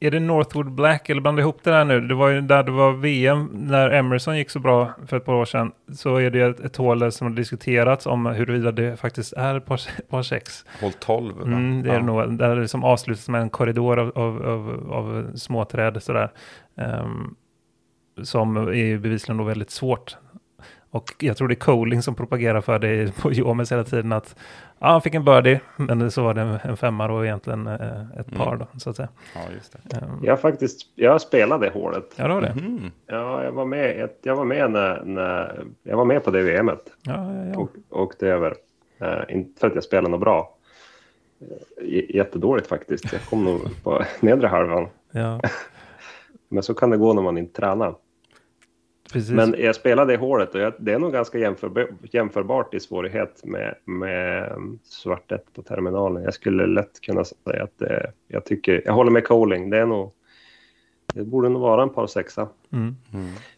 är 0.00 0.10
det 0.10 0.20
Northwood 0.20 0.72
Black 0.72 1.10
eller 1.10 1.20
blandar 1.20 1.42
ihop 1.42 1.58
det 1.62 1.70
där 1.70 1.84
nu? 1.84 2.00
Det 2.00 2.14
var 2.14 2.28
ju 2.28 2.40
där 2.40 2.62
det 2.62 2.70
var 2.70 2.92
VM, 2.92 3.50
när 3.52 3.90
Emerson 3.90 4.38
gick 4.38 4.50
så 4.50 4.58
bra 4.58 4.92
för 5.06 5.16
ett 5.16 5.24
par 5.24 5.34
år 5.34 5.44
sedan, 5.44 5.72
så 5.92 6.16
är 6.16 6.30
det 6.30 6.40
ett, 6.40 6.60
ett 6.60 6.76
hål 6.76 7.12
som 7.12 7.26
har 7.26 7.34
diskuterats 7.34 8.06
om 8.06 8.26
huruvida 8.26 8.72
det 8.72 8.96
faktiskt 8.96 9.32
är 9.32 9.60
par, 9.60 9.80
par 10.08 10.22
sex. 10.22 10.64
Håll 10.80 10.92
12. 10.92 11.36
va? 11.36 11.42
Mm, 11.42 11.82
det 11.82 11.88
är 11.88 11.94
ja. 11.94 12.00
det 12.00 12.06
nog, 12.06 12.38
där 12.38 12.56
det 12.56 12.68
som 12.68 12.84
avslutas 12.84 13.28
med 13.28 13.40
en 13.40 13.50
korridor 13.50 13.98
av, 13.98 14.12
av, 14.14 14.46
av, 14.46 14.92
av 14.92 15.36
småträd 15.36 16.02
sådär. 16.02 16.30
Um, 16.74 17.36
som 18.22 18.56
är 18.56 18.98
bevisligen 18.98 19.36
då 19.36 19.44
väldigt 19.44 19.70
svårt. 19.70 20.16
Och 20.96 21.14
jag 21.18 21.36
tror 21.36 21.48
det 21.48 21.54
är 21.54 21.56
Coling 21.56 22.02
som 22.02 22.14
propagerar 22.14 22.60
för 22.60 22.78
det 22.78 23.16
på 23.22 23.32
Jomes 23.32 23.72
hela 23.72 23.84
tiden 23.84 24.12
att 24.12 24.36
ja, 24.78 24.86
han 24.86 25.02
fick 25.02 25.14
en 25.14 25.24
birdie, 25.24 25.60
men 25.76 26.10
så 26.10 26.22
var 26.22 26.34
det 26.34 26.60
en, 26.64 26.76
femma 26.76 27.12
och 27.12 27.24
egentligen 27.24 27.66
eh, 27.66 28.18
ett 28.20 28.34
par 28.36 28.46
Mm. 28.54 28.58
då, 28.72 28.78
så 28.78 28.90
att 28.90 28.96
säga. 28.96 29.08
Ja, 29.34 29.40
just 29.54 29.72
det. 29.72 29.96
Ehm, 29.96 30.10
Jag 30.22 30.32
har 30.32 30.36
faktiskt, 30.36 30.80
jag 30.94 31.20
spelade 31.20 31.68
hålet. 31.70 32.14
ja, 32.16 32.28
det. 32.40 32.54
Mhm. 32.54 32.90
Ja, 33.06 33.44
jag 33.44 33.52
var 33.52 33.64
med, 33.64 33.98
jag, 33.98 34.10
jag 34.22 34.36
var 34.36 34.44
med 34.44 34.70
när, 34.70 35.02
när, 35.04 35.64
jag 35.82 35.96
var 35.96 36.04
med 36.04 36.24
på 36.24 36.30
det 36.30 36.42
VMet 36.42 36.80
Ja, 37.02 37.32
ja, 37.34 37.44
ja. 37.54 37.58
och 37.58 37.70
åkte 38.02 38.28
över. 38.28 38.54
Eh, 39.00 39.18
inte 39.36 39.60
för 39.60 39.66
att 39.66 39.74
jag 39.74 39.84
spelade 39.84 40.08
något 40.08 40.20
bra. 40.20 40.56
Eh, 41.40 41.86
j- 41.86 42.16
jättedåligt 42.16 42.66
faktiskt. 42.66 43.12
Jag 43.12 43.22
kom 43.22 43.44
nog 43.44 43.82
på 43.82 44.02
nedre 44.20 44.46
halvan. 44.46 44.88
ja 45.10 45.40
Men 46.48 46.62
så 46.62 46.74
kan 46.74 46.90
det 46.90 46.96
gå 46.96 47.12
när 47.12 47.22
man 47.22 47.38
inte 47.38 47.60
tränar. 47.60 47.94
Precis. 49.12 49.30
Men 49.30 49.54
jag 49.58 49.74
spelade 49.74 50.14
i 50.14 50.16
hålet 50.16 50.54
och 50.54 50.60
jag, 50.60 50.72
det 50.78 50.92
är 50.92 50.98
nog 50.98 51.12
ganska 51.12 51.38
jämför, 51.38 51.88
jämförbart 52.02 52.74
i 52.74 52.80
svårighet 52.80 53.44
med, 53.44 53.74
med 53.84 54.52
svart 54.84 55.32
1 55.32 55.44
på 55.54 55.62
terminalen. 55.62 56.22
Jag 56.22 56.34
skulle 56.34 56.66
lätt 56.66 57.00
kunna 57.00 57.24
säga 57.24 57.62
att 57.64 57.78
det, 57.78 58.12
jag 58.28 58.44
tycker, 58.44 58.82
jag 58.84 58.92
håller 58.92 59.10
med 59.10 59.24
Coling. 59.24 59.70
Det 59.70 59.78
är 59.78 59.86
nog, 59.86 60.12
det 61.14 61.24
borde 61.24 61.48
nog 61.48 61.62
vara 61.62 61.82
en 61.82 61.90
par 61.90 62.06
sexa. 62.06 62.48
Mm. 62.72 62.94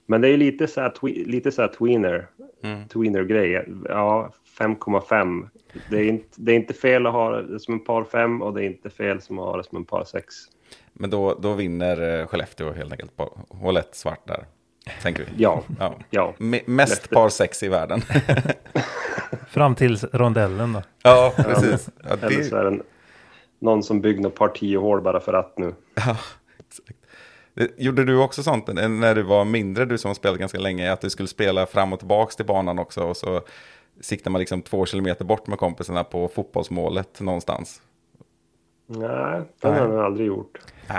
Men 0.07 0.21
det 0.21 0.29
är 0.29 0.37
lite 0.37 0.67
så 0.67 0.81
här, 0.81 0.91
twe, 0.91 1.09
lite 1.09 1.53
så 1.53 1.63
här 1.63 1.69
tweener, 1.69 2.27
Mm. 2.63 2.89
tweener-grej. 2.89 3.65
Ja, 3.89 4.31
5,5. 4.59 5.49
Det 5.91 5.97
är, 5.99 6.05
inte, 6.05 6.27
det 6.37 6.53
är 6.53 6.57
inte 6.57 6.75
fel 6.75 7.07
att 7.07 7.13
ha 7.13 7.31
det 7.43 7.61
som 7.61 7.75
en 7.75 7.85
par 7.85 8.05
5 8.05 8.43
och 8.43 8.55
det 8.55 8.65
är 8.65 8.67
inte 8.67 8.91
fel 8.91 9.21
som 9.21 9.39
att 9.39 9.45
ha 9.45 9.57
det 9.57 9.65
som 9.65 9.77
en 9.77 9.85
par 9.85 10.05
6. 10.05 10.35
Men 10.93 11.11
då, 11.11 11.35
då 11.35 11.55
vinner 11.55 12.21
eh, 12.21 12.27
Skellefteå 12.27 12.73
helt 12.73 12.93
enkelt 12.93 13.17
på 13.17 13.39
hål 13.49 13.77
1 13.77 13.95
svart 13.95 14.27
där. 14.27 14.47
Tänker 15.03 15.25
vi. 15.25 15.43
Ja, 15.43 15.63
Ja. 15.79 15.95
ja. 16.11 16.35
Me- 16.39 16.63
mest 16.67 17.11
par 17.11 17.29
sex 17.29 17.63
i 17.63 17.69
världen. 17.69 18.03
Fram 19.49 19.75
till 19.75 19.97
rondellen 20.13 20.73
då. 20.73 20.83
ja, 21.03 21.33
precis. 21.37 21.89
Ja, 22.09 22.11
Eller 22.23 22.43
så 22.43 22.55
det, 22.55 22.61
är 22.61 22.71
det 22.71 22.81
någon 23.61 23.83
som 23.83 24.01
bygger 24.01 24.21
något 24.23 24.35
par 24.35 24.49
10 24.49 24.79
hål 24.79 25.03
bara 25.03 25.21
för 25.21 25.33
att 25.33 25.59
nu. 25.59 25.75
ja, 25.95 26.17
exakt. 26.69 26.89
Det- 27.55 27.71
Gjorde 27.79 28.05
du 28.05 28.17
också 28.19 28.43
sånt 28.43 28.67
när 28.67 29.15
du 29.15 29.23
var 29.23 29.45
mindre, 29.45 29.85
du 29.85 29.99
som 29.99 30.09
har 30.09 30.15
spelat 30.15 30.39
ganska 30.39 30.59
länge, 30.59 30.93
att 30.93 31.01
du 31.01 31.11
skulle 31.11 31.29
spela 31.29 31.67
fram 31.67 31.93
och 31.93 31.99
tillbaka 31.99 32.31
till 32.37 32.47
banan 32.47 32.79
också 32.79 33.01
och 33.03 33.17
så 33.17 33.41
siktar 34.01 34.31
man 34.31 34.39
liksom 34.39 34.63
två 34.63 34.87
kilometer 34.87 35.25
bort 35.25 35.47
med 35.47 35.59
kompisarna 35.59 36.05
på 36.05 36.29
fotbollsmålet 36.29 37.21
någonstans? 37.21 37.83
Nej, 38.91 39.43
det 39.61 39.69
har 39.69 39.77
jag 39.77 40.05
aldrig 40.05 40.27
gjort. 40.27 40.59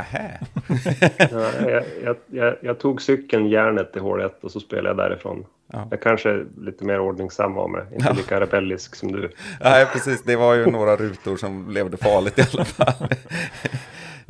Ja, 1.31 1.43
jag, 1.69 1.83
jag, 2.03 2.15
jag, 2.27 2.55
jag 2.61 2.79
tog 2.79 3.01
cykeln 3.01 3.49
järnet 3.49 3.93
till 3.93 4.01
hål 4.01 4.21
1 4.21 4.43
och 4.43 4.51
så 4.51 4.59
spelade 4.59 4.89
jag 4.89 4.97
därifrån. 4.97 5.45
Ja. 5.73 5.87
Jag 5.91 6.01
kanske 6.01 6.29
är 6.29 6.45
lite 6.61 6.83
mer 6.83 6.99
ordningsam 6.99 7.57
av 7.57 7.69
mig, 7.69 7.83
inte 7.93 8.13
lika 8.13 8.39
rebellisk 8.39 8.95
som 8.95 9.11
du. 9.11 9.31
Nej, 9.61 9.85
precis. 9.85 10.23
Det 10.23 10.35
var 10.35 10.53
ju 10.53 10.65
några 10.65 10.95
rutor 10.95 11.37
som 11.37 11.71
levde 11.71 11.97
farligt 11.97 12.39
i 12.39 12.41
alla 12.53 12.65
fall. 12.65 13.09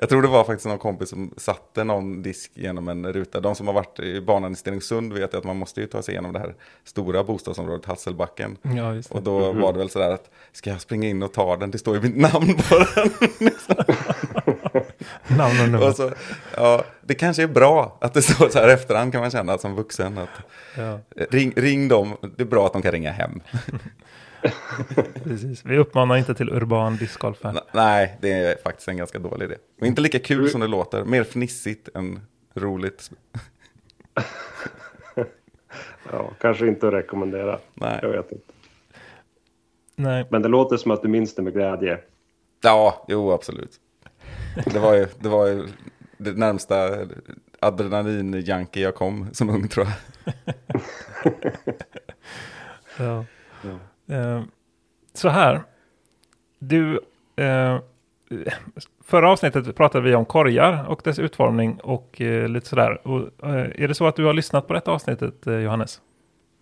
Jag 0.01 0.09
tror 0.09 0.21
det 0.21 0.27
var 0.27 0.43
faktiskt 0.43 0.67
någon 0.67 0.77
kompis 0.77 1.09
som 1.09 1.33
satte 1.37 1.83
någon 1.83 2.21
disk 2.21 2.51
genom 2.53 2.87
en 2.87 3.13
ruta. 3.13 3.39
De 3.39 3.55
som 3.55 3.67
har 3.67 3.73
varit 3.73 3.99
i 3.99 4.21
banan 4.21 4.53
i 4.53 4.55
Stenungsund 4.55 5.13
vet 5.13 5.33
att 5.33 5.43
man 5.43 5.57
måste 5.57 5.81
ju 5.81 5.87
ta 5.87 6.01
sig 6.01 6.13
igenom 6.13 6.33
det 6.33 6.39
här 6.39 6.55
stora 6.83 7.23
bostadsområdet 7.23 7.85
Hasselbacken. 7.85 8.57
Ja, 8.61 8.93
just 8.93 9.11
Och 9.11 9.21
då 9.21 9.51
var 9.53 9.73
det 9.73 9.79
väl 9.79 9.89
sådär 9.89 10.11
att 10.11 10.29
ska 10.51 10.69
jag 10.69 10.81
springa 10.81 11.07
in 11.07 11.23
och 11.23 11.33
ta 11.33 11.55
den? 11.57 11.71
Det 11.71 11.77
står 11.77 11.95
ju 11.95 12.01
mitt 12.01 12.17
namn 12.17 12.55
på 12.55 12.85
den. 12.95 13.09
Namn 15.37 15.61
och 15.61 15.69
nummer. 15.69 15.87
och 15.89 15.95
så, 15.95 16.11
ja, 16.55 16.83
det 17.01 17.15
kanske 17.15 17.43
är 17.43 17.47
bra 17.47 17.97
att 18.01 18.13
det 18.13 18.21
står 18.21 18.49
så 18.49 18.59
här 18.59 18.67
efterhand 18.67 19.11
kan 19.11 19.21
man 19.21 19.31
känna 19.31 19.57
som 19.57 19.75
vuxen. 19.75 20.17
Att, 20.17 20.29
Ja, 20.77 20.99
ring, 21.29 21.53
ring 21.55 21.87
dem, 21.87 22.17
det 22.37 22.43
är 22.43 22.47
bra 22.47 22.65
att 22.65 22.73
de 22.73 22.81
kan 22.81 22.91
ringa 22.91 23.11
hem. 23.11 23.41
precis. 25.23 25.65
Vi 25.65 25.77
uppmanar 25.77 26.17
inte 26.17 26.33
till 26.35 26.49
urban 26.49 26.97
discgolf 26.97 27.37
här. 27.43 27.49
N- 27.49 27.57
Nej, 27.73 28.17
det 28.21 28.31
är 28.31 28.57
faktiskt 28.63 28.87
en 28.87 28.97
ganska 28.97 29.19
dålig 29.19 29.45
idé. 29.45 29.55
Och 29.81 29.87
inte 29.87 30.01
lika 30.01 30.19
kul 30.19 30.49
som 30.49 30.61
det 30.61 30.67
låter, 30.67 31.03
mer 31.05 31.23
fnissigt 31.23 31.89
än 31.95 32.19
roligt. 32.53 33.11
Ja, 36.11 36.31
kanske 36.41 36.67
inte 36.67 36.87
att 36.87 36.93
rekommendera. 36.93 37.59
Nej. 37.73 37.99
Jag 38.01 38.09
vet 38.09 38.31
inte. 38.31 38.43
Nej, 39.95 40.25
Men 40.29 40.41
det 40.41 40.47
låter 40.47 40.77
som 40.77 40.91
att 40.91 41.01
du 41.01 41.07
minns 41.07 41.35
det 41.35 41.41
med 41.41 41.53
glädje. 41.53 41.99
Ja, 42.61 43.05
jo 43.07 43.31
absolut. 43.31 43.71
Det 44.65 44.79
var 44.79 44.93
ju 44.95 45.07
det, 45.19 45.29
var 45.29 45.47
ju 45.47 45.67
det 46.17 46.31
närmsta 46.37 46.89
adrenalin-junkie 47.59 48.83
jag 48.83 48.95
kom 48.95 49.27
som 49.33 49.49
ung 49.49 49.67
tror 49.67 49.87
jag. 49.87 49.95
Ja. 53.63 53.79
Eh, 54.09 54.41
så 55.13 55.29
här. 55.29 55.61
Du, 56.59 56.99
eh, 57.35 57.77
förra 59.03 59.31
avsnittet 59.31 59.75
pratade 59.75 60.03
vi 60.03 60.15
om 60.15 60.25
korgar 60.25 60.85
och 60.89 61.01
dess 61.03 61.19
utformning 61.19 61.79
och 61.83 62.21
eh, 62.21 62.47
lite 62.47 62.67
sådär. 62.67 63.07
Och, 63.07 63.47
eh, 63.49 63.83
är 63.83 63.87
det 63.87 63.93
så 63.95 64.07
att 64.07 64.15
du 64.15 64.25
har 64.25 64.33
lyssnat 64.33 64.67
på 64.67 64.73
detta 64.73 64.91
avsnittet, 64.91 65.47
eh, 65.47 65.59
Johannes? 65.59 66.01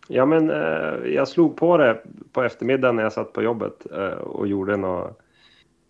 Ja, 0.07 0.25
men 0.25 0.49
eh, 0.49 1.13
jag 1.13 1.27
slog 1.27 1.57
på 1.57 1.77
det 1.77 2.01
på 2.31 2.43
eftermiddagen 2.43 2.95
när 2.95 3.03
jag 3.03 3.13
satt 3.13 3.33
på 3.33 3.41
jobbet 3.41 3.87
eh, 3.93 4.07
och 4.07 4.47
gjorde, 4.47 4.77
nå, 4.77 5.15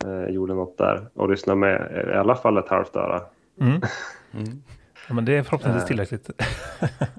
eh, 0.05 0.33
gjorde 0.33 0.53
något 0.53 0.77
där 0.77 1.07
och 1.13 1.29
lyssnade 1.29 1.59
med 1.59 2.05
i 2.13 2.17
alla 2.17 2.35
fall 2.35 2.57
ett 2.57 2.69
halvt 2.69 2.95
öra. 2.95 3.21
Mm. 3.61 3.81
Mm. 4.33 4.63
Ja, 5.07 5.13
men 5.13 5.25
det 5.25 5.37
är 5.37 5.43
förhoppningsvis 5.43 5.85
tillräckligt. 5.85 6.29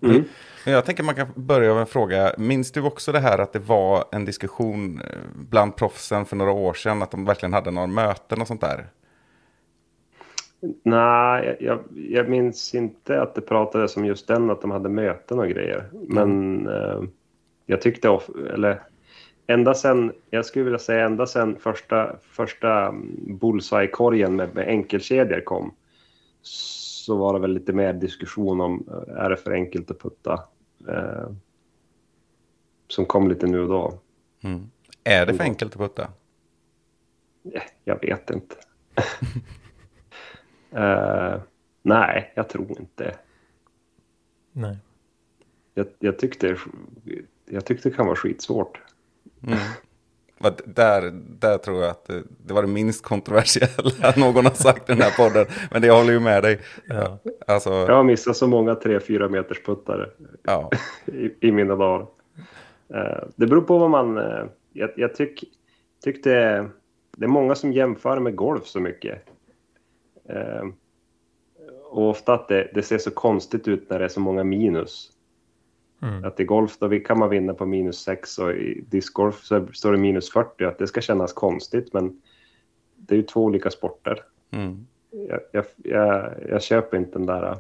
Mm. 0.03 0.25
Jag 0.67 0.85
tänker 0.85 1.03
man 1.03 1.15
kan 1.15 1.29
börja 1.35 1.73
med 1.73 1.81
en 1.81 1.87
fråga. 1.87 2.35
Minns 2.39 2.73
du 2.73 2.83
också 2.83 3.13
det 3.13 3.21
här 3.21 3.39
att 3.39 3.53
det 3.53 3.59
var 3.59 4.05
en 4.13 4.25
diskussion 4.25 5.01
eh, 5.01 5.19
bland 5.35 5.77
proffsen 5.77 6.25
för 6.25 6.37
några 6.37 6.53
år 6.53 6.75
sedan? 6.75 7.03
Att 7.03 7.11
de 7.11 7.25
verkligen 7.25 7.53
hade 7.53 7.71
några 7.71 7.87
möten 7.87 8.41
och 8.41 8.47
sånt 8.47 8.61
där? 8.61 8.87
Nej, 10.83 11.57
jag, 11.61 11.79
jag 11.93 12.29
minns 12.29 12.75
inte 12.75 13.23
att 13.23 13.35
det 13.35 13.41
pratades 13.41 13.97
om 13.97 14.05
just 14.05 14.29
den, 14.29 14.51
att 14.51 14.61
de 14.61 14.71
hade 14.71 14.89
möten 14.89 15.39
och 15.39 15.49
grejer. 15.49 15.85
Men 16.09 16.67
eh, 16.67 17.03
jag 17.67 17.81
tyckte, 17.81 18.09
of, 18.09 18.29
eller 18.55 18.83
ända 19.47 19.75
sen, 19.75 20.13
jag 20.31 20.47
skulle 20.47 20.65
vilja 20.65 20.79
säga 20.79 21.05
ända 21.05 21.27
sen 21.27 21.57
första, 21.61 22.17
första 22.31 22.87
mm, 22.87 23.39
bullseye-korgen 23.41 24.37
med, 24.37 24.55
med 24.55 24.69
enkelkedjor 24.69 25.41
kom, 25.41 25.75
så 27.09 27.17
var 27.17 27.35
det 27.35 27.41
väl 27.41 27.53
lite 27.53 27.73
mer 27.73 27.93
diskussion 27.93 28.61
om, 28.61 28.89
eh, 28.89 29.25
är 29.25 29.31
det 29.31 29.37
för 29.37 29.51
enkelt 29.53 29.91
att 29.91 29.99
putta? 29.99 30.45
Eh, 30.89 31.31
som 32.89 33.07
kom 33.07 33.29
lite 33.29 33.47
nu 33.47 33.61
och 33.61 33.69
då. 33.69 33.99
Mm. 34.41 34.71
Är 35.05 35.27
det 35.27 35.35
för 35.35 35.45
enkelt 35.45 35.73
att 35.73 35.79
putta? 35.81 36.03
Eh, 37.55 37.63
Jag 37.85 38.01
vet 38.01 38.31
inte. 38.31 38.55
Eh, 40.71 41.41
nej, 41.83 42.33
jag 42.37 42.49
tror 42.49 42.81
inte. 42.81 43.19
Nej. 44.53 44.77
Jag, 45.75 45.87
jag, 45.99 46.19
tyckte, 46.19 46.57
jag 47.45 47.65
tyckte 47.65 47.89
det 47.89 47.95
kan 47.97 48.07
vara 48.07 48.17
skitsvårt. 48.17 48.81
Mm. 49.43 49.59
Där, 50.65 51.11
där 51.41 51.59
tror 51.59 51.81
jag 51.83 51.91
att 51.91 52.05
det, 52.05 52.23
det 52.47 52.55
var 52.55 52.63
det 52.63 52.69
minst 52.69 53.05
kontroversiella 53.05 54.13
någon 54.17 54.45
har 54.45 54.55
sagt 54.55 54.91
i 54.91 54.93
den 54.93 55.03
här 55.03 55.17
podden. 55.17 55.47
Men 55.71 55.83
det 55.83 55.89
jag 55.89 55.97
håller 55.97 56.13
ju 56.13 56.21
med 56.21 56.43
dig. 56.43 56.61
Ja. 56.89 57.19
Alltså, 57.47 57.71
Jag 57.71 57.95
har 57.95 58.05
missat 58.05 58.37
så 58.37 58.47
många 58.47 58.75
3-4 58.75 59.29
meters 59.29 59.63
puttare 59.63 60.11
ja. 60.43 60.71
i, 61.07 61.49
i 61.49 61.53
mina 61.53 61.77
dagar. 61.77 62.07
Eh, 62.95 63.25
det 63.37 63.47
beror 63.47 63.63
på 63.63 63.79
vad 63.79 63.91
man... 63.91 64.19
eh, 64.19 64.45
jag 64.73 64.91
jag 64.97 65.15
tyck, 65.15 65.45
tyckte 66.05 66.31
det 67.17 67.25
är 67.25 67.29
många 67.29 67.55
som 67.55 67.73
jämför 67.73 68.21
med 68.21 68.37
golf 68.37 68.67
så 68.67 68.81
mycket. 68.81 69.23
Eh, 70.29 70.65
och 71.91 72.09
ofta 72.09 72.35
att 72.35 72.49
det, 72.49 72.71
det 72.75 72.83
ser 72.83 72.99
så 72.99 73.11
konstigt 73.11 73.69
ut 73.69 73.91
när 73.91 73.99
det 73.99 74.05
är 74.05 74.09
så 74.09 74.21
många 74.21 74.45
minus. 74.45 75.11
Mm. 76.03 76.25
Att 76.25 76.41
i 76.41 76.45
golf 76.45 76.79
då 76.79 76.87
vi- 76.87 77.01
kan 77.01 77.19
man 77.19 77.31
vinna 77.31 77.55
på 77.55 77.67
minus 77.67 77.99
6 77.99 78.39
och 78.39 78.53
i 78.53 78.85
discgolf 78.89 79.43
så 79.45 79.67
står 79.73 79.93
det 79.93 79.99
minus 79.99 80.31
40. 80.33 80.65
Att 80.65 80.79
det 80.79 80.87
ska 80.87 81.01
kännas 81.01 81.33
konstigt 81.33 81.93
men 81.93 82.23
det 82.97 83.15
är 83.15 83.17
ju 83.17 83.23
två 83.23 83.45
olika 83.45 83.71
sporter. 83.71 84.23
Mm. 84.51 84.87
Jag, 85.11 85.41
jag, 85.53 85.65
jag, 85.77 86.35
jag 86.49 86.63
köper 86.63 86.97
inte 86.97 87.13
den 87.13 87.27
där... 87.27 87.59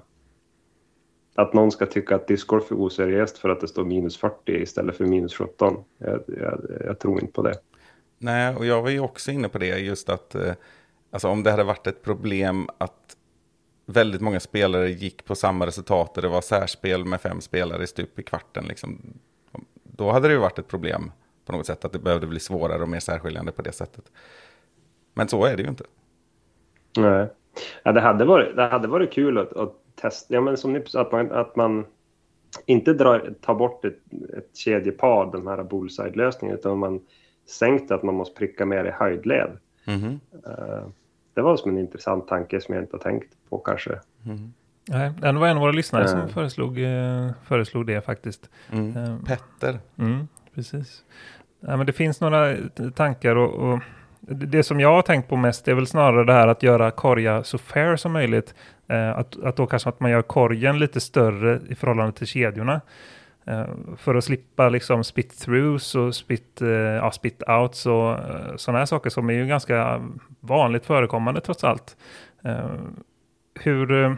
Att 1.34 1.52
någon 1.52 1.72
ska 1.72 1.86
tycka 1.86 2.14
att 2.14 2.26
discgolf 2.26 2.70
är 2.70 2.74
oseriöst 2.80 3.38
för 3.38 3.48
att 3.48 3.60
det 3.60 3.68
står 3.68 3.84
minus 3.84 4.16
40 4.16 4.52
istället 4.52 4.96
för 4.96 5.04
minus 5.04 5.34
17. 5.34 5.84
Jag, 5.98 6.20
jag, 6.26 6.60
jag 6.84 6.98
tror 6.98 7.20
inte 7.20 7.32
på 7.32 7.42
det. 7.42 7.54
Nej, 8.18 8.56
och 8.56 8.66
jag 8.66 8.82
var 8.82 8.90
ju 8.90 9.00
också 9.00 9.30
inne 9.30 9.48
på 9.48 9.58
det, 9.58 9.78
just 9.78 10.08
att 10.08 10.34
eh, 10.34 10.52
alltså 11.10 11.28
om 11.28 11.42
det 11.42 11.50
hade 11.50 11.64
varit 11.64 11.86
ett 11.86 12.02
problem 12.02 12.68
att 12.78 13.16
väldigt 13.88 14.20
många 14.20 14.40
spelare 14.40 14.90
gick 14.90 15.24
på 15.24 15.34
samma 15.34 15.66
resultat 15.66 16.16
och 16.16 16.22
det 16.22 16.28
var 16.28 16.40
särspel 16.40 17.04
med 17.04 17.20
fem 17.20 17.40
spelare 17.40 17.82
i 17.82 17.86
stup 17.86 18.18
i 18.18 18.22
kvarten, 18.22 18.64
liksom, 18.64 18.98
då 19.82 20.10
hade 20.10 20.28
det 20.28 20.34
ju 20.34 20.40
varit 20.40 20.58
ett 20.58 20.68
problem 20.68 21.12
på 21.44 21.52
något 21.52 21.66
sätt, 21.66 21.84
att 21.84 21.92
det 21.92 21.98
behövde 21.98 22.26
bli 22.26 22.40
svårare 22.40 22.82
och 22.82 22.88
mer 22.88 23.00
särskiljande 23.00 23.52
på 23.52 23.62
det 23.62 23.72
sättet. 23.72 24.04
Men 25.14 25.28
så 25.28 25.44
är 25.44 25.56
det 25.56 25.62
ju 25.62 25.68
inte. 25.68 25.84
Nej. 26.98 27.26
Ja, 27.82 27.92
det, 27.92 28.00
hade 28.00 28.24
varit, 28.24 28.56
det 28.56 28.66
hade 28.66 28.88
varit 28.88 29.12
kul 29.12 29.38
att, 29.38 29.52
att 29.52 29.74
testa, 29.94 30.34
ja, 30.34 30.40
men 30.40 30.56
som 30.56 30.72
ni 30.72 30.84
att 30.94 31.12
man, 31.12 31.32
att 31.32 31.56
man 31.56 31.86
inte 32.66 32.92
drar, 32.92 33.34
tar 33.40 33.54
bort 33.54 33.84
ett, 33.84 33.98
ett 34.36 34.56
kedjepar, 34.56 35.32
den 35.32 35.46
här 35.46 35.62
bullside-lösningen, 35.62 36.56
utan 36.56 36.78
man 36.78 37.00
sänkt 37.46 37.90
att 37.90 38.02
man 38.02 38.14
måste 38.14 38.38
pricka 38.38 38.66
mer 38.66 38.84
i 38.84 38.90
höjdled. 38.90 39.58
Mhm. 39.86 40.20
Eh, 40.46 40.86
det 41.38 41.42
var 41.42 41.56
som 41.56 41.70
en 41.70 41.78
intressant 41.78 42.28
tanke 42.28 42.60
som 42.60 42.74
jag 42.74 42.84
inte 42.84 42.96
har 42.96 43.02
tänkt 43.02 43.28
på 43.50 43.58
kanske. 43.58 43.98
Nej, 44.90 45.12
det 45.20 45.32
var 45.32 45.46
en 45.48 45.56
av 45.56 45.60
våra 45.60 45.72
lyssnare 45.72 46.08
som 46.08 46.20
Eh. 46.20 46.26
föreslog, 46.26 46.78
eh, 46.78 47.30
föreslog 47.44 47.86
det 47.86 48.00
faktiskt. 48.00 48.50
Mm. 48.72 48.96
Eh, 48.96 49.18
Petter. 49.26 49.78
Mm, 49.98 50.28
precis. 50.54 51.04
Ja, 51.60 51.76
men 51.76 51.86
det 51.86 51.92
finns 51.92 52.20
några 52.20 52.56
tankar 52.94 53.36
och, 53.36 53.72
och 53.72 53.80
det 54.20 54.46
det 54.46 54.62
som 54.62 54.80
jag 54.80 54.92
har 54.92 55.02
tänkt 55.02 55.28
på 55.28 55.36
mest 55.36 55.68
är 55.68 55.74
väl 55.74 55.86
snarare 55.86 56.24
det 56.24 56.32
här 56.32 56.48
att 56.48 56.62
göra 56.62 56.90
korgar 56.90 57.42
så 57.42 57.58
fair 57.58 57.96
som 57.96 58.12
möjligt. 58.12 58.54
Eh, 58.88 59.18
att, 59.18 59.42
att 59.42 59.56
då 59.56 59.66
kanske 59.66 59.88
att 59.88 60.00
man 60.00 60.10
gör 60.10 60.22
korgen 60.22 60.78
lite 60.78 61.00
större 61.00 61.60
i 61.68 61.74
förhållande 61.74 62.12
till 62.12 62.26
kedjorna. 62.26 62.80
Eh, 63.48 63.66
för 63.96 64.14
att 64.14 64.24
slippa 64.24 64.68
liksom 64.68 65.04
spit 65.04 65.38
throughs 65.40 65.94
och 65.94 66.14
spit, 66.14 66.62
eh, 66.62 66.68
ja, 66.70 67.10
spit 67.10 67.42
outs 67.48 67.86
och 67.86 68.10
eh, 68.12 68.56
sådana 68.56 68.78
här 68.78 68.86
saker 68.86 69.10
som 69.10 69.30
är 69.30 69.34
ju 69.34 69.46
ganska 69.46 70.08
vanligt 70.40 70.86
förekommande 70.86 71.40
trots 71.40 71.64
allt. 71.64 71.96
Hur, 73.60 74.16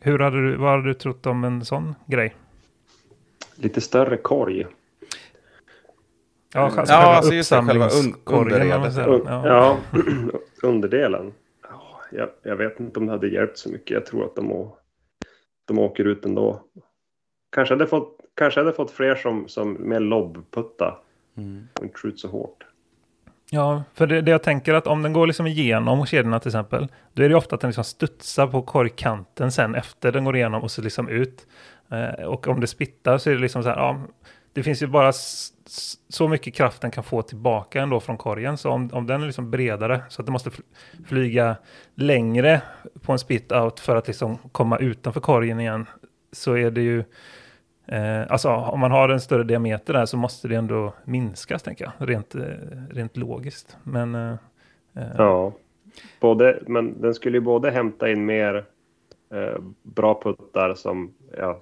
hur 0.00 0.18
hade 0.18 0.42
du, 0.50 0.56
vad 0.56 0.70
hade 0.70 0.82
du 0.84 0.94
trott 0.94 1.26
om 1.26 1.44
en 1.44 1.64
sån 1.64 1.94
grej? 2.06 2.36
Lite 3.54 3.80
större 3.80 4.16
korg. 4.16 4.66
Ja, 6.54 6.60
alltså 6.60 6.80
Ja, 6.80 6.86
själva 6.86 6.96
alltså 7.16 7.34
just 7.34 7.50
det, 7.50 7.56
själva 7.62 7.84
un- 7.84 7.86
uppsamlingskorgen, 7.88 8.68
kan 8.70 8.80
man 8.80 8.92
säga. 8.92 9.06
Un- 9.06 9.22
Ja. 9.26 9.46
Ja, 9.46 9.76
underdelen. 10.62 11.32
Ja, 11.62 12.00
Jag, 12.12 12.28
jag 12.42 12.56
vet 12.56 12.80
inte 12.80 13.00
om 13.00 13.06
det 13.06 13.12
hade 13.12 13.28
hjälpt 13.28 13.58
så 13.58 13.68
mycket. 13.70 13.90
Jag 13.90 14.06
tror 14.06 14.24
att 14.24 14.36
de, 14.36 14.52
å, 14.52 14.76
de 15.64 15.78
åker 15.78 16.04
ut 16.04 16.24
ändå. 16.24 16.60
Kanske 17.52 17.74
hade 17.74 17.86
fått, 17.86 18.17
kanske 18.38 18.60
hade 18.60 18.72
fått 18.72 18.90
fler 18.90 19.14
som, 19.14 19.48
som 19.48 19.72
med 19.72 20.02
lobbputta 20.02 20.98
Mm. 21.36 21.68
och 21.74 21.82
inte 21.84 21.98
skjut 21.98 22.20
så 22.20 22.28
hårt. 22.28 22.64
Ja, 23.50 23.82
för 23.94 24.06
det, 24.06 24.20
det 24.20 24.30
jag 24.30 24.42
tänker 24.42 24.74
att 24.74 24.86
om 24.86 25.02
den 25.02 25.12
går 25.12 25.26
liksom 25.26 25.46
igenom 25.46 26.06
kedjorna 26.06 26.40
till 26.40 26.48
exempel, 26.48 26.88
då 27.12 27.22
är 27.22 27.28
det 27.28 27.34
ofta 27.34 27.54
att 27.54 27.60
den 27.60 27.68
liksom 27.70 27.84
studsar 27.84 28.46
på 28.46 28.62
korgkanten 28.62 29.52
sen 29.52 29.74
efter 29.74 30.12
den 30.12 30.24
går 30.24 30.36
igenom 30.36 30.62
och 30.62 30.70
så 30.70 30.82
liksom 30.82 31.08
ut. 31.08 31.46
Eh, 31.90 32.24
och 32.24 32.48
om 32.48 32.60
det 32.60 32.66
spittar 32.66 33.18
så 33.18 33.30
är 33.30 33.34
det 33.34 33.40
liksom 33.40 33.62
så 33.62 33.68
här, 33.68 33.76
ja, 33.76 34.00
det 34.52 34.62
finns 34.62 34.82
ju 34.82 34.86
bara 34.86 35.12
så 36.08 36.28
mycket 36.28 36.54
kraft 36.54 36.80
den 36.80 36.90
kan 36.90 37.04
få 37.04 37.22
tillbaka 37.22 37.82
ändå 37.82 38.00
från 38.00 38.16
korgen. 38.16 38.58
Så 38.58 38.70
om, 38.70 38.90
om 38.92 39.06
den 39.06 39.22
är 39.22 39.26
liksom 39.26 39.50
bredare 39.50 40.00
så 40.08 40.22
att 40.22 40.26
den 40.26 40.32
måste 40.32 40.50
fl- 40.50 40.62
flyga 41.06 41.56
längre 41.94 42.62
på 43.02 43.12
en 43.12 43.18
spit 43.18 43.52
out 43.52 43.80
för 43.80 43.96
att 43.96 44.06
liksom 44.06 44.38
komma 44.52 44.78
utanför 44.78 45.20
korgen 45.20 45.60
igen, 45.60 45.86
så 46.32 46.52
är 46.56 46.70
det 46.70 46.80
ju 46.82 47.04
Eh, 47.88 48.22
alltså 48.28 48.48
om 48.48 48.80
man 48.80 48.90
har 48.90 49.08
en 49.08 49.20
större 49.20 49.44
diameter 49.44 49.92
där 49.92 50.06
så 50.06 50.16
måste 50.16 50.48
det 50.48 50.54
ändå 50.54 50.92
minskas 51.04 51.62
tänker 51.62 51.84
jag, 51.84 52.08
rent, 52.08 52.34
eh, 52.34 52.42
rent 52.90 53.16
logiskt. 53.16 53.76
Men 53.84 54.14
eh, 54.14 54.32
eh, 54.96 55.08
Ja. 55.18 55.52
Både, 56.20 56.58
men 56.66 57.00
den 57.00 57.14
skulle 57.14 57.36
ju 57.36 57.40
både 57.40 57.70
hämta 57.70 58.10
in 58.10 58.26
mer 58.26 58.64
eh, 59.34 59.60
bra 59.82 60.20
puttar 60.22 60.74
som 60.74 61.12
ja, 61.38 61.60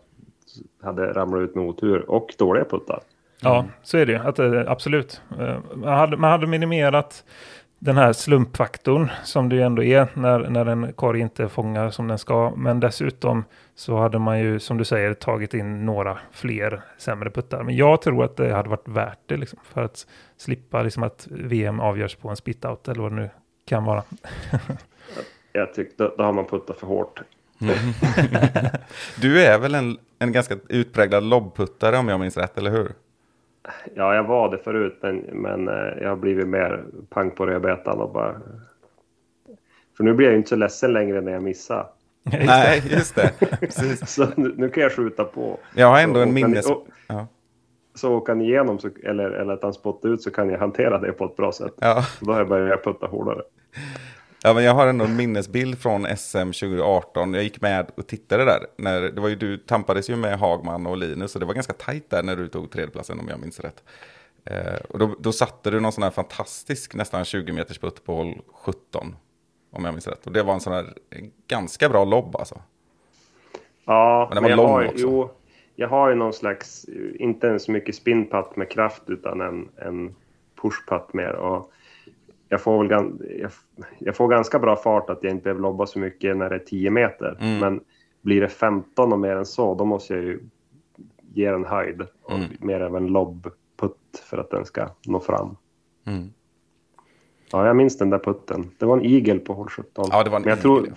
hade 0.83 1.13
ramlat 1.13 1.41
ut 1.41 1.55
med 1.55 1.65
otur 1.65 2.11
och 2.11 2.35
dåliga 2.39 2.65
puttar. 2.65 3.01
ja, 3.41 3.65
så 3.83 3.99
är 3.99 4.07
det 4.07 4.13
ju. 4.13 4.19
Att, 4.19 4.39
eh, 4.39 4.63
absolut. 4.67 5.23
Man, 5.75 5.99
hade, 5.99 6.17
man 6.17 6.31
hade 6.31 6.47
minimerat 6.47 7.25
den 7.79 7.97
här 7.97 8.13
slumpfaktorn 8.13 9.11
som 9.25 9.49
det 9.49 9.57
ju 9.57 9.63
ändå 9.63 9.83
är 9.83 10.09
när, 10.15 10.39
när 10.39 10.67
en 10.67 10.93
korg 10.93 11.21
inte 11.21 11.49
fångar 11.49 11.91
som 11.91 12.09
den 12.09 12.19
ska. 12.19 12.53
Men 12.57 12.81
dessutom 12.81 13.45
så 13.75 13.97
hade 13.97 14.19
man 14.19 14.41
ju 14.41 14.59
som 14.59 14.79
du 14.79 14.85
säger 14.85 15.15
tagit 15.15 15.55
in 15.55 15.87
några 15.87 16.19
fler 16.33 16.83
sämre 16.99 17.31
puttar. 17.31 17.63
Men 17.63 17.77
jag 17.77 18.03
tror 18.03 18.25
att 18.25 18.37
det 18.37 18.55
hade 18.55 18.69
varit 18.69 18.89
värt 18.89 19.19
det 19.27 19.37
liksom, 19.37 19.59
för 19.65 19.83
att 19.83 20.07
slippa 20.37 20.83
liksom, 20.83 21.03
att 21.03 21.27
VM 21.31 21.81
avgörs 21.81 22.17
på 22.17 22.29
en 22.29 22.37
spit-out 22.37 22.89
eller 22.91 23.03
vad 23.03 23.13
det 23.13 23.17
nu 23.17 23.31
kan 23.69 23.85
vara. 23.85 24.03
Jag 25.53 25.75
tyckte 25.75 26.11
då, 26.17 26.25
har 26.25 26.33
man 26.33 26.47
puttat 26.47 26.79
för 26.79 26.87
hårt. 26.87 27.23
Du 29.21 29.43
är 29.45 29.59
väl 29.59 29.75
en, 29.75 29.99
en 30.19 30.33
ganska 30.33 30.57
utpräglad 30.69 31.25
lobbputtare 31.25 31.97
om 31.97 32.09
jag 32.09 32.21
minns 32.21 32.37
rätt, 32.37 32.59
eller 32.59 32.71
hur? 32.71 32.93
Ja, 33.95 34.15
jag 34.15 34.25
var 34.25 34.51
det 34.51 34.59
förut, 34.59 34.99
men, 35.03 35.17
men 35.17 35.69
eh, 35.69 35.75
jag 36.03 36.09
har 36.09 36.17
blivit 36.17 36.49
mer 36.49 36.85
pang 37.11 37.31
på 37.31 37.47
rödbetan 37.47 37.99
och 38.01 38.13
bara... 38.13 38.35
För 39.97 40.05
nu 40.05 40.15
blir 40.15 40.27
jag 40.27 40.33
ju 40.33 40.39
inte 40.39 40.49
så 40.49 40.57
ledsen 40.57 40.93
längre 40.93 41.21
när 41.21 41.33
jag 41.33 41.43
missar. 41.43 41.87
Nej, 42.23 42.83
just 42.91 43.15
det. 43.15 43.33
Så 44.07 44.27
nu, 44.37 44.55
nu 44.57 44.69
kan 44.69 44.83
jag 44.83 44.93
skjuta 44.93 45.25
på. 45.25 45.59
Jag 45.75 45.87
har 45.87 46.01
ändå 46.01 46.21
en 46.21 46.29
Så 46.29 46.33
åker 46.33 46.47
minnes... 46.49 46.69
ni- 46.69 46.75
och- 46.75 46.87
Ja. 47.09 47.27
Så 47.95 48.15
åker 48.15 48.33
han 48.33 48.43
igenom, 48.43 48.79
så, 48.79 48.89
eller, 49.05 49.31
eller 49.31 49.53
att 49.53 49.63
han 49.63 49.73
spottar 49.75 50.09
ut, 50.09 50.23
så 50.23 50.31
kan 50.31 50.49
jag 50.51 50.59
hantera 50.59 50.99
det 50.99 51.13
på 51.13 51.25
ett 51.25 51.37
bra 51.37 51.53
sätt. 51.53 51.73
Ja. 51.81 52.03
Så 52.19 52.25
då 52.25 52.33
har 52.33 52.39
jag 52.39 52.49
börjat 52.49 52.85
putta 52.85 53.07
hårdare. 53.07 53.43
Ja, 54.47 54.55
men 54.55 54.65
jag 54.65 54.75
har 54.75 54.87
ändå 54.87 55.05
en 55.05 55.17
minnesbild 55.17 55.79
från 55.79 56.17
SM 56.17 56.39
2018. 56.39 57.35
Jag 57.35 57.43
gick 57.43 57.61
med 57.61 57.91
och 57.95 58.07
tittade 58.07 58.45
där. 58.45 58.67
När, 58.77 59.01
det 59.01 59.21
var 59.21 59.29
ju, 59.29 59.37
du 59.37 59.57
tampades 59.57 60.11
ju 60.11 60.17
med 60.17 60.39
Hagman 60.39 60.87
och 60.87 60.97
Linus, 60.97 61.33
så 61.33 61.39
det 61.39 61.45
var 61.45 61.55
ganska 61.55 61.73
tajt 61.73 62.11
där 62.11 62.23
när 62.23 62.37
du 62.37 62.49
tog 62.49 62.71
tredjeplatsen 62.71 63.21
om 63.21 63.29
jag 63.29 63.41
minns 63.41 63.61
rätt. 63.61 63.85
Eh, 64.45 64.81
och 64.89 64.99
då, 64.99 65.17
då 65.19 65.33
satte 65.33 65.71
du 65.71 65.81
någon 65.81 65.93
sån 65.93 66.03
här 66.03 66.11
fantastisk, 66.11 66.95
nästan 66.95 67.25
20 67.25 67.53
meters 67.53 67.79
putt 67.79 68.05
på 68.05 68.15
hål 68.15 68.41
17. 68.53 69.17
Om 69.73 69.85
jag 69.85 69.95
minns 69.95 70.07
rätt. 70.07 70.27
Och 70.27 70.33
det 70.33 70.43
var 70.43 70.55
en 70.55 70.61
sån 70.61 70.73
här 70.73 70.95
ganska 71.49 71.89
bra 71.89 72.05
lobb 72.05 72.37
alltså. 72.37 72.63
Ja, 73.85 74.31
Men 74.35 74.43
var 74.43 74.51
jag 74.51 74.57
har. 74.57 74.93
Jo, 74.95 75.31
jag 75.75 75.89
har 75.89 76.09
ju 76.09 76.15
någon 76.15 76.33
slags, 76.33 76.87
inte 77.15 77.49
en 77.49 77.61
så 77.61 77.73
mycket 77.73 77.95
spinputt 77.95 78.57
med 78.57 78.71
kraft, 78.71 79.03
utan 79.07 79.41
en, 79.41 79.69
en 79.77 80.15
pushputt 80.63 81.13
mer. 81.13 81.33
Och 81.33 81.73
jag, 82.49 82.61
får 82.61 82.85
väl, 82.85 83.11
jag, 83.41 83.51
jag 83.99 84.17
får 84.17 84.29
ganska 84.29 84.59
bra 84.59 84.77
fart 84.77 85.11
att 85.11 85.19
jag 85.23 85.31
inte 85.31 85.43
behöver 85.45 85.61
lobba 85.63 85.87
så 85.87 85.99
mycket 85.99 86.37
när 86.37 86.51
det 86.51 86.55
är 86.57 86.59
10 86.61 86.91
meter. 86.91 87.37
Mm. 87.41 87.59
Men 87.59 87.81
blir 88.23 88.41
det 88.41 88.49
15 88.49 89.13
och 89.13 89.19
mer 89.19 89.37
än 89.37 89.47
så, 89.47 89.75
då 89.75 89.85
måste 89.85 90.15
jag 90.15 90.23
ju 90.23 90.41
ge 91.35 91.51
den 91.51 91.65
höjd. 91.65 92.01
Och 92.23 92.33
Mm. 92.33 92.49
Mer 92.61 92.81
av 92.81 92.97
en 92.97 93.07
lobbputt 93.07 94.23
för 94.25 94.39
att 94.39 94.51
den 94.51 94.65
ska 94.65 94.89
nå 95.07 95.21
fram. 95.21 95.57
Mm. 96.07 96.33
Ja, 97.53 97.67
jag 97.67 97.77
minns 97.77 97.99
den 97.99 98.11
där 98.11 98.19
putten. 98.19 98.71
Det 98.79 98.87
var 98.87 98.97
en 98.97 99.05
igel 99.05 99.39
på 99.41 99.53
hål 99.55 99.69
17. 99.69 100.09
Ja, 100.11 100.23
det 100.25 100.31
var 100.31 100.37
en 100.37 100.43
Men 100.43 100.49
jag 100.49 100.57
igel, 100.59 100.63
tror 100.63 100.87
ja. 100.89 100.95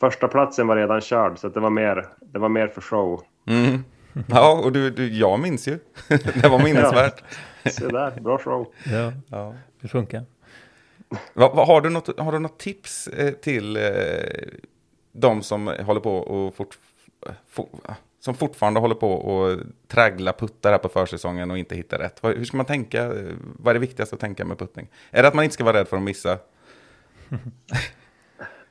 första 0.00 0.28
platsen 0.28 0.66
var 0.66 0.76
redan 0.76 1.00
körd, 1.00 1.38
så 1.38 1.46
att 1.46 1.54
det, 1.54 1.60
var 1.60 1.70
mer, 1.70 2.06
det 2.20 2.38
var 2.38 2.48
mer 2.48 2.68
för 2.68 2.80
show. 2.80 3.22
Mm. 3.46 3.78
Ja, 4.28 4.60
och 4.64 4.72
du, 4.72 4.90
du, 4.90 5.08
jag 5.18 5.40
minns 5.40 5.68
ju. 5.68 5.78
det 6.08 6.48
var 6.48 6.58
minnesvärt. 6.64 7.24
Se 7.70 7.88
där, 7.88 8.20
bra 8.20 8.38
show. 8.38 8.66
Ja, 8.84 9.12
Ja. 9.28 9.54
det 9.80 9.88
funkar. 9.88 10.22
Va, 11.34 11.52
va, 11.54 11.64
har, 11.64 11.80
du 11.80 11.90
något, 11.90 12.20
har 12.20 12.32
du 12.32 12.38
något 12.38 12.58
tips 12.58 13.08
eh, 13.08 13.32
till 13.32 13.76
eh, 13.76 13.82
de 15.12 15.42
som 15.42 15.66
håller 15.66 16.00
på 16.00 16.16
och 16.16 16.54
fort, 16.54 16.78
for, 17.48 17.68
som 18.20 18.34
fortfarande 18.34 18.80
håller 18.80 18.94
på 18.94 19.12
och 19.12 19.58
traggla 19.88 20.32
puttar 20.32 20.70
här 20.70 20.78
på 20.78 20.88
försäsongen 20.88 21.50
och 21.50 21.58
inte 21.58 21.74
hittar 21.74 21.98
rätt. 21.98 22.20
Hur 22.22 22.44
ska 22.44 22.56
man 22.56 22.66
tänka? 22.66 23.08
Vad 23.38 23.70
är 23.70 23.74
det 23.74 23.80
viktigaste 23.80 24.14
att 24.14 24.20
tänka 24.20 24.44
med 24.44 24.58
puttning? 24.58 24.88
Är 25.10 25.22
det 25.22 25.28
att 25.28 25.34
man 25.34 25.44
inte 25.44 25.54
ska 25.54 25.64
vara 25.64 25.76
rädd 25.76 25.88
för 25.88 25.96
att 25.96 26.02
missa? 26.02 26.38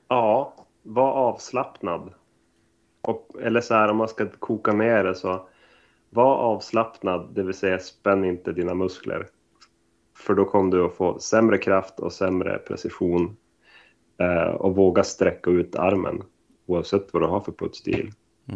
Ja, 0.08 0.54
var 0.84 1.12
avslappnad. 1.12 2.14
Och, 3.02 3.30
eller 3.42 3.62
så 3.62 3.74
här 3.74 3.90
om 3.90 3.98
man 3.98 4.08
ska 4.08 4.30
koka 4.40 4.74
ner 4.74 5.04
det 5.04 5.16
så. 5.16 5.48
Var 6.10 6.36
avslappnad, 6.36 7.30
det 7.34 7.44
vill 7.44 7.54
säga 7.54 7.80
spänn 7.80 8.26
inte 8.26 8.52
dina 8.52 8.74
muskler. 8.74 9.28
För 10.16 10.34
då 10.34 10.46
kommer 10.46 10.72
du 10.72 10.86
att 10.86 10.94
få 10.94 11.20
sämre 11.20 11.58
kraft 11.58 12.00
och 12.00 12.14
sämre 12.14 12.58
precision. 12.58 13.38
Eh, 14.18 14.56
och 14.56 14.76
våga 14.76 15.04
sträcka 15.04 15.52
ut 15.52 15.76
armen 15.76 16.24
oavsett 16.66 17.14
vad 17.14 17.22
du 17.22 17.28
har 17.28 17.40
för 17.40 17.52
puttstil. 17.52 18.12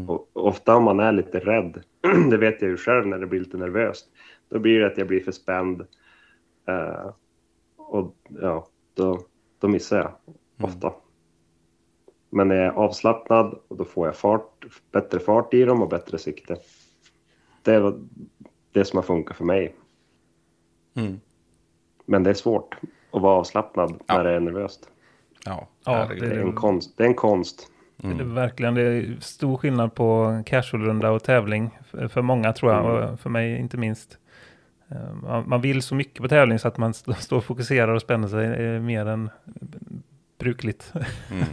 Och 0.07 0.29
ofta 0.33 0.75
om 0.75 0.83
man 0.83 0.99
är 0.99 1.11
lite 1.11 1.39
rädd, 1.39 1.83
det 2.29 2.37
vet 2.37 2.61
jag 2.61 2.71
ju 2.71 2.77
själv 2.77 3.07
när 3.07 3.19
det 3.19 3.27
blir 3.27 3.39
lite 3.39 3.57
nervöst, 3.57 4.09
då 4.49 4.59
blir 4.59 4.79
det 4.79 4.87
att 4.87 4.97
jag 4.97 5.07
blir 5.07 5.23
för 5.23 5.31
spänd. 5.31 5.81
Eh, 6.67 7.11
och 7.77 8.15
ja, 8.29 8.67
då, 8.93 9.19
då 9.59 9.67
missar 9.67 9.97
jag 9.97 10.11
ofta. 10.67 10.93
Men 12.29 12.47
när 12.47 12.55
jag 12.55 12.65
är 12.65 12.71
avslappnad, 12.71 13.59
och 13.67 13.77
då 13.77 13.85
får 13.85 14.07
jag 14.07 14.15
fart, 14.15 14.65
bättre 14.91 15.19
fart 15.19 15.53
i 15.53 15.63
dem 15.63 15.81
och 15.81 15.89
bättre 15.89 16.17
sikte. 16.17 16.57
Det 17.61 17.73
är 17.73 17.99
det 18.71 18.85
som 18.85 18.97
har 18.97 19.03
funkat 19.03 19.37
för 19.37 19.45
mig. 19.45 19.75
Mm. 20.93 21.19
Men 22.09 22.23
det 22.23 22.29
är 22.29 22.33
svårt 22.33 22.75
att 23.11 23.21
vara 23.21 23.35
avslappnad 23.35 23.99
Ja. 24.07 24.17
när 24.17 24.23
det 24.23 24.31
är 24.31 24.39
nervöst. 24.39 24.89
Ja, 25.45 25.67
Ja. 25.85 26.07
Det 26.19 26.25
är 26.25 26.31
Mm. 26.31 26.47
en 26.47 26.53
konst. 26.53 26.97
Det 26.97 27.03
är 27.03 27.07
en 27.07 27.13
konst. 27.13 27.67
Det 27.97 28.07
är 28.07 28.33
verkligen 28.35 28.73
det 28.75 28.81
är 28.81 29.17
stor 29.19 29.57
skillnad 29.57 29.95
på 29.95 30.41
casualrunda 30.45 31.11
och 31.11 31.23
tävling 31.23 31.79
för, 32.09 32.21
många 32.21 32.53
tror 32.53 32.71
jag, 32.73 32.85
Mm. 32.97 33.13
och 33.13 33.19
för 33.19 33.29
mig 33.29 33.57
inte 33.59 33.77
minst. 33.77 34.17
Eh, 34.91 35.43
Man, 35.45 35.61
vill 35.61 35.81
så 35.81 35.95
mycket 35.95 36.21
på 36.21 36.27
tävling 36.27 36.59
så 36.59 36.67
att 36.67 36.77
man 36.77 36.91
st- 36.91 37.13
står 37.13 37.37
och 37.37 37.43
fokuserar 37.43 37.93
och 37.93 38.01
spänner 38.01 38.27
sig 38.27 38.45
eh, 38.65 38.81
mer 38.81 39.05
än 39.05 39.29
brukligt. 40.39 40.93
Mm. 41.31 41.43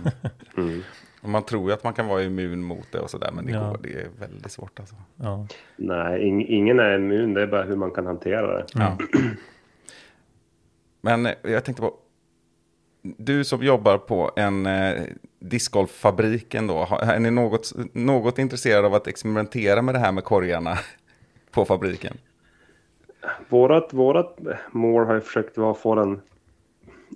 Mm. 0.59 1.33
Man 1.33 1.43
tror 1.45 1.69
ju 1.69 1.75
att 1.75 1.85
man 1.85 1.93
kan 1.93 2.07
vara 2.07 2.23
immun 2.23 2.63
mot 2.63 2.87
det 2.93 2.99
och 2.99 3.11
sådär, 3.11 3.31
men 3.33 3.47
det, 3.47 3.53
Ja. 3.53 3.69
går, 3.69 3.79
det 3.83 3.89
är 4.01 4.09
väldigt 4.21 4.53
svårt 4.53 4.81
alltså. 4.81 4.95
ja. 5.17 5.47
Nej, 5.77 6.23
ing, 6.27 6.47
ingen 6.49 6.79
är 6.81 6.97
immun. 6.99 7.35
Det 7.35 7.43
är 7.43 7.47
bara 7.47 7.63
hur 7.63 7.77
man 7.77 7.91
kan 7.91 8.07
hantera 8.07 8.57
det. 8.57 8.65
Ja. 8.75 8.99
Men 11.07 11.29
jag 11.43 11.65
tänkte 11.65 11.83
på, 11.83 11.95
du 13.03 13.45
som 13.45 13.63
jobbar 13.63 13.99
på 13.99 14.31
en 14.37 14.67
eh, 14.67 15.03
discgolffabrik 15.39 16.55
ändå, 16.55 16.89
är 17.03 17.19
ni 17.19 17.31
något, 17.31 17.73
något 17.93 18.39
intresserade 18.39 18.87
av 18.87 18.95
att 18.95 19.07
experimentera 19.07 19.83
med 19.83 19.95
det 19.95 19.99
här 19.99 20.13
med 20.13 20.25
korgarna 20.25 20.79
på 21.51 21.65
fabriken? 21.65 22.17
Vårat, 23.49 23.93
vårat 23.93 24.39
mål 24.73 25.07
har 25.07 25.15
ju 25.15 25.21
försökt 25.21 25.59
vara 25.59 25.71
att 25.71 25.79
få 25.79 25.95
den 25.95 26.21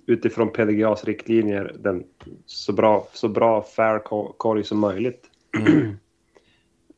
utifrån 0.05 0.49
PDGAs 0.51 1.03
riktlinjer 1.03 1.75
den 1.79 2.03
så 2.45 2.73
bra, 2.73 3.07
så 3.13 3.27
bra 3.27 3.63
fair 3.63 3.99
ko- 3.99 4.33
korg 4.37 4.63
som 4.63 4.79
möjligt. 4.79 5.23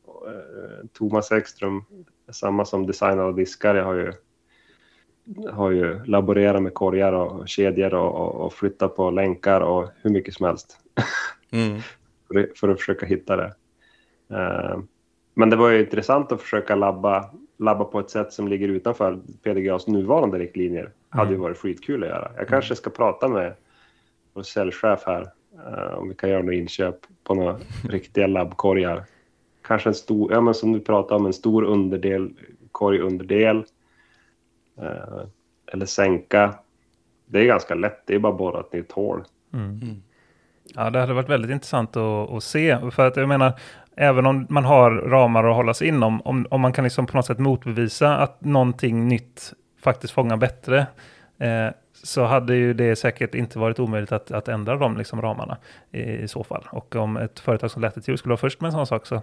Och, 0.04 0.26
eh, 0.28 0.86
Thomas 0.92 1.32
Ekström, 1.32 1.84
samma 2.32 2.64
som 2.64 2.86
designar 2.86 3.24
och 3.24 3.34
diskar, 3.34 3.74
jag 3.74 3.84
har 3.84 3.94
ju, 3.94 4.12
har 5.52 5.70
ju 5.70 6.04
laborerat 6.04 6.62
med 6.62 6.74
korgar 6.74 7.12
och 7.12 7.48
kedjor 7.48 7.94
och, 7.94 8.14
och, 8.14 8.34
och 8.46 8.52
flyttat 8.52 8.96
på 8.96 9.10
länkar 9.10 9.60
och 9.60 9.88
hur 10.02 10.10
mycket 10.10 10.34
som 10.34 10.46
helst 10.46 10.78
Mm. 11.52 11.80
för, 12.28 12.38
att- 12.40 12.58
för 12.58 12.68
att 12.68 12.78
försöka 12.78 13.06
hitta 13.06 13.36
det. 13.36 13.54
Eh, 14.30 14.78
men 15.34 15.50
det 15.50 15.56
var 15.56 15.68
ju 15.70 15.80
intressant 15.80 16.32
att 16.32 16.40
försöka 16.42 16.74
labba, 16.74 17.30
labba 17.58 17.84
på 17.84 18.00
ett 18.00 18.10
sätt 18.10 18.32
som 18.32 18.48
ligger 18.48 18.68
utanför 18.68 19.18
PDGAs 19.42 19.86
nuvarande 19.86 20.38
riktlinjer. 20.38 20.90
hade 21.08 21.30
ju 21.30 21.36
varit 21.36 21.58
skitkul 21.58 22.02
att 22.02 22.08
göra. 22.08 22.30
Jag 22.36 22.48
kanske 22.48 22.74
ska 22.76 22.90
prata 22.90 23.28
med 23.28 23.54
vår 24.32 24.42
säljchef 24.42 25.02
här 25.06 25.26
eh, 25.66 25.94
om 25.98 26.08
vi 26.08 26.14
kan 26.14 26.30
göra 26.30 26.40
några 26.42 26.54
inköp 26.54 26.96
på 27.24 27.34
några 27.34 27.58
riktiga 27.88 28.26
labbkorgar. 28.26 29.04
Kanske 29.62 29.88
en 29.90 29.94
stor, 29.94 30.32
ja 30.32 30.40
men 30.40 30.54
som 30.54 30.72
du 30.72 30.80
pratade 30.80 31.20
om, 31.20 31.26
en 31.26 31.32
stor 31.32 31.64
underdel, 31.64 32.30
korgunderdel. 32.72 33.64
Eh, 34.78 35.26
eller 35.72 35.86
sänka. 35.86 36.54
Det 37.26 37.40
är 37.40 37.44
ganska 37.44 37.74
lätt, 37.74 38.02
det 38.06 38.14
är 38.14 38.18
bara 38.18 38.32
borrat 38.32 38.74
i 38.74 38.78
ett 38.78 38.92
hål. 38.92 39.24
Ja, 40.74 40.90
det 40.90 41.00
hade 41.00 41.14
varit 41.14 41.28
väldigt 41.28 41.50
intressant 41.50 41.96
att, 41.96 42.30
att 42.30 42.44
se. 42.44 42.90
För 42.90 43.06
att 43.06 43.16
jag 43.16 43.28
menar, 43.28 43.52
även 43.96 44.26
om 44.26 44.46
man 44.50 44.64
har 44.64 44.90
ramar 44.90 45.44
att 45.44 45.56
hålla 45.56 45.74
sig 45.74 45.88
inom, 45.88 46.20
om, 46.20 46.46
om 46.50 46.60
man 46.60 46.72
kan 46.72 46.84
liksom 46.84 47.06
på 47.06 47.16
något 47.16 47.26
sätt 47.26 47.38
motbevisa 47.38 48.16
att 48.16 48.44
någonting 48.44 49.08
nytt 49.08 49.52
faktiskt 49.80 50.12
fångar 50.12 50.36
bättre, 50.36 50.86
eh, 51.38 51.68
så 51.92 52.24
hade 52.24 52.54
ju 52.54 52.74
det 52.74 52.96
säkert 52.96 53.34
inte 53.34 53.58
varit 53.58 53.78
omöjligt 53.78 54.12
att, 54.12 54.30
att 54.30 54.48
ändra 54.48 54.76
de 54.76 54.96
liksom 54.96 55.22
ramarna 55.22 55.56
i, 55.90 56.02
i 56.02 56.28
så 56.28 56.44
fall. 56.44 56.68
Och 56.70 56.96
om 56.96 57.16
ett 57.16 57.40
företag 57.40 57.70
som 57.70 57.82
Latitude 57.82 58.18
skulle 58.18 58.30
vara 58.30 58.40
först 58.40 58.60
med 58.60 58.68
en 58.68 58.72
sån 58.72 58.86
sak 58.86 59.06
så 59.06 59.22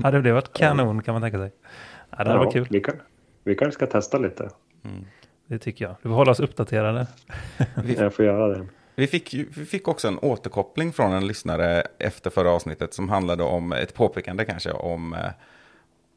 hade 0.02 0.22
det 0.22 0.32
varit 0.32 0.52
kanon 0.52 1.02
kan 1.02 1.14
man 1.14 1.22
tänka 1.22 1.38
sig. 1.38 1.52
Ja, 2.10 2.24
det 2.24 2.30
hade 2.30 2.38
varit 2.38 2.52
kul, 2.52 2.66
Vi, 2.70 2.80
kan, 2.80 2.94
vi 3.44 3.54
kanske 3.54 3.74
ska 3.74 3.86
testa 3.86 4.18
lite. 4.18 4.50
det 5.46 5.58
tycker 5.58 5.84
jag. 5.84 5.96
Vi 6.02 6.08
får 6.08 6.16
hålla 6.16 6.30
oss 6.30 6.40
uppdaterade. 6.40 7.06
Jag 7.96 8.14
får 8.14 8.24
göra 8.24 8.48
det. 8.48 8.66
Vi 8.94 9.06
fick, 9.06 9.34
vi 9.34 9.64
fick 9.64 9.88
också 9.88 10.08
en 10.08 10.18
återkoppling 10.18 10.92
från 10.92 11.12
en 11.12 11.26
lyssnare 11.26 11.82
efter 11.98 12.30
förra 12.30 12.50
avsnittet 12.50 12.94
som 12.94 13.08
handlade 13.08 13.42
om 13.42 13.72
ett 13.72 13.94
påpekande 13.94 14.44
kanske 14.44 14.72
om, 14.72 15.14
eh, 15.14 15.30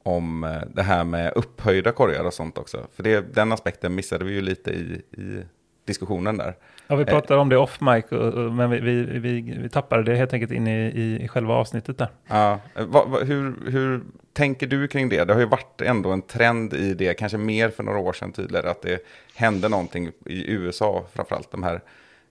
om 0.03 0.43
eh, 0.43 0.61
det 0.73 0.81
här 0.81 1.03
med 1.03 1.33
upphöjda 1.35 1.91
korgar 1.91 2.23
och 2.23 2.33
sånt 2.33 2.57
också. 2.57 2.87
För 2.93 3.03
det, 3.03 3.33
den 3.35 3.51
aspekten 3.51 3.95
missade 3.95 4.25
vi 4.25 4.33
ju 4.33 4.41
lite 4.41 4.71
i, 4.71 5.01
i 5.11 5.43
diskussionen 5.85 6.37
där. 6.37 6.55
Ja, 6.87 6.95
vi 6.95 7.05
pratade 7.05 7.39
om 7.39 7.49
det 7.49 7.57
off 7.57 7.81
mic, 7.81 8.05
men 8.51 8.69
vi, 8.69 8.79
vi, 8.79 9.19
vi, 9.19 9.41
vi 9.61 9.69
tappade 9.69 10.03
det 10.03 10.15
helt 10.15 10.33
enkelt 10.33 10.51
in 10.51 10.67
i, 10.67 10.85
i, 10.85 11.23
i 11.23 11.27
själva 11.27 11.53
avsnittet 11.53 11.97
där. 11.97 12.07
Ja, 12.27 12.59
eh, 12.75 12.85
vad- 12.85 13.09
vad- 13.09 13.23
hur, 13.27 13.55
hur 13.71 14.01
tänker 14.33 14.67
du 14.67 14.87
kring 14.87 15.09
det? 15.09 15.23
Det 15.23 15.33
har 15.33 15.39
ju 15.39 15.45
varit 15.47 15.81
ändå 15.81 16.11
en 16.11 16.21
trend 16.21 16.73
i 16.73 16.93
det, 16.93 17.13
kanske 17.13 17.37
mer 17.37 17.69
för 17.69 17.83
några 17.83 17.99
år 17.99 18.13
sedan 18.13 18.31
tydligare, 18.31 18.69
att 18.69 18.81
det 18.81 19.05
hände 19.35 19.69
någonting 19.69 20.11
i 20.25 20.51
USA, 20.53 21.05
framförallt 21.13 21.51
de 21.51 21.63
här 21.63 21.81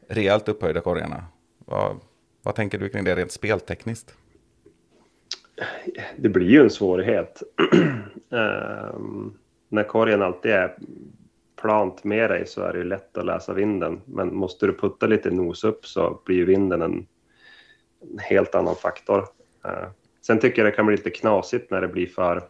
rejält 0.08 0.48
upphöjda 0.48 0.80
korgarna. 0.80 1.24
Vad, 1.58 1.96
vad 2.42 2.54
tänker 2.54 2.78
du 2.78 2.88
kring 2.88 3.04
det 3.04 3.14
rent 3.16 3.32
speltekniskt? 3.32 4.14
det 6.16 6.28
blir 6.28 6.50
ju 6.50 6.60
en 6.60 6.70
svårighet. 6.70 7.42
Ehm, 8.32 9.34
när 9.68 9.84
korgen 9.84 10.22
alltid 10.22 10.50
är 10.52 10.76
plant 11.62 12.04
med 12.04 12.30
dig 12.30 12.46
så 12.46 12.62
är 12.62 12.72
det 12.72 12.78
ju 12.78 12.84
lätt 12.84 13.18
att 13.18 13.26
läsa 13.26 13.52
vinden. 13.52 14.00
Men 14.04 14.34
måste 14.34 14.66
du 14.66 14.72
putta 14.72 15.06
lite 15.06 15.30
nos 15.30 15.64
upp 15.64 15.86
så 15.86 16.20
blir 16.24 16.36
ju 16.36 16.44
vinden 16.44 16.82
en, 16.82 17.06
en 18.12 18.18
helt 18.18 18.54
annan 18.54 18.76
faktor. 18.76 19.24
Eh, 19.64 19.88
sen 20.26 20.38
tycker 20.38 20.62
jag 20.62 20.72
det 20.72 20.76
kan 20.76 20.86
bli 20.86 20.96
lite 20.96 21.10
knasigt 21.10 21.70
när 21.70 21.80
det 21.80 21.88
blir 21.88 22.06
för 22.06 22.42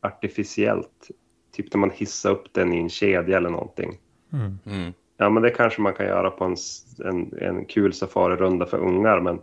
artificiellt. 0.00 1.10
Typ 1.52 1.74
när 1.74 1.80
man 1.80 1.90
hissar 1.90 2.30
upp 2.30 2.52
den 2.52 2.72
i 2.72 2.78
en 2.78 2.88
kedja 2.88 3.36
eller 3.36 3.50
någonting. 3.50 3.98
Mm. 4.32 4.92
Ja, 5.16 5.30
men 5.30 5.42
det 5.42 5.50
kanske 5.50 5.80
man 5.80 5.94
kan 5.94 6.06
göra 6.06 6.30
på 6.30 6.44
en, 6.44 6.56
en, 7.04 7.38
en 7.38 7.64
kul 7.64 7.92
safarirunda 7.92 8.66
för 8.66 8.78
ungar, 8.78 9.20
men 9.20 9.40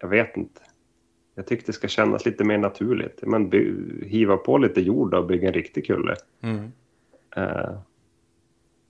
jag 0.00 0.08
vet 0.08 0.36
inte. 0.36 0.60
Jag 1.34 1.46
tycker 1.46 1.66
det 1.66 1.72
ska 1.72 1.88
kännas 1.88 2.26
lite 2.26 2.44
mer 2.44 2.58
naturligt. 2.58 3.22
Men 3.22 3.48
by, 3.48 3.74
hiva 4.06 4.36
på 4.36 4.58
lite 4.58 4.80
jord 4.80 5.14
och 5.14 5.26
bygga 5.26 5.48
en 5.48 5.54
riktig 5.54 5.86
kulle. 5.86 6.14
Mm. 6.40 6.72
Eh, 7.36 7.78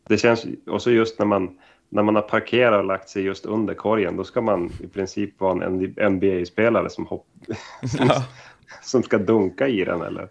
det 0.04 0.18
känns, 0.18 0.46
och 0.66 0.82
så 0.82 0.90
just 0.90 1.18
när 1.18 1.26
man, 1.26 1.58
när 1.88 2.02
man 2.02 2.14
har 2.14 2.22
parkerat 2.22 2.78
och 2.78 2.84
lagt 2.84 3.08
sig 3.08 3.22
just 3.22 3.46
under 3.46 3.74
korgen, 3.74 4.16
då 4.16 4.24
ska 4.24 4.40
man 4.40 4.72
i 4.80 4.86
princip 4.86 5.40
vara 5.40 5.64
en 5.64 5.94
NBA-spelare 6.14 6.90
som, 6.90 7.06
hopp, 7.06 7.26
som, 7.96 8.06
Ja. 8.08 8.24
som 8.82 9.02
ska 9.02 9.18
dunka 9.18 9.68
i 9.68 9.84
den. 9.84 10.02
Eller? 10.02 10.28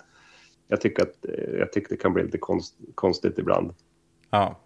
Jag, 0.68 0.82
tycker 0.82 1.04
att, 1.04 1.26
eh, 1.26 1.60
jag 1.60 1.72
tycker 1.72 1.90
det 1.90 2.02
kan 2.02 2.14
bli 2.14 2.24
lite 2.24 2.38
konst, 2.38 2.76
konstigt 2.96 3.38
ibland. 3.40 3.74
Ja. 4.30 4.60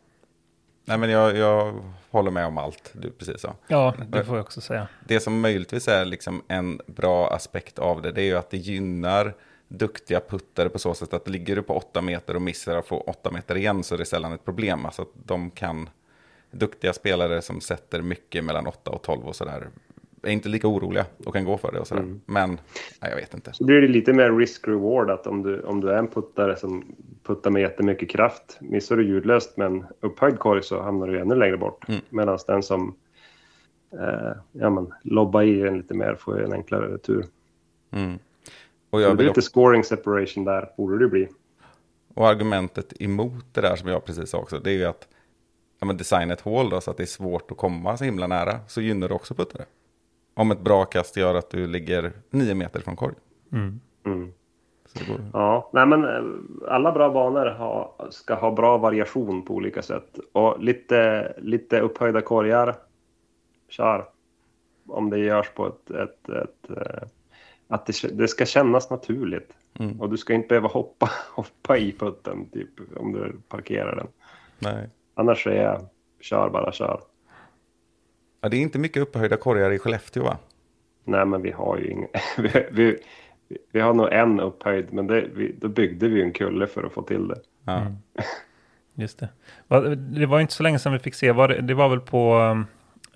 Nej, 0.86 0.98
men 0.98 1.10
jag, 1.10 1.38
jag 1.38 1.74
håller 2.12 2.32
med 2.32 2.46
om 2.46 2.58
allt 2.58 2.92
du 2.94 3.12
precis 3.12 3.42
sa. 3.42 3.56
Ja, 3.68 3.96
det 4.08 4.26
får 4.26 4.36
jag 4.36 4.44
också 4.44 4.62
säga. 4.62 4.88
Det 5.08 5.20
som 5.20 5.42
möjligtvis 5.42 5.88
är 5.88 6.06
liksom 6.06 6.42
en 6.48 6.82
bra 6.86 7.34
aspekt 7.34 7.80
av 7.80 8.02
det, 8.02 8.12
det 8.12 8.22
är 8.22 8.26
ju 8.26 8.36
att 8.36 8.50
det 8.50 8.58
gynnar 8.58 9.34
duktiga 9.68 10.20
puttare 10.20 10.70
på 10.70 10.80
så 10.80 10.94
sätt 10.94 11.14
att 11.14 11.30
ligger 11.30 11.56
du 11.56 11.62
på 11.62 11.78
åtta 11.78 12.02
meter 12.02 12.36
och 12.36 12.42
missar 12.42 12.78
och 12.78 12.88
får 12.88 13.10
åtta 13.10 13.32
meter 13.32 13.58
igen 13.58 13.84
så 13.84 13.96
är 13.96 14.00
det 14.00 14.06
sällan 14.06 14.34
ett 14.34 14.46
problem. 14.46 14.86
Alltså 14.86 15.02
att 15.02 15.12
de 15.14 15.52
kan, 15.52 15.90
duktiga 16.52 16.94
spelare 16.94 17.42
som 17.42 17.62
sätter 17.62 18.02
mycket 18.02 18.44
mellan 18.44 18.68
åtta 18.68 18.92
och 18.92 19.02
tolv 19.02 19.28
och 19.28 19.36
sådär, 19.36 19.68
är 20.24 20.32
inte 20.32 20.50
lika 20.50 20.68
oroliga 20.68 21.06
och 21.26 21.34
kan 21.34 21.46
gå 21.46 21.58
för 21.58 21.72
det 21.72 21.80
och 21.80 21.88
sådär. 21.88 22.16
Men, 22.26 22.50
nej, 23.02 23.12
jag 23.12 23.16
vet 23.16 23.34
inte. 23.34 23.54
Så 23.54 23.66
blir 23.66 23.82
det 23.82 23.88
lite 23.88 24.14
mer 24.14 24.32
risk-reward 24.32 25.10
att 25.10 25.28
om 25.28 25.44
du, 25.44 25.62
om 25.62 25.82
du 25.82 25.90
är 25.90 25.98
en 25.98 26.08
puttare 26.08 26.56
som 26.56 26.96
puttar 27.24 27.52
med 27.52 27.62
jättemycket 27.62 28.10
kraft, 28.10 28.58
missar 28.62 28.96
du 28.96 29.08
ljudlöst 29.08 29.58
med 29.58 29.68
en 29.68 29.86
upphöjd 30.02 30.40
korg 30.40 30.64
så 30.64 30.82
hamnar 30.82 31.08
du 31.08 31.20
ännu 31.20 31.36
längre 31.36 31.58
bort. 31.58 31.90
Mm. 31.90 32.02
Medan 32.10 32.40
den 32.48 32.64
som 32.64 32.96
eh, 33.94 34.32
ja, 34.52 34.70
men, 34.70 34.94
lobbar 35.04 35.42
i 35.42 35.60
den 35.60 35.78
lite 35.78 35.94
mer 35.94 36.16
får 36.16 36.44
en 36.44 36.54
enklare 36.54 36.94
retur. 36.94 37.26
Mm. 37.92 38.20
Och, 38.90 39.00
Det 39.00 39.06
jag 39.06 39.16
blir 39.16 39.26
vill 39.26 39.28
lite 39.28 39.42
scoring 39.42 39.84
separation 39.84 40.44
där, 40.46 40.70
borde 40.78 41.00
det 41.00 41.08
bli. 41.08 41.28
och 42.16 42.28
argumentet 42.28 43.02
emot 43.02 43.46
det 43.54 43.62
där 43.62 43.76
som 43.76 43.90
jag 43.90 44.06
precis 44.06 44.30
sa 44.30 44.38
också, 44.38 44.60
det 44.60 44.72
är 44.72 44.74
ju 44.76 44.86
att 44.86 45.08
ja, 45.80 45.86
men 45.88 45.98
designa 45.98 46.34
ett 46.34 46.42
hål 46.42 46.70
då 46.70 46.82
så 46.82 46.92
att 46.92 46.98
det 46.98 47.04
är 47.04 47.08
svårt 47.08 47.52
att 47.52 47.58
komma 47.58 47.98
så 47.98 48.04
himla 48.04 48.28
nära, 48.28 48.60
så 48.68 48.82
gynnar 48.82 49.08
det 49.08 49.14
också 49.14 49.34
puttare. 49.34 49.66
Om 50.34 50.52
ett 50.52 50.60
bra 50.62 50.86
kast 50.86 51.18
gör 51.18 51.36
att 51.36 51.50
du 51.50 51.68
ligger 51.68 52.12
nio 52.30 52.56
meter 52.56 52.80
från 52.80 52.96
korg. 52.96 53.16
Mm. 53.52 53.80
Mm. 54.06 54.34
Så 54.86 55.00
det 55.00 55.06
går, 55.06 55.22
Ja, 55.34 55.70
nej 55.74 55.86
men 55.86 56.04
eh, 56.04 56.24
alla 56.74 56.92
bra 56.92 57.10
banor 57.10 57.46
ha, 57.46 57.96
ska 58.10 58.36
ha 58.36 58.52
bra 58.52 58.78
variation 58.78 59.46
på 59.46 59.54
olika 59.54 59.82
sätt. 59.82 60.20
Och 60.32 60.64
lite, 60.64 61.34
lite 61.38 61.80
upphöjda 61.80 62.22
korgar, 62.22 62.76
kör. 63.70 64.06
Om 64.88 65.10
det 65.10 65.20
görs 65.20 65.50
på 65.50 65.68
ett... 65.68 65.92
ett, 65.92 66.30
ett 66.30 66.70
eh, 66.78 67.08
att 67.68 67.86
det, 67.86 68.18
det 68.18 68.28
ska 68.28 68.46
kännas 68.46 68.90
naturligt. 68.90 69.54
Mm. 69.80 70.02
Och 70.02 70.10
du 70.10 70.18
ska 70.18 70.34
inte 70.34 70.48
behöva 70.48 70.68
hoppa, 70.68 71.10
hoppa 71.32 71.78
i 71.78 71.92
putten 71.92 72.50
typ, 72.50 72.70
om 72.96 73.14
du 73.14 73.36
parkerar 73.48 73.96
den. 73.96 74.08
nej. 74.60 74.90
Annars 75.14 75.48
är 75.48 75.64
jag, 75.64 75.86
kör 76.22 76.50
bara 76.50 76.72
kör. 76.72 77.02
Ja, 78.42 78.50
det 78.50 78.58
är 78.58 78.62
inte 78.62 78.80
mycket 78.80 79.02
upphöjda 79.02 79.38
korgar 79.38 79.72
i 79.72 79.80
Skellefteå 79.80 80.24
va? 80.24 80.38
Nej, 81.04 81.26
men 81.26 81.42
vi 81.42 81.52
har 81.52 81.78
ju 81.78 81.92
ingen... 81.92 82.10
vi, 82.38 82.68
vi, 82.72 82.98
vi 83.72 83.80
har 83.80 83.94
nog 83.94 84.14
en 84.14 84.40
upphöjd, 84.40 84.94
men 84.94 85.08
det, 85.08 85.28
vi, 85.34 85.56
då 85.62 85.68
byggde 85.68 86.08
vi 86.08 86.22
en 86.22 86.34
kulle 86.34 86.68
för 86.68 86.84
att 86.84 86.94
få 86.94 87.02
till 87.02 87.28
det. 87.28 87.40
Ja. 87.64 87.78
Mm. 87.78 87.96
Just 88.94 89.20
det. 89.20 89.30
Det 89.98 90.26
var 90.26 90.40
inte 90.40 90.54
så 90.54 90.64
länge 90.64 90.80
sedan 90.80 90.94
vi 90.94 91.00
fick 91.00 91.16
se, 91.16 91.32
var 91.32 91.48
det, 91.48 91.62
det 91.62 91.74
var 91.74 91.90
väl 91.90 92.00
på 92.00 92.58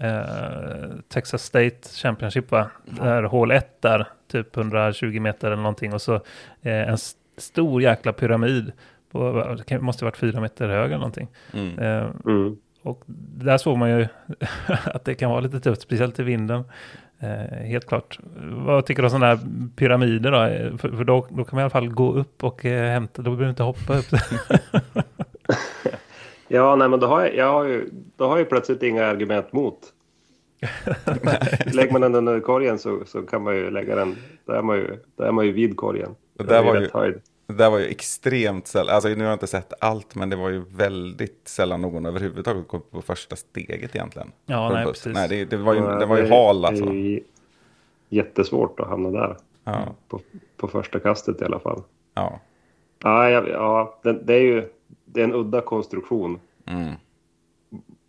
eh, 0.01 0.89
Texas 1.09 1.43
State 1.43 1.77
Championship 1.95 2.51
va? 2.51 2.69
Där 2.85 3.23
hål 3.23 3.51
1 3.51 3.81
där, 3.81 4.07
typ 4.31 4.57
120 4.57 5.19
meter 5.19 5.47
eller 5.47 5.57
någonting 5.63 5.93
och 5.93 6.01
så 6.01 6.15
eh, 6.61 6.87
en 6.87 6.93
s- 6.93 7.13
stor 7.37 7.81
jäkla 7.81 8.13
pyramid. 8.13 8.71
På, 9.11 9.55
det 9.67 9.79
måste 9.79 10.05
ha 10.05 10.07
varit 10.07 10.17
fyra 10.17 10.41
meter 10.41 10.67
hög 10.69 10.85
eller 10.85 10.97
någonting. 10.97 11.27
Mm. 11.53 11.79
Eh, 11.79 12.09
Mm. 12.25 12.57
och 12.83 13.03
där 13.37 13.57
såg 13.57 13.77
man 13.77 13.89
ju 13.89 14.07
att 14.85 15.05
det 15.05 15.15
kan 15.15 15.29
vara 15.31 15.39
lite 15.39 15.59
tufft, 15.59 15.81
speciellt 15.81 16.19
i 16.19 16.23
vinden. 16.23 16.63
Eh, 17.19 17.57
helt 17.67 17.87
klart. 17.87 18.19
Vad 18.51 18.85
tycker 18.85 19.01
du 19.01 19.05
om 19.05 19.09
sådana 19.09 19.25
här 19.25 19.39
pyramider 19.75 20.31
då? 20.31 20.43
Eh, 20.43 20.77
För, 20.77 20.89
för 20.89 21.03
då, 21.03 21.27
då 21.29 21.43
kan 21.43 21.55
man 21.55 21.59
i 21.59 21.63
alla 21.63 21.69
fall 21.69 21.89
gå 21.89 22.13
upp 22.13 22.43
och 22.43 22.65
eh, 22.65 22.91
hämta, 22.91 23.21
då 23.21 23.23
behöver 23.31 23.43
du 23.43 23.49
inte 23.49 23.63
hoppa 23.63 23.97
upp. 23.97 24.05
Ja, 26.53 26.75
nej, 26.75 26.89
men 26.89 26.99
då 26.99 27.07
har 27.07 27.21
jag, 27.21 27.35
jag 27.35 27.51
har 27.51 27.63
ju, 27.63 27.89
då 28.15 28.27
har 28.27 28.37
jag 28.37 28.49
plötsligt 28.49 28.83
inga 28.83 29.05
argument 29.05 29.53
mot. 29.53 29.79
Lägger 31.73 31.91
man 31.91 32.01
den 32.01 32.15
under 32.15 32.39
korgen 32.39 32.79
så, 32.79 32.99
så 33.05 33.21
kan 33.21 33.43
man 33.43 33.55
ju 33.55 33.71
lägga 33.71 33.95
den, 33.95 34.15
då 34.45 34.53
är 34.53 34.61
man 34.61 34.77
ju, 34.77 34.97
då 35.15 35.23
är 35.23 35.31
man 35.31 35.45
ju 35.45 35.51
vid 35.51 35.77
korgen. 35.77 36.15
Det 36.33 36.43
där 36.43 36.59
är 36.63 36.89
var 36.93 37.05
ju-. 37.05 37.19
Det 37.47 37.53
där 37.53 37.69
var 37.69 37.79
ju 37.79 37.85
extremt 37.85 38.67
sällan, 38.67 38.95
alltså 38.95 39.09
nu 39.09 39.15
har 39.17 39.23
jag 39.23 39.33
inte 39.35 39.47
sett 39.47 39.73
allt, 39.79 40.15
men 40.15 40.29
det 40.29 40.35
var 40.35 40.49
ju 40.49 40.63
väldigt 40.69 41.41
sällan 41.45 41.81
någon 41.81 42.05
överhuvudtaget 42.05 42.67
kom 42.67 42.81
på 42.91 43.01
första 43.01 43.35
steget 43.35 43.95
egentligen. 43.95 44.31
Ja, 44.45 44.69
nej, 44.73 44.85
buss. 44.85 45.03
precis. 45.03 45.13
Nej, 45.13 45.27
det, 45.29 45.45
det 45.45 45.57
var 45.57 45.73
ju, 45.73 45.81
det 45.81 46.05
var 46.05 46.17
ju 46.17 46.23
det- 46.23 46.29
hal 46.35 46.65
alltså. 46.65 46.85
Det 46.85 47.15
är 47.15 47.19
jättesvårt 48.09 48.79
att 48.79 48.87
hamna 48.87 49.09
där. 49.09 49.37
Ja, 49.63 49.95
På, 50.07 50.19
på 50.57 50.67
första 50.67 50.99
kastet 50.99 51.41
i 51.41 51.45
alla 51.45 51.59
fall. 51.59 51.81
ja. 52.13 52.39
Ja, 53.03 53.29
ja, 53.29 53.47
ja 53.47 53.99
det, 54.03 54.13
det 54.13 54.33
är 54.33 54.41
ju 54.41 54.69
det 55.13 55.19
är 55.19 55.23
en 55.23 55.33
udda 55.33 55.61
konstruktion. 55.61 56.39
Mm. 56.65 56.93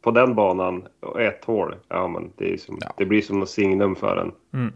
På 0.02 0.10
den 0.10 0.34
banan 0.34 0.84
och 1.00 1.20
ett 1.22 1.44
hål, 1.44 1.74
ja 1.88 2.08
men 2.08 2.32
det, 2.36 2.52
är 2.52 2.56
som, 2.56 2.78
Ja. 2.80 2.94
det 2.96 3.04
blir 3.04 3.22
som 3.22 3.40
något 3.40 3.50
signum 3.50 3.96
för 3.96 4.16
en. 4.16 4.32
Mm. 4.60 4.72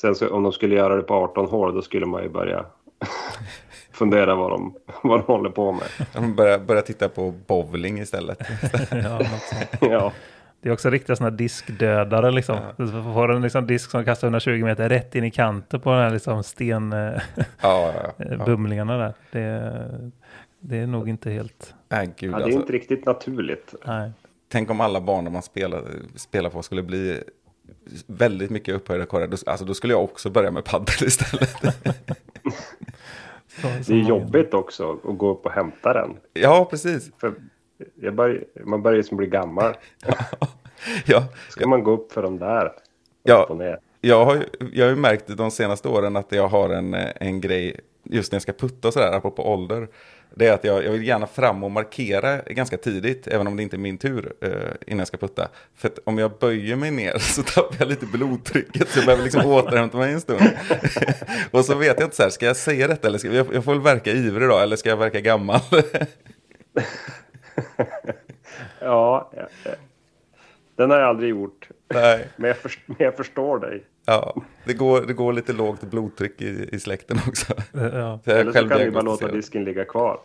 Sen 0.00 0.14
så, 0.14 0.28
om 0.34 0.42
de 0.42 0.52
skulle 0.52 0.74
göra 0.74 0.96
det 0.96 1.02
på 1.02 1.14
18 1.14 1.46
hål, 1.46 1.74
då 1.74 1.82
skulle 1.82 2.06
man 2.06 2.22
ju 2.22 2.28
börja 2.28 2.64
fundera 3.92 4.34
vad 4.34 4.50
de, 4.50 4.74
vad 5.02 5.20
de 5.20 5.24
håller 5.26 5.50
på 5.50 5.72
med. 5.72 5.82
Jag 6.14 6.34
börjar, 6.34 6.58
börjar 6.58 6.82
titta 6.82 7.08
på 7.08 7.34
bowling 7.46 7.98
istället. 7.98 8.38
Ja, 8.90 9.20
ja, 9.80 10.12
Det 10.60 10.68
är 10.68 10.72
också 10.72 10.90
riktiga 10.90 11.16
sådana 11.16 11.36
diskdödare 11.36 12.30
liksom. 12.30 12.56
Du 12.76 12.88
får 12.88 13.32
en 13.32 13.42
liksom 13.42 13.66
disk 13.66 13.90
som 13.90 14.04
kastar 14.04 14.26
120 14.26 14.64
meter 14.64 14.88
rätt 14.88 15.14
in 15.14 15.24
i 15.24 15.30
kanten 15.30 15.80
på 15.80 15.90
de 15.90 15.96
här 15.96 16.10
liksom 16.10 16.42
stenbumlingarna 16.42 17.20
Ja, 17.62 17.92
ja, 18.18 18.24
ja. 18.38 18.44
bumlingarna 18.44 18.96
där. 18.98 19.14
Det, 19.32 20.12
det 20.60 20.76
är 20.76 20.86
nog 20.86 21.08
inte 21.08 21.30
helt... 21.30 21.74
Nej, 21.88 22.08
gud, 22.16 22.32
ja, 22.32 22.36
det 22.36 22.42
är 22.42 22.44
alltså. 22.44 22.60
inte 22.60 22.72
riktigt 22.72 23.06
naturligt. 23.06 23.74
Nej. 23.86 24.10
Tänk 24.48 24.70
om 24.70 24.80
alla 24.80 25.00
banor 25.00 25.30
man 25.30 25.42
spelar, 25.42 25.82
spelar 26.16 26.50
på 26.50 26.62
skulle 26.62 26.82
bli 26.82 27.22
väldigt 28.06 28.50
mycket 28.50 28.74
upphöjda 28.74 29.06
korgar. 29.06 29.26
Då- 29.26 29.36
Alltså, 29.46 29.64
då 29.64 29.74
skulle 29.74 29.92
jag 29.92 30.04
också 30.04 30.30
börja 30.30 30.50
med 30.50 30.64
paddel 30.64 30.94
istället. 31.06 31.50
Så, 33.48 33.66
Det 33.86 33.94
är 34.00 34.08
jobbigt 34.08 34.54
också 34.54 34.92
att 35.04 35.18
gå 35.18 35.30
upp 35.30 35.46
och 35.46 35.52
hämta 35.52 35.92
den. 35.92 36.16
ja, 36.32 36.66
precis. 36.70 37.10
För 37.18 37.34
jag 37.94 38.14
börjar, 38.14 38.44
man 38.64 38.82
börjar 38.82 38.96
ju 38.96 39.02
som 39.02 39.16
bli 39.16 39.26
gammal. 39.26 39.74
Ja, 41.06 41.24
Ska 41.48 41.68
man 41.68 41.84
gå 41.84 41.90
upp 41.90 42.12
för 42.12 42.22
de 42.22 42.38
där? 42.38 42.72
Ja. 43.22 43.44
Och 43.44 43.56
ner. 43.56 43.78
Jag 44.00 44.24
har, 44.24 44.34
ju, 44.34 44.42
jag 44.72 44.84
har 44.84 44.90
ju 44.90 44.96
märkt 44.96 45.36
de 45.36 45.50
senaste 45.50 45.88
åren 45.88 46.16
att 46.16 46.32
jag 46.32 46.48
har 46.48 46.70
en, 46.70 46.94
en 46.94 47.40
grej, 47.40 47.80
just 48.02 48.32
när 48.32 48.36
jag 48.36 48.42
ska 48.42 48.52
putta 48.52 48.88
och 48.88 48.94
sådär, 48.94 49.12
apropå 49.12 49.42
ålder. 49.52 49.88
Det 50.34 50.46
är 50.46 50.52
att 50.52 50.64
jag, 50.64 50.84
jag 50.84 50.92
vill 50.92 51.06
gärna 51.06 51.26
fram 51.26 51.64
och 51.64 51.70
markera 51.70 52.42
ganska 52.42 52.76
tidigt, 52.76 53.26
även 53.26 53.46
om 53.46 53.56
det 53.56 53.62
inte 53.62 53.76
är 53.76 53.78
min 53.78 53.98
tur 53.98 54.32
eh, 54.40 54.50
innan 54.86 54.98
jag 54.98 55.08
ska 55.08 55.16
putta. 55.16 55.48
För 55.74 55.88
att 55.88 55.98
om 56.04 56.18
jag 56.18 56.30
böjer 56.40 56.76
mig 56.76 56.90
ner 56.90 57.18
så 57.18 57.42
tappar 57.42 57.76
jag 57.78 57.88
lite 57.88 58.06
blodtrycket, 58.06 58.88
så 58.88 58.98
jag 58.98 59.06
behöver 59.06 59.24
liksom 59.24 59.46
återhämta 59.46 59.98
mig 59.98 60.12
en 60.12 60.20
stund. 60.20 60.50
och 61.50 61.64
så 61.64 61.74
vet 61.74 62.00
jag 62.00 62.06
inte 62.06 62.16
så 62.16 62.22
här, 62.22 62.30
ska 62.30 62.46
jag 62.46 62.56
säga 62.56 62.88
detta 62.88 63.08
eller 63.08 63.18
ska 63.18 63.32
jag, 63.32 63.54
jag 63.54 63.64
får 63.64 63.72
väl 63.72 63.82
verka 63.82 64.10
ivrig 64.10 64.48
då, 64.48 64.58
eller 64.58 64.76
ska 64.76 64.88
jag 64.88 64.96
verka 64.96 65.20
gammal? 65.20 65.60
Ja, 68.80 69.30
ja, 69.36 69.48
ja. 69.64 69.70
den 70.76 70.90
har 70.90 70.98
jag 70.98 71.08
aldrig 71.08 71.30
gjort. 71.30 71.68
Nej, 71.94 72.28
Men 72.36 72.48
jag, 72.48 72.56
först, 72.56 72.80
men 72.86 72.96
jag 72.98 73.16
förstår 73.16 73.58
dig. 73.58 73.84
Ja, 74.06 74.34
det 74.64 74.74
går, 74.74 75.00
det 75.00 75.12
går 75.12 75.32
lite 75.32 75.52
lågt 75.52 75.82
blodtryck 75.82 76.42
i, 76.42 76.68
i 76.72 76.80
släkten 76.80 77.18
också. 77.28 77.54
Ja. 77.72 78.20
Så 78.24 78.30
Eller 78.30 78.52
så 78.52 78.68
kan 78.68 78.78
vi 78.78 78.90
bara 78.90 79.02
låta 79.02 79.32
disken 79.32 79.64
ligga 79.64 79.84
kvar. 79.84 80.20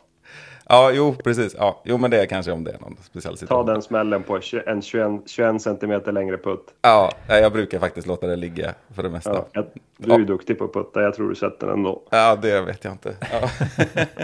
Ja, 0.72 0.92
jo, 0.94 1.16
precis. 1.24 1.56
Ja, 1.58 1.82
jo, 1.86 1.98
men 1.98 2.12
det 2.12 2.22
är 2.22 2.26
kanske 2.26 2.52
om 2.52 2.64
det 2.64 2.72
är 2.72 2.80
någon 2.80 2.98
speciell 3.04 3.34
Ta 3.34 3.38
situation. 3.38 3.66
den 3.66 3.82
smällen 3.82 4.24
på 4.24 4.42
20 4.42 4.64
en 4.68 4.82
21, 4.82 5.08
21 5.26 5.62
centimeter 5.62 6.12
längre 6.12 6.38
putt. 6.38 6.66
Ja, 6.82 7.12
jag 7.28 7.54
brukar 7.54 7.80
faktiskt 7.80 8.08
låta 8.08 8.28
det 8.28 8.36
ligga 8.36 8.74
för 8.96 9.04
det 9.04 9.10
mesta. 9.10 9.34
Ja, 9.34 9.48
Ja, 9.52 9.64
du 9.98 10.14
är 10.14 10.20
ju 10.20 10.26
duktig 10.26 10.58
på 10.58 10.64
att 10.64 10.74
putta. 10.74 11.02
Jag 11.02 11.14
tror 11.16 11.30
du 11.30 11.36
sätter 11.36 11.68
den 11.68 11.76
ändå. 11.76 12.02
det 12.42 12.62
vet 12.62 12.84
jag 12.84 12.94
inte. 12.94 13.16
Ja, 13.32 13.50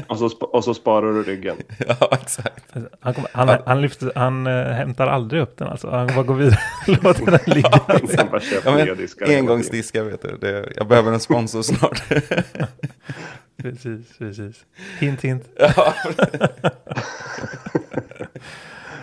Och 0.08 0.18
så, 0.18 0.30
och 0.40 0.64
så 0.64 0.74
sparar 0.74 1.14
du 1.14 1.24
ryggen. 1.24 1.58
ja 1.88 2.10
exakt. 2.12 2.74
Han, 3.00 3.14
kommer- 3.14 3.30
han, 3.34 3.58
han, 3.66 3.82
lyfter, 3.82 4.12
han 4.16 4.48
eh, 4.48 4.54
hämtar 4.64 5.08
aldrig 5.08 5.42
upp 5.42 5.58
den 5.58 5.68
alltså. 5.68 5.90
Han 5.90 6.08
bara 6.08 6.24
går 6.24 6.36
vidare 6.36 6.60
och 6.88 6.88
låter 7.04 7.26
den 7.32 7.40
ligga. 7.56 7.70
Ja, 8.66 8.72
men, 9.28 9.38
engångsdiskar, 9.38 10.04
vet 10.04 10.22
du. 10.22 10.38
Det, 10.38 10.70
jag 10.76 10.88
behöver 10.88 11.12
en 11.12 11.20
sponsor 11.20 11.62
snart. 11.62 12.04
Precis, 13.62 14.18
precis. 14.18 14.66
Hint, 15.00 15.22
hint. 15.22 15.50
ja, 15.58 15.94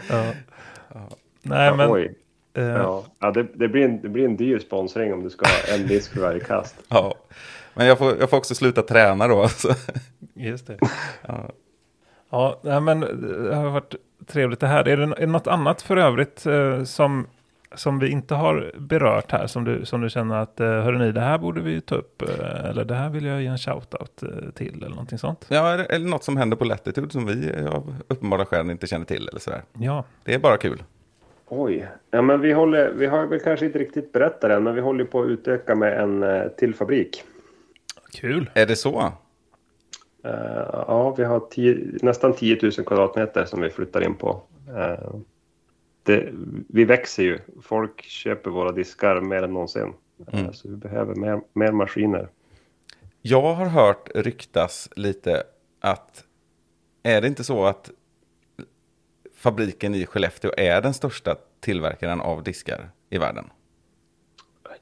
Ja. 0.09 1.09
Nej, 1.43 1.67
Ja, 1.67 1.75
men... 1.75 1.91
Oj. 1.91 2.15
eh, 2.55 2.65
Ja, 2.65 3.05
ja 3.21 3.31
det, 3.31 3.47
det, 3.55 3.69
blir 3.69 3.85
en, 3.85 4.01
det 4.03 4.09
blir 4.09 4.25
en 4.25 4.37
dyr 4.37 4.59
sponsring 4.59 5.13
om 5.13 5.23
du 5.23 5.31
ska 5.31 5.47
ha 5.47 5.75
en 5.77 5.87
disk 5.87 6.13
för 6.13 6.21
varje 6.21 6.41
kast. 6.41 6.75
ja. 6.89 7.15
Men 7.77 7.87
jag 7.87 7.99
får, 7.99 8.17
jag 8.21 8.31
får 8.31 8.37
också 8.37 8.55
sluta 8.55 8.83
träna 8.83 9.29
då. 9.29 9.49
Så. 9.49 9.69
Just 10.35 10.67
det. 10.67 10.79
Ja. 11.27 11.51
Ja, 12.31 12.61
nej, 12.63 12.81
men 12.81 13.01
det 13.01 13.55
har 13.55 13.71
varit 13.71 13.95
trevligt 14.27 14.61
det 14.61 14.67
här. 14.67 14.89
Är 14.89 14.97
det, 14.97 15.03
är 15.03 15.21
det 15.21 15.27
något 15.27 15.47
annat 15.47 15.83
för 15.83 15.97
övrigt 15.97 16.47
eh, 16.47 16.85
som, 16.85 17.27
som 17.77 17.99
vi 17.99 18.09
inte 18.09 18.35
har 18.35 18.72
berört 18.79 19.31
här? 19.33 19.47
Som 19.47 19.64
du, 19.64 19.85
som 19.85 20.01
du 20.01 20.11
känner 20.11 20.37
att, 20.37 20.61
eh, 20.61 20.66
hörrni, 20.66 21.12
det 21.12 21.20
här 21.20 21.39
borde 21.39 21.61
vi 21.61 21.81
ta 21.81 21.95
upp. 21.95 22.22
Eh, 22.22 22.64
eller 22.70 22.85
det 22.85 22.95
här 22.95 23.11
vill 23.11 23.25
jag 23.25 23.43
ge 23.43 23.49
en 23.49 23.57
shout-out 23.57 24.22
eh, 24.22 24.51
till. 24.51 24.77
Eller 24.77 24.89
någonting 24.89 25.18
sånt. 25.18 25.47
Ja, 25.49 25.75
eller, 25.75 26.09
något 26.09 26.25
som 26.25 26.37
händer 26.37 26.57
på 26.57 26.64
Latitude 26.64 27.11
som 27.11 27.27
vi 27.27 27.53
av 27.66 27.95
uppenbara 28.09 28.45
skäl 28.45 28.70
inte 28.70 28.87
känner 28.87 29.07
till. 29.07 29.29
Eller 29.29 29.41
sådär. 29.41 29.62
Ja, 29.72 30.05
Det 30.25 30.35
är 30.35 30.39
bara 30.39 30.57
kul. 30.57 30.83
Oj. 31.49 31.89
Ja, 32.11 32.22
men 32.22 32.41
vi, 32.41 32.53
håller, 32.53 32.93
vi 32.93 33.07
har 33.07 33.27
väl 33.27 33.41
kanske 33.41 33.66
inte 33.66 33.79
riktigt 33.79 34.12
berättat 34.12 34.41
det 34.41 34.55
än, 34.55 34.62
men 34.62 34.75
vi 34.75 34.81
håller 34.81 35.05
på 35.05 35.22
att 35.22 35.29
utöka 35.29 35.75
med 35.75 36.01
en 36.01 36.25
till 36.59 36.75
fabrik. 36.75 37.25
kul. 38.12 38.51
Är 38.55 38.66
det 38.66 38.77
så? 38.77 39.12
Eh, 40.25 40.66
ja, 40.72 41.14
vi 41.18 41.25
har 41.25 41.41
tio, 41.51 41.99
nästan 42.03 42.33
10 42.33 42.59
000 42.62 42.72
kvadratmeter 42.72 43.45
som 43.45 43.61
vi 43.61 43.70
flyttar 43.70 44.01
in 44.05 44.14
på. 44.14 44.43
Eh, 44.77 45.14
det, 46.05 46.31
vi 46.69 46.85
växer 46.85 47.23
ju. 47.23 47.39
Folk 47.63 48.03
köper 48.03 48.51
våra 48.51 48.73
diskar 48.73 49.21
mer 49.21 49.43
än 49.43 49.53
någonsin. 49.53 49.93
Eh, 50.33 50.41
Mm. 50.41 50.53
Så 50.53 50.69
vi 50.69 50.77
behöver 50.77 51.15
mer, 51.15 51.41
mer 51.53 51.73
maskiner. 51.73 52.29
Jag 53.23 53.55
har 53.55 53.67
hört 53.67 54.11
ryktas 54.15 54.89
lite 54.97 55.43
att 55.81 56.25
är 57.03 57.21
det 57.21 57.27
inte 57.27 57.45
så 57.45 57.65
att 57.65 57.91
fabriken 59.37 59.95
i 59.95 60.07
Skellefteå 60.07 60.51
är 60.57 60.83
den 60.83 60.95
största 60.95 61.37
tillverkaren 61.61 62.21
av 62.21 62.43
diskar 62.43 62.91
i 63.11 63.19
världen? 63.19 63.45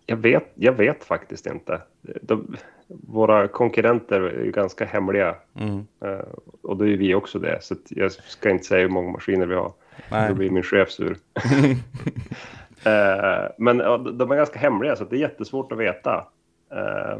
Jag 0.07 0.16
vet, 0.16 0.45
jag 0.55 0.73
vet 0.73 1.05
faktiskt 1.05 1.47
inte. 1.47 1.83
De, 2.23 2.57
våra 2.87 3.49
konkurrenter 3.49 4.20
är 4.20 4.51
ganska 4.51 4.85
hemliga. 4.85 5.37
Mm. 5.55 5.87
Eh, 6.05 6.27
och 6.62 6.77
då 6.77 6.87
är 6.87 6.97
vi 6.97 7.14
också 7.14 7.39
det. 7.39 7.59
Så 7.62 7.75
jag 7.89 8.12
ska 8.12 8.51
inte 8.51 8.64
säga 8.64 8.81
hur 8.81 8.89
många 8.89 9.11
maskiner 9.11 9.47
vi 9.47 9.55
har. 9.55 9.73
Nej. 10.11 10.28
Då 10.28 10.34
blir 10.34 10.51
min 10.51 10.62
chef 10.62 10.90
sur. 10.90 11.16
Eh, 12.84 13.51
men 13.59 13.78
ja, 13.78 13.99
de 13.99 14.30
är 14.30 14.36
ganska 14.36 14.59
hemliga 14.59 14.97
så 14.97 15.05
det 15.05 15.16
är 15.16 15.20
jättesvårt 15.20 15.72
att 15.72 15.78
veta. 15.78 16.26
Eh, 16.72 17.18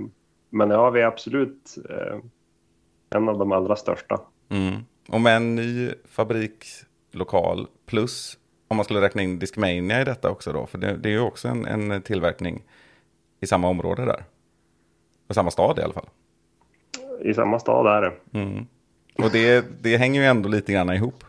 men 0.51 0.71
ja, 0.71 0.91
vi 0.91 1.01
är 1.01 1.07
absolut 1.07 1.77
eh, 1.91 2.19
en 3.11 3.29
av 3.29 3.39
de 3.39 3.53
allra 3.53 3.77
största. 3.77 4.21
Mm. 4.49 4.75
Och 5.09 5.21
med 5.21 5.37
en 5.37 5.55
ny 5.55 5.91
fabrikslokal 6.05 7.67
plus 7.87 8.39
om 8.69 8.77
man 8.77 8.85
skulle 8.85 9.01
räkna 9.01 9.23
in 9.23 9.39
Discmania 9.39 10.01
i 10.01 10.05
detta 10.05 10.31
också 10.31 10.53
då, 10.53 10.67
för 10.67 10.79
det, 10.79 10.97
det 10.97 11.09
är 11.09 11.13
ju 11.13 11.21
också 11.21 11.49
en, 11.49 11.67
en 11.67 12.03
tillverkning 12.03 12.63
i 13.41 13.47
samma 13.47 13.69
område 13.69 14.05
där. 14.05 14.25
Och 15.29 15.35
samma 15.35 15.51
stad 15.51 15.79
i 15.79 15.83
alla 15.83 15.93
fall. 15.95 16.09
I 17.21 17.35
samma 17.35 17.59
stad 17.59 17.87
är 17.87 18.03
det. 18.03 18.39
Mm. 18.39 18.67
Och 19.19 19.31
det, 19.33 19.65
det 19.83 19.97
hänger 19.97 20.21
ju 20.21 20.27
ändå 20.27 20.49
lite 20.49 20.73
grann 20.73 20.91
ihop. 20.91 21.25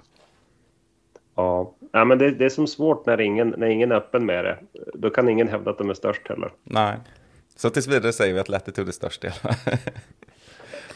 Ja, 1.35 1.73
ja 1.91 2.05
men 2.05 2.17
det, 2.17 2.31
det 2.31 2.45
är 2.45 2.49
som 2.49 2.67
svårt 2.67 3.05
när 3.05 3.21
ingen, 3.21 3.55
när 3.57 3.67
ingen 3.67 3.91
är 3.91 3.95
öppen 3.95 4.25
med 4.25 4.45
det. 4.45 4.57
Då 4.93 5.09
kan 5.09 5.29
ingen 5.29 5.47
hävda 5.47 5.71
att 5.71 5.77
de 5.77 5.89
är 5.89 5.93
störst 5.93 6.27
heller. 6.27 6.51
Nej. 6.63 6.97
Så 7.55 7.69
tills 7.69 7.87
vidare 7.87 8.13
säger 8.13 8.33
vi 8.33 8.39
att 8.39 8.49
Latitude 8.49 8.89
är 8.89 8.91
störst 8.91 9.23
i 9.23 9.27
alla. 9.27 9.55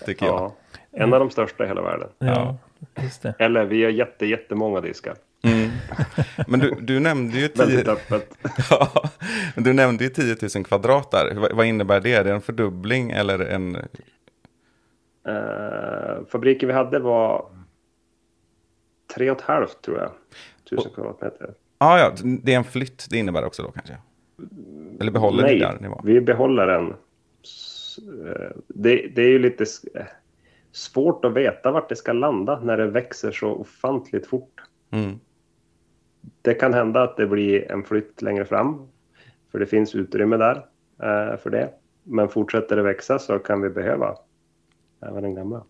Tycker 0.06 0.26
jag. 0.26 0.36
Ja, 0.36 0.56
en 0.92 1.14
av 1.14 1.20
de 1.20 1.30
största 1.30 1.64
i 1.64 1.68
hela 1.68 1.82
världen. 1.82 2.10
Ja, 2.20 2.58
just 3.02 3.22
det. 3.22 3.34
Eller 3.40 3.66
vi 3.66 3.84
har 3.84 3.92
jätte, 3.92 4.26
jättemånga 4.26 4.82
diskar. 4.82 5.16
Mm. 5.44 5.70
Men 6.48 6.60
du, 6.60 6.76
du 6.82 7.00
nämnde 7.00 7.38
ju 7.38 7.48
10, 7.48 7.66
Väldigt 7.66 7.88
öppet. 7.88 8.38
ja, 8.70 9.10
men 9.56 9.64
du 9.64 9.74
nämnde 9.74 10.04
ju 10.04 10.10
10 10.10 10.36
000 10.56 10.66
kvadrat 10.66 11.12
där. 11.12 11.36
Vad, 11.36 11.54
vad 11.54 11.66
innebär 11.66 12.00
det? 12.00 12.14
Är 12.14 12.24
det 12.24 12.32
en 12.32 12.42
fördubbling 12.42 13.12
eller 13.12 13.40
en... 13.40 13.76
Eh, 15.28 16.26
fabriken 16.30 16.68
vi 16.68 16.74
hade 16.74 17.00
var 17.00 17.46
tre 19.16 19.32
och 19.32 19.38
ett 19.38 19.44
halvt 19.44 19.82
tror 19.82 19.98
jag. 19.98 20.12
Tusen 20.70 20.92
kvadratmeter. 20.96 21.54
Ah, 21.78 22.00
ja, 22.00 22.14
det 22.44 22.54
är 22.54 22.58
en 22.58 22.64
flytt 22.64 23.08
det 23.10 23.18
innebär 23.18 23.46
också 23.46 23.64
då 23.64 23.72
kanske? 23.72 23.98
Eller 25.00 25.12
behåller 25.12 25.44
Nej, 25.44 25.54
ni 25.54 25.60
där 25.60 25.78
ni 25.82 25.88
var? 25.88 26.02
vi 26.04 26.22
behåller 26.22 26.68
den. 26.68 26.88
Eh, 26.88 28.52
Det, 28.68 29.08
det 29.16 29.22
är 29.22 29.30
ju 29.30 29.40
lite 29.40 29.66
svårt 30.72 31.26
att 31.26 31.34
veta 31.34 31.72
vart 31.72 31.90
det 31.90 31.96
ska 31.96 32.14
landa 32.14 32.60
när 32.60 32.78
det 32.78 32.88
växer 32.88 33.32
så 33.32 33.48
ofantligt 33.50 34.28
fort. 34.28 34.62
Mm. 34.92 35.20
Det 36.42 36.54
kan 36.54 36.74
hända 36.74 37.04
att 37.04 37.18
det 37.18 37.28
blir 37.28 37.72
en 37.72 37.84
flytt 37.84 38.22
längre 38.22 38.46
fram, 38.46 38.88
för 39.52 39.60
det 39.60 39.66
finns 39.66 39.96
utrymme 39.96 40.38
där 40.38 40.56
eh, 41.02 41.38
för 41.38 41.50
det. 41.50 41.70
Men 42.04 42.30
fortsätter 42.30 42.76
det 42.76 42.82
växa 42.84 43.20
så 43.20 43.40
kan 43.40 43.62
vi 43.62 43.70
behöva 43.70 44.16
även 45.02 45.24
den 45.24 45.36
gamla. 45.36 45.64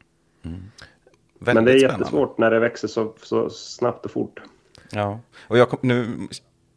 Väldigt 1.39 1.55
Men 1.55 1.65
det 1.65 1.71
är 1.71 1.79
spännande. 1.79 1.99
jättesvårt 2.03 2.38
när 2.38 2.51
det 2.51 2.59
växer 2.59 2.88
så, 2.88 3.13
så 3.23 3.49
snabbt 3.49 4.05
och 4.05 4.11
fort. 4.11 4.39
Ja, 4.91 5.19
och 5.47 5.57
jag, 5.57 5.69
kom, 5.69 5.79
nu, 5.81 6.27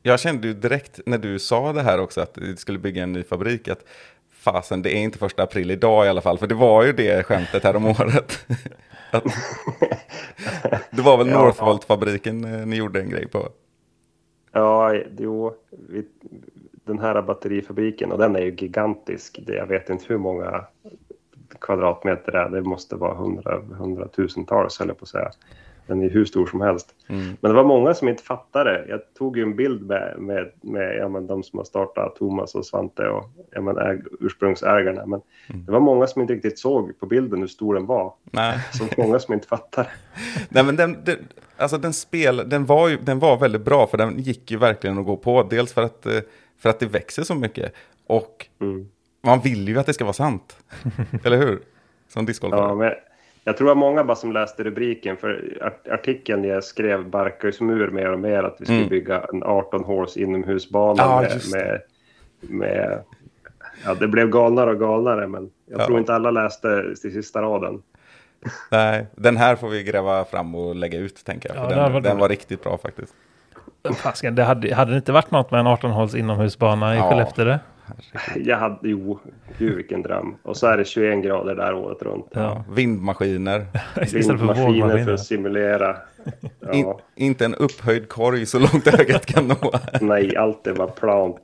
jag 0.02 0.20
kände 0.20 0.46
ju 0.48 0.54
direkt 0.54 1.00
när 1.06 1.18
du 1.18 1.38
sa 1.38 1.72
det 1.72 1.82
här 1.82 2.00
också 2.00 2.20
att 2.20 2.34
du 2.34 2.56
skulle 2.56 2.78
bygga 2.78 3.02
en 3.02 3.12
ny 3.12 3.22
fabrik 3.22 3.68
att 3.68 3.84
fasen 4.32 4.82
det 4.82 4.90
är 4.96 4.98
inte 5.00 5.18
första 5.18 5.42
april 5.42 5.70
idag 5.70 6.06
i 6.06 6.08
alla 6.08 6.20
fall 6.20 6.38
för 6.38 6.46
det 6.46 6.54
var 6.54 6.84
ju 6.84 6.92
det 6.92 7.26
skämtet 7.26 7.64
här 7.64 7.76
om 7.76 7.86
året. 7.86 8.46
att, 9.10 9.24
det 10.90 11.02
var 11.02 11.16
väl 11.18 11.28
Ja. 11.28 11.38
Northvolt-fabriken 11.42 12.44
eh, 12.44 12.66
ni 12.66 12.76
gjorde 12.76 13.00
en 13.00 13.10
grej 13.10 13.28
på. 13.28 13.48
Ja, 14.52 14.94
jo, 15.18 15.54
vi, 15.88 16.04
den 16.84 16.98
här 16.98 17.22
batterifabriken, 17.22 18.12
och 18.12 18.18
den 18.18 18.36
är 18.36 18.40
ju 18.40 18.50
gigantisk. 18.54 19.40
Jag 19.46 19.66
vet 19.66 19.90
inte 19.90 20.04
hur 20.08 20.18
många 20.18 20.64
kvadratmeter 21.60 22.32
är. 22.32 22.48
Det 22.48 22.62
måste 22.62 22.96
vara 22.96 23.14
hundra, 23.14 23.60
hundratusentals, 23.78 24.78
höll 24.78 24.88
jag 24.88 24.98
på 24.98 25.02
att 25.02 25.08
säga. 25.08 25.30
Den 25.86 26.02
är 26.02 26.10
hur 26.10 26.24
stor 26.24 26.46
som 26.46 26.60
helst. 26.60 26.94
Mm. 27.08 27.36
Men 27.40 27.50
det 27.50 27.56
var 27.56 27.64
många 27.64 27.94
som 27.94 28.08
inte 28.08 28.22
fattade. 28.22 28.84
Jag 28.88 29.00
tog 29.18 29.36
ju 29.36 29.42
en 29.42 29.56
bild 29.56 29.86
med, 29.86 30.14
med, 30.18 30.50
med 30.60 30.96
ja, 30.96 31.08
men 31.08 31.26
de 31.26 31.42
som 31.42 31.58
har 31.58 31.64
startat, 31.64 32.16
Thomas 32.16 32.54
och 32.54 32.66
Svante 32.66 33.08
och 33.08 33.30
ja, 33.50 33.60
men 33.60 33.78
äg, 33.78 34.02
ursprungsägarna. 34.20 35.06
Men 35.06 35.20
det 35.66 35.72
var 35.72 35.80
många 35.80 36.06
som 36.06 36.22
inte 36.22 36.34
riktigt 36.34 36.58
såg 36.58 36.98
på 36.98 37.06
bilden 37.06 37.40
hur 37.40 37.46
stor 37.46 37.74
den 37.74 37.86
var. 37.86 38.12
Nej. 38.30 38.58
Så 38.72 38.84
många 38.98 39.18
som 39.18 39.34
inte 39.34 39.46
fattade. 39.48 39.88
Nej 40.48 40.64
men 40.64 40.76
den, 40.76 40.96
den, 41.04 41.16
alltså 41.56 41.78
den 41.78 41.92
spel, 41.92 42.42
den 42.46 42.66
var 42.66 42.88
ju, 42.88 42.96
den 42.96 43.18
var 43.18 43.36
väldigt 43.36 43.64
bra 43.64 43.86
för 43.86 43.98
den 43.98 44.18
gick 44.18 44.50
ju 44.50 44.58
verkligen 44.58 44.98
att 44.98 45.06
gå 45.06 45.16
på. 45.16 45.42
Dels 45.42 45.72
för 45.72 45.82
att, 45.82 46.06
eh, 46.06 46.20
för 46.58 46.68
att 46.68 46.80
det 46.80 46.86
växer 46.86 47.22
så 47.22 47.34
mycket. 47.34 47.72
Och 48.06 48.46
Mm. 48.60 48.88
Man 49.20 49.40
vill 49.40 49.68
ju 49.68 49.78
att 49.78 49.86
det 49.86 49.94
ska 49.94 50.04
vara 50.04 50.12
sant. 50.12 50.56
Eller 51.24 51.36
hur? 51.36 51.60
Som 52.08 52.26
discgolfare. 52.26 52.60
Ja, 52.60 52.74
men 52.74 52.92
jag 53.44 53.56
tror 53.56 53.70
att 53.70 53.76
många 53.78 54.04
bara 54.04 54.16
som 54.16 54.32
läste 54.32 54.62
rubriken, 54.62 55.16
för 55.16 55.58
art- 55.62 55.88
artikeln 55.88 56.44
jag 56.44 56.64
skrev 56.64 57.08
barkar 57.08 57.48
ju 57.48 57.52
som 57.52 57.70
ur 57.70 57.90
mer 57.90 58.12
och 58.12 58.20
mer 58.20 58.42
att 58.42 58.56
vi 58.58 58.64
skulle 58.64 58.78
Mm. 58.78 58.88
bygga 58.88 59.20
en 59.32 59.42
18 59.42 59.84
håls 59.84 60.16
inomhusbana 60.16 61.02
Ja, 61.02 61.20
med, 61.20 61.40
med, 61.52 61.80
med... 62.40 63.02
Ja, 63.84 63.94
det 63.94 64.08
blev 64.08 64.28
galnare 64.30 64.70
och 64.70 64.78
galnare, 64.80 65.26
men 65.26 65.50
jag 65.66 65.80
Ja. 65.80 65.86
tror 65.86 65.98
inte 65.98 66.14
alla 66.14 66.30
läste 66.30 66.94
till 67.00 67.12
sista 67.12 67.42
raden. 67.42 67.82
Nej, 68.70 69.06
den 69.16 69.36
här 69.36 69.56
får 69.56 69.68
vi 69.68 69.82
gräva 69.82 70.24
fram 70.24 70.54
och 70.54 70.74
lägga 70.76 70.98
ut 70.98 71.24
tänker 71.24 71.48
jag. 71.54 71.64
Ja, 71.64 71.68
den, 71.68 71.78
hade 71.78 71.92
varit 71.92 72.04
den 72.04 72.18
var 72.18 72.28
riktigt 72.28 72.62
bra 72.62 72.78
faktiskt. 72.78 73.14
Fasken, 73.96 74.34
det 74.34 74.44
hade, 74.44 74.74
hade 74.74 74.90
det 74.90 74.96
inte 74.96 75.12
varit 75.12 75.30
något 75.30 75.50
med 75.50 75.60
en 75.60 75.66
18-håls 75.66 76.14
inomhusbana 76.14 76.94
i 76.94 76.98
Ja. 76.98 77.08
Skellefteå? 77.10 77.58
Jag 78.36 78.56
hade, 78.56 78.78
jo, 78.82 79.18
gud 79.58 79.76
vilken 79.76 80.02
dröm. 80.02 80.36
Och 80.42 80.56
så 80.56 80.66
är 80.66 80.76
det 80.76 80.84
21 80.84 81.24
grader 81.24 81.54
där 81.54 81.74
året 81.74 82.02
runt. 82.02 82.26
Ja. 82.32 82.64
Vindmaskiner. 82.70 83.66
Istället 84.02 84.26
för 84.26 84.32
Vindmaskiner 84.34 84.54
för 84.54 84.72
vågmaskiner. 84.72 85.12
att 85.12 85.20
simulera. 85.24 85.96
Ja, 86.60 86.72
In, 86.72 86.94
inte 87.14 87.44
en 87.44 87.54
upphöjd 87.54 88.08
korg 88.08 88.46
så 88.46 88.58
långt 88.58 88.86
ögat 88.86 89.26
kan 89.26 89.48
nå. 89.48 89.72
nej, 90.00 90.36
allt 90.36 90.64
det 90.64 90.72
var 90.72 90.86
plant. 90.88 91.36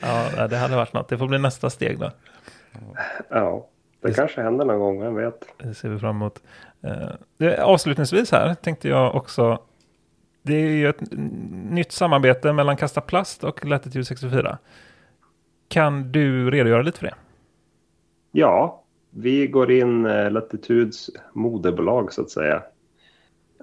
Ja, 0.00 0.46
det 0.50 0.56
hade 0.56 0.76
varit 0.76 0.92
något. 0.92 1.08
Det 1.08 1.18
får 1.18 1.26
bli 1.26 1.38
nästa 1.38 1.70
steg 1.70 1.98
då. 1.98 2.10
Ja, 3.28 3.66
det 4.02 4.12
kanske 4.14 4.42
händer 4.42 4.64
någon 4.64 4.78
gång, 4.78 5.00
vem 5.00 5.14
vet. 5.14 5.44
Det 5.62 5.74
ser 5.74 5.88
vi 5.88 5.98
fram 5.98 6.16
emot. 6.16 6.42
Det- 7.38 7.62
Avslutningsvis 7.62 8.32
här 8.32 8.54
tänkte 8.54 8.88
jag 8.88 9.14
också. 9.14 9.58
Det 10.42 10.54
är 10.54 10.70
ju 10.70 10.88
ett 10.88 11.02
nytt 11.70 11.92
samarbete 11.92 12.52
mellan 12.52 12.76
Kasta 12.76 13.00
Plast 13.00 13.44
och 13.44 13.64
Latitude 13.64 14.04
64. 14.04 14.58
Kan 15.68 16.12
du 16.12 16.50
redogöra 16.50 16.82
lite 16.82 16.98
för 16.98 17.06
det? 17.06 17.14
Ja, 18.32 18.84
vi 19.10 19.46
går 19.46 19.70
in 19.70 20.06
eh, 20.06 20.30
Latitudes 20.30 21.10
moderbolag 21.32 22.12
så 22.12 22.22
att 22.22 22.30
säga. 22.30 22.62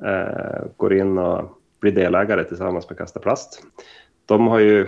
Eh, 0.04 0.64
går 0.78 0.94
in 0.94 1.18
och 1.18 1.62
blir 1.80 1.92
delägare 1.92 2.44
tillsammans 2.44 2.90
med 2.90 2.98
Kasta 2.98 3.20
Plast. 3.20 3.64
De 4.26 4.48
har 4.48 4.60
ju 4.60 4.88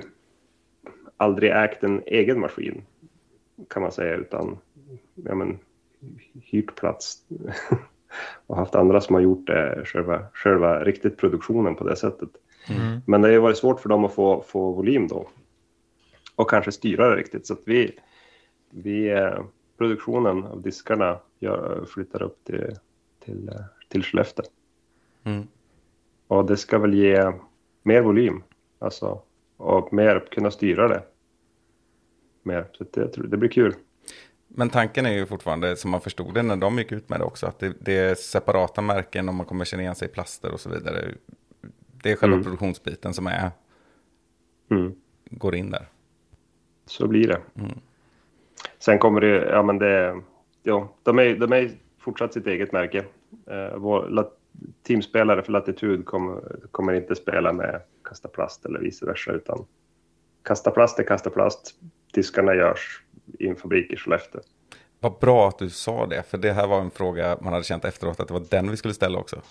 aldrig 1.18 1.52
ägt 1.52 1.84
en 1.84 2.02
egen 2.06 2.40
maskin 2.40 2.82
kan 3.70 3.82
man 3.82 3.92
säga 3.92 4.16
utan 4.16 4.58
ja, 5.16 5.36
men, 5.36 5.60
hyrt 6.42 6.76
plats 6.76 7.24
och 8.48 8.58
haft 8.58 8.76
andra 8.76 9.02
som 9.02 9.16
har 9.16 9.22
gjort 9.22 9.48
det, 9.48 9.82
själva, 9.86 10.26
själva 10.34 10.84
riktigt 10.84 11.18
produktionen 11.18 11.76
på 11.76 11.84
det 11.84 11.96
sättet. 11.96 12.30
Mm. 12.70 13.02
Men 13.08 13.22
det 13.22 13.34
har 13.34 13.40
varit 13.40 13.58
svårt 13.58 13.80
för 13.80 13.90
dem 13.90 14.06
att 14.06 14.14
få, 14.14 14.44
få 14.48 14.72
volym 14.72 15.08
då. 15.08 15.30
Och 16.36 16.50
kanske 16.50 16.72
styra 16.72 17.10
det 17.10 17.16
riktigt. 17.16 17.48
Så 17.48 17.54
att 17.54 17.62
vi, 17.66 18.00
vi 18.70 19.10
eh, 19.10 19.40
produktionen 19.78 20.44
av 20.44 20.62
diskarna 20.62 21.20
gör, 21.40 21.86
flyttar 21.86 22.22
upp 22.22 22.44
till, 22.44 22.76
till, 23.26 23.50
eh, 23.50 23.56
till 23.90 24.04
Skellefteå. 24.04 24.46
Mm. 25.24 25.48
Och 26.28 26.46
det 26.46 26.58
ska 26.58 26.80
väl 26.80 26.94
ge 26.94 27.32
mer 27.84 28.02
volym. 28.02 28.44
Alltså, 28.80 29.22
och 29.58 29.94
mer 29.94 30.28
kunna 30.32 30.52
styra 30.52 30.88
det. 30.88 31.04
Mer. 32.44 32.66
Så 32.72 32.86
det, 32.92 33.28
det 33.28 33.38
blir 33.38 33.50
kul. 33.50 33.76
Men 34.48 34.70
tanken 34.70 35.06
är 35.06 35.14
ju 35.14 35.26
fortfarande, 35.26 35.76
som 35.76 35.92
man 35.92 36.02
förstod 36.02 36.34
det 36.34 36.44
när 36.44 36.56
de 36.56 36.78
gick 36.78 36.92
ut 36.92 37.10
med 37.10 37.20
det 37.20 37.24
också, 37.24 37.46
att 37.48 37.60
det, 37.60 37.74
det 37.80 37.98
är 37.98 38.16
separata 38.16 38.82
märken 38.82 39.30
om 39.30 39.36
man 39.36 39.46
kommer 39.46 39.66
känna 39.66 39.84
igen 39.84 39.96
sig 39.96 40.08
i 40.08 40.12
plaster 40.12 40.52
och 40.52 40.60
så 40.60 40.70
vidare. 40.70 41.06
Det 42.04 42.12
är 42.12 42.16
själva 42.16 42.34
Mm. 42.36 42.44
produktionsbiten 42.44 43.14
som 43.14 43.28
är, 43.28 43.52
Mm. 44.72 44.96
går 45.30 45.56
in 45.56 45.72
där. 45.72 45.88
Så 46.86 47.08
blir 47.08 47.28
det. 47.28 47.42
Mm. 47.56 47.80
Sen 48.80 49.00
kommer 49.00 49.22
det, 49.22 49.50
ja 49.50 49.64
men 49.64 49.78
det, 49.78 50.22
ja, 50.64 50.94
de 51.04 51.20
är, 51.20 51.36
de 51.36 51.54
är 51.54 51.72
fortsatt 52.00 52.34
sitt 52.34 52.48
eget 52.48 52.72
märke. 52.72 53.06
Eh, 53.48 53.78
vår 53.78 54.10
lat, 54.10 54.34
teamspelare 54.88 55.42
för 55.44 55.52
Latitude 55.52 56.04
kommer, 56.04 56.42
kommer 56.72 56.94
inte 56.94 57.16
spela 57.16 57.54
med 57.54 57.82
Kasta 58.04 58.28
Plast 58.28 58.66
eller 58.66 58.80
vice 58.80 59.06
versa, 59.06 59.32
utan 59.32 59.66
Kasta 60.44 60.72
Plast 60.72 61.00
är 61.00 61.04
Kasta 61.04 61.30
Plast. 61.30 61.76
Diskarna 62.14 62.56
görs 62.56 63.04
i 63.40 63.48
en 63.48 63.56
fabrik 63.56 63.92
i 63.92 63.98
Skellefteå. 63.98 64.42
Vad 65.00 65.20
bra 65.20 65.48
att 65.48 65.60
du 65.60 65.70
sa 65.70 66.06
det, 66.06 66.24
för 66.24 66.38
det 66.38 66.52
här 66.52 66.68
var 66.68 66.82
en 66.82 66.92
fråga 66.92 67.38
man 67.42 67.54
hade 67.54 67.66
känt 67.66 67.86
efteråt 67.86 68.20
att 68.20 68.28
det 68.28 68.34
var 68.34 68.44
den 68.50 68.72
vi 68.72 68.78
skulle 68.78 68.94
ställa 68.94 69.20
också. 69.20 69.42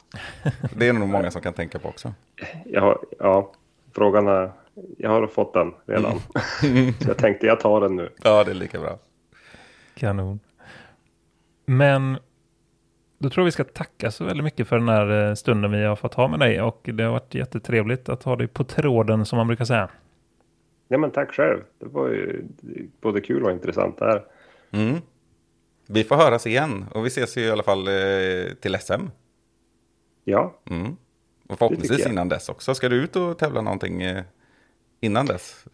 Det 0.76 0.88
är 0.88 0.92
nog 0.92 1.08
många 1.16 1.30
som 1.30 1.42
kan 1.42 1.52
tänka 1.52 1.78
på 1.78 1.88
också. 1.88 2.14
Jag 2.64 2.80
har, 2.80 2.98
ja, 3.18 3.52
frågan 3.92 4.26
har 4.26 4.52
jag 4.98 5.10
har 5.10 5.26
fått 5.26 5.54
den 5.54 5.74
redan. 5.86 6.20
så 7.00 7.08
jag 7.08 7.16
tänkte 7.18 7.46
jag 7.46 7.60
tar 7.60 7.80
den 7.80 7.96
nu. 7.96 8.10
Ja, 8.22 8.44
det 8.44 8.50
är 8.50 8.54
lika 8.54 8.80
bra. 8.80 8.98
Kanon. 9.94 10.40
Men 11.66 12.18
då 13.18 13.30
tror 13.30 13.42
jag 13.42 13.44
vi 13.44 13.52
ska 13.52 13.64
tacka 13.64 14.10
så 14.10 14.24
väldigt 14.24 14.44
mycket 14.44 14.68
för 14.68 14.78
den 14.78 14.88
här 14.88 15.28
eh, 15.28 15.34
stunden 15.34 15.70
vi 15.70 15.84
har 15.84 15.96
fått 15.96 16.14
ha 16.14 16.28
med 16.28 16.40
dig 16.40 16.62
och 16.62 16.88
det 16.92 17.02
har 17.02 17.10
varit 17.10 17.34
jättetrevligt 17.34 18.08
att 18.08 18.22
ha 18.22 18.36
dig 18.36 18.48
på 18.48 18.64
tråden 18.64 19.26
som 19.26 19.36
man 19.36 19.46
brukar 19.46 19.64
säga. 19.64 19.88
Ja, 20.89 20.99
men 20.99 21.11
tack 21.11 21.32
själv. 21.32 21.61
Det 21.78 21.87
var 21.87 22.09
ju 22.09 22.45
både 23.01 23.20
kul 23.20 23.45
och 23.45 23.51
intressant 23.51 23.99
det 23.99 24.05
här. 24.05 24.24
Mm. 24.70 24.97
Vi 25.89 26.05
får 26.05 26.16
höras 26.16 26.47
igen 26.47 26.84
och 26.95 27.05
vi 27.05 27.09
ses 27.09 27.37
ju 27.37 27.43
i 27.43 27.51
alla 27.51 27.62
fall 27.62 27.89
eh, 27.89 28.55
till 28.61 28.78
SM. 28.80 29.03
Ja, 30.24 30.55
Mm. 30.70 30.97
Och 31.49 31.59
förhoppningsvis 31.59 32.07
innan 32.07 32.28
dess 32.28 32.49
också. 32.49 32.74
Ska 32.74 32.89
du 32.89 32.97
ut 32.97 33.16
och 33.16 33.39
tävla 33.39 33.61
någonting 33.61 34.03
eh, 34.03 34.22
innan 35.01 35.26
dess? 35.26 35.64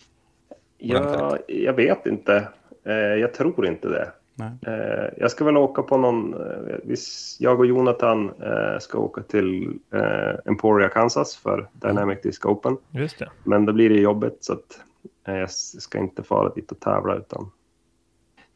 jag, 0.78 1.38
jag 1.46 1.72
vet 1.72 2.06
inte. 2.06 2.48
Eh, 2.84 2.92
jag 2.94 3.34
tror 3.34 3.66
inte 3.66 3.88
det. 3.88 4.12
Nej. 4.34 4.50
Eh, 4.66 5.08
jag 5.16 5.30
ska 5.30 5.44
väl 5.44 5.56
åka 5.56 5.82
på 5.82 5.96
någon... 5.96 6.34
Eh, 6.34 6.94
jag 7.38 7.60
och 7.60 7.66
Jonathan 7.66 8.32
eh, 8.42 8.78
ska 8.80 8.98
åka 8.98 9.22
till 9.22 9.78
eh, 9.94 10.34
Emporia, 10.44 10.88
Kansas 10.88 11.36
för 11.36 11.68
Dynamic 11.72 12.22
Disc 12.22 12.44
Open. 12.44 12.76
Just 12.90 13.18
det. 13.18 13.30
Men 13.44 13.66
då 13.66 13.72
blir 13.72 13.88
det 13.88 14.00
jobbigt 14.00 14.36
så 14.40 14.52
att 14.52 14.80
jag 15.24 15.42
s- 15.42 15.82
ska 15.82 15.98
inte 15.98 16.22
fara 16.22 16.54
dit 16.54 16.72
och 16.72 16.80
tävla 16.80 17.14
utan 17.16 17.50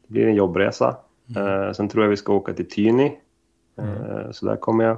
det 0.01 0.07
blir 0.13 0.27
en 0.27 0.35
jobbresa. 0.35 0.97
Eh, 1.37 1.71
sen 1.71 1.89
tror 1.89 2.03
jag 2.03 2.09
vi 2.09 2.17
ska 2.17 2.33
åka 2.33 2.53
till 2.53 2.69
Tyni. 2.69 3.19
Eh, 3.77 4.31
så 4.31 4.45
där 4.45 4.55
kommer 4.55 4.83
jag. 4.83 4.97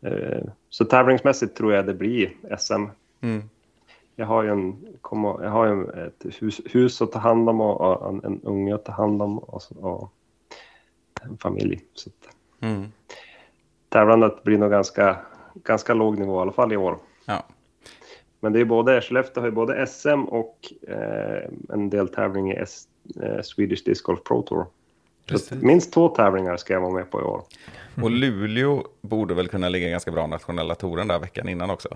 Eh, 0.00 0.44
så 0.70 0.84
tävlingsmässigt 0.84 1.56
tror 1.56 1.72
jag 1.72 1.86
det 1.86 1.94
blir 1.94 2.32
SM. 2.58 2.84
Mm. 3.20 3.42
Jag 4.16 4.26
har 4.26 4.42
ju, 4.42 4.50
en, 4.50 4.86
jag 5.12 5.50
har 5.50 5.66
ju 5.66 5.90
ett 6.06 6.24
hus, 6.42 6.60
hus 6.64 7.02
att 7.02 7.12
ta 7.12 7.18
hand 7.18 7.48
om 7.48 7.60
och, 7.60 8.08
en, 8.08 8.24
en 8.24 8.40
unge 8.42 8.74
att 8.74 8.84
ta 8.84 8.92
hand 8.92 9.22
om 9.22 9.38
och, 9.38 9.62
så- 9.62 9.74
och 9.78 10.12
en 11.22 11.38
familj. 11.38 11.84
Så 11.94 12.10
att, 12.10 12.34
Mm. 12.60 12.84
tävlandet 13.88 14.42
blir 14.42 14.58
nog 14.58 14.70
ganska, 14.70 15.16
ganska 15.54 15.94
låg 15.94 16.18
nivå 16.18 16.38
i 16.38 16.42
alla 16.42 16.52
fall 16.52 16.72
i 16.72 16.76
år. 16.76 16.98
Ja. 17.26 17.42
Men 18.40 18.52
det 18.52 18.60
är 18.60 18.64
både, 18.64 19.00
Skellefteå 19.00 19.40
har 19.40 19.48
ju 19.48 19.54
både 19.54 19.86
SM 19.86 20.24
och 20.24 20.72
eh, 20.88 21.50
en 21.68 21.90
del 21.90 22.08
tävling 22.08 22.52
i 22.52 22.54
S, 22.54 22.84
eh, 23.22 23.42
Swedish 23.42 23.84
Disc 23.84 24.02
Golf 24.02 24.24
Pro 24.24 24.42
Tour. 24.42 24.66
Minst 25.62 25.92
två 25.92 26.08
tävlingar 26.08 26.56
ska 26.56 26.72
jag 26.72 26.80
vara 26.80 26.92
med 26.92 27.10
på 27.10 27.20
i 27.20 27.24
år. 27.24 27.42
Och 28.02 28.10
Luleå 28.10 28.84
borde 29.00 29.34
väl 29.34 29.48
kunna 29.48 29.68
ligga 29.68 29.88
ganska 29.88 30.10
bra 30.10 30.26
nationella 30.26 30.74
touren 30.74 31.08
där 31.08 31.18
veckan 31.18 31.48
innan 31.48 31.70
också. 31.70 31.88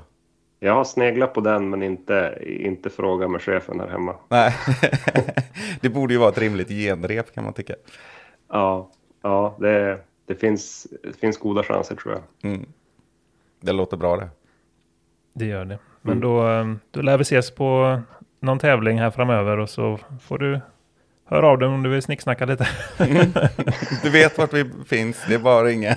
Jag 0.58 0.74
har 0.74 0.84
sneglat 0.84 1.34
på 1.34 1.40
den 1.40 1.70
men 1.70 1.82
inte, 1.82 2.38
inte 2.46 2.90
frågat 2.90 3.30
med 3.30 3.42
chefen 3.42 3.80
här 3.80 3.88
hemma. 3.88 4.16
Nej, 4.28 4.54
det 5.80 5.88
borde 5.88 6.14
ju 6.14 6.20
vara 6.20 6.30
ett 6.30 6.38
rimligt 6.38 6.68
genrep 6.68 7.34
kan 7.34 7.44
man 7.44 7.52
tycka. 7.52 7.74
Ja, 8.48 8.90
ja 9.22 9.56
det, 9.60 10.00
det, 10.26 10.34
finns, 10.34 10.86
det 11.02 11.12
finns 11.12 11.38
goda 11.38 11.62
chanser 11.62 11.96
tror 11.96 12.14
jag. 12.14 12.52
Mm. 12.52 12.66
Det 13.60 13.72
låter 13.72 13.96
bra 13.96 14.16
det. 14.16 14.28
Det 15.32 15.44
gör 15.46 15.64
det. 15.64 15.78
Men 16.02 16.20
då, 16.20 16.48
eh, 16.48 16.64
då 16.90 17.02
lär 17.02 17.16
vi 17.18 17.22
ses 17.22 17.50
på 17.50 18.00
någon 18.40 18.58
tävling 18.58 18.98
här 19.00 19.10
framöver 19.10 19.58
och 19.58 19.70
så 19.70 19.98
får 20.22 20.38
du 20.38 20.60
höra 21.24 21.48
av 21.48 21.58
dig 21.58 21.68
om 21.68 21.82
du 21.82 21.90
vill 21.90 22.02
snicksnacka 22.02 22.46
lite. 22.46 22.68
Du 24.02 24.10
vet 24.10 24.38
vart 24.38 24.52
vi 24.52 24.70
finns, 24.86 25.24
det 25.28 25.34
är 25.34 25.38
bara 25.38 25.58
att 25.60 25.66
ringa. 25.66 25.96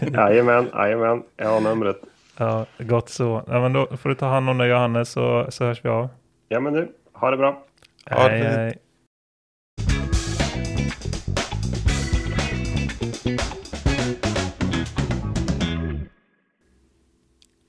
Jajamän, 0.12 0.70
jajamän, 0.74 1.22
jag 1.36 1.48
har 1.48 1.60
numret. 1.60 1.96
Ja, 2.36 2.66
gott 2.78 3.08
så. 3.08 3.42
Ja, 3.46 3.60
men 3.60 3.72
då 3.72 3.96
får 3.96 4.08
du 4.08 4.14
ta 4.14 4.26
hand 4.26 4.50
om 4.50 4.58
dig 4.58 4.68
Johannes 4.68 5.10
så, 5.10 5.46
så 5.48 5.64
hörs 5.64 5.84
vi 5.84 5.88
av. 5.88 6.08
Ja 6.48 6.60
men 6.60 6.72
du, 6.72 6.88
ha 7.12 7.30
det 7.30 7.36
bra. 7.36 7.62
Ha 8.10 8.28
det 8.28 8.30
Hej, 8.30 8.42
fint. 8.42 8.54
hej. 8.56 8.78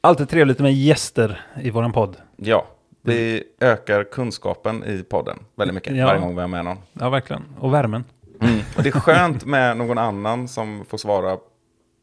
Alltid 0.02 0.30
trevligt 0.30 0.60
med 0.60 0.74
gäster 0.74 1.42
i 1.62 1.70
våran 1.70 1.92
podd. 1.94 2.18
Ja, 2.36 2.68
vi 3.02 3.44
ökar 3.60 4.04
kunskapen 4.04 4.84
i 4.84 5.04
podden 5.04 5.40
väldigt 5.56 5.76
mycket 5.76 5.96
Ja. 5.96 6.06
varje 6.06 6.20
gång 6.20 6.36
vi 6.36 6.42
har 6.42 6.48
med 6.48 6.66
någon. 6.66 6.78
Ja, 6.94 7.10
verkligen. 7.10 7.44
Och 7.60 7.74
värmen. 7.74 8.04
Och 8.78 8.84
det 8.84 8.90
är 8.90 9.00
skönt 9.00 9.46
med 9.46 9.78
någon 9.78 9.98
annan 9.98 10.48
som 10.48 10.86
får 10.90 10.98
svara 10.98 11.38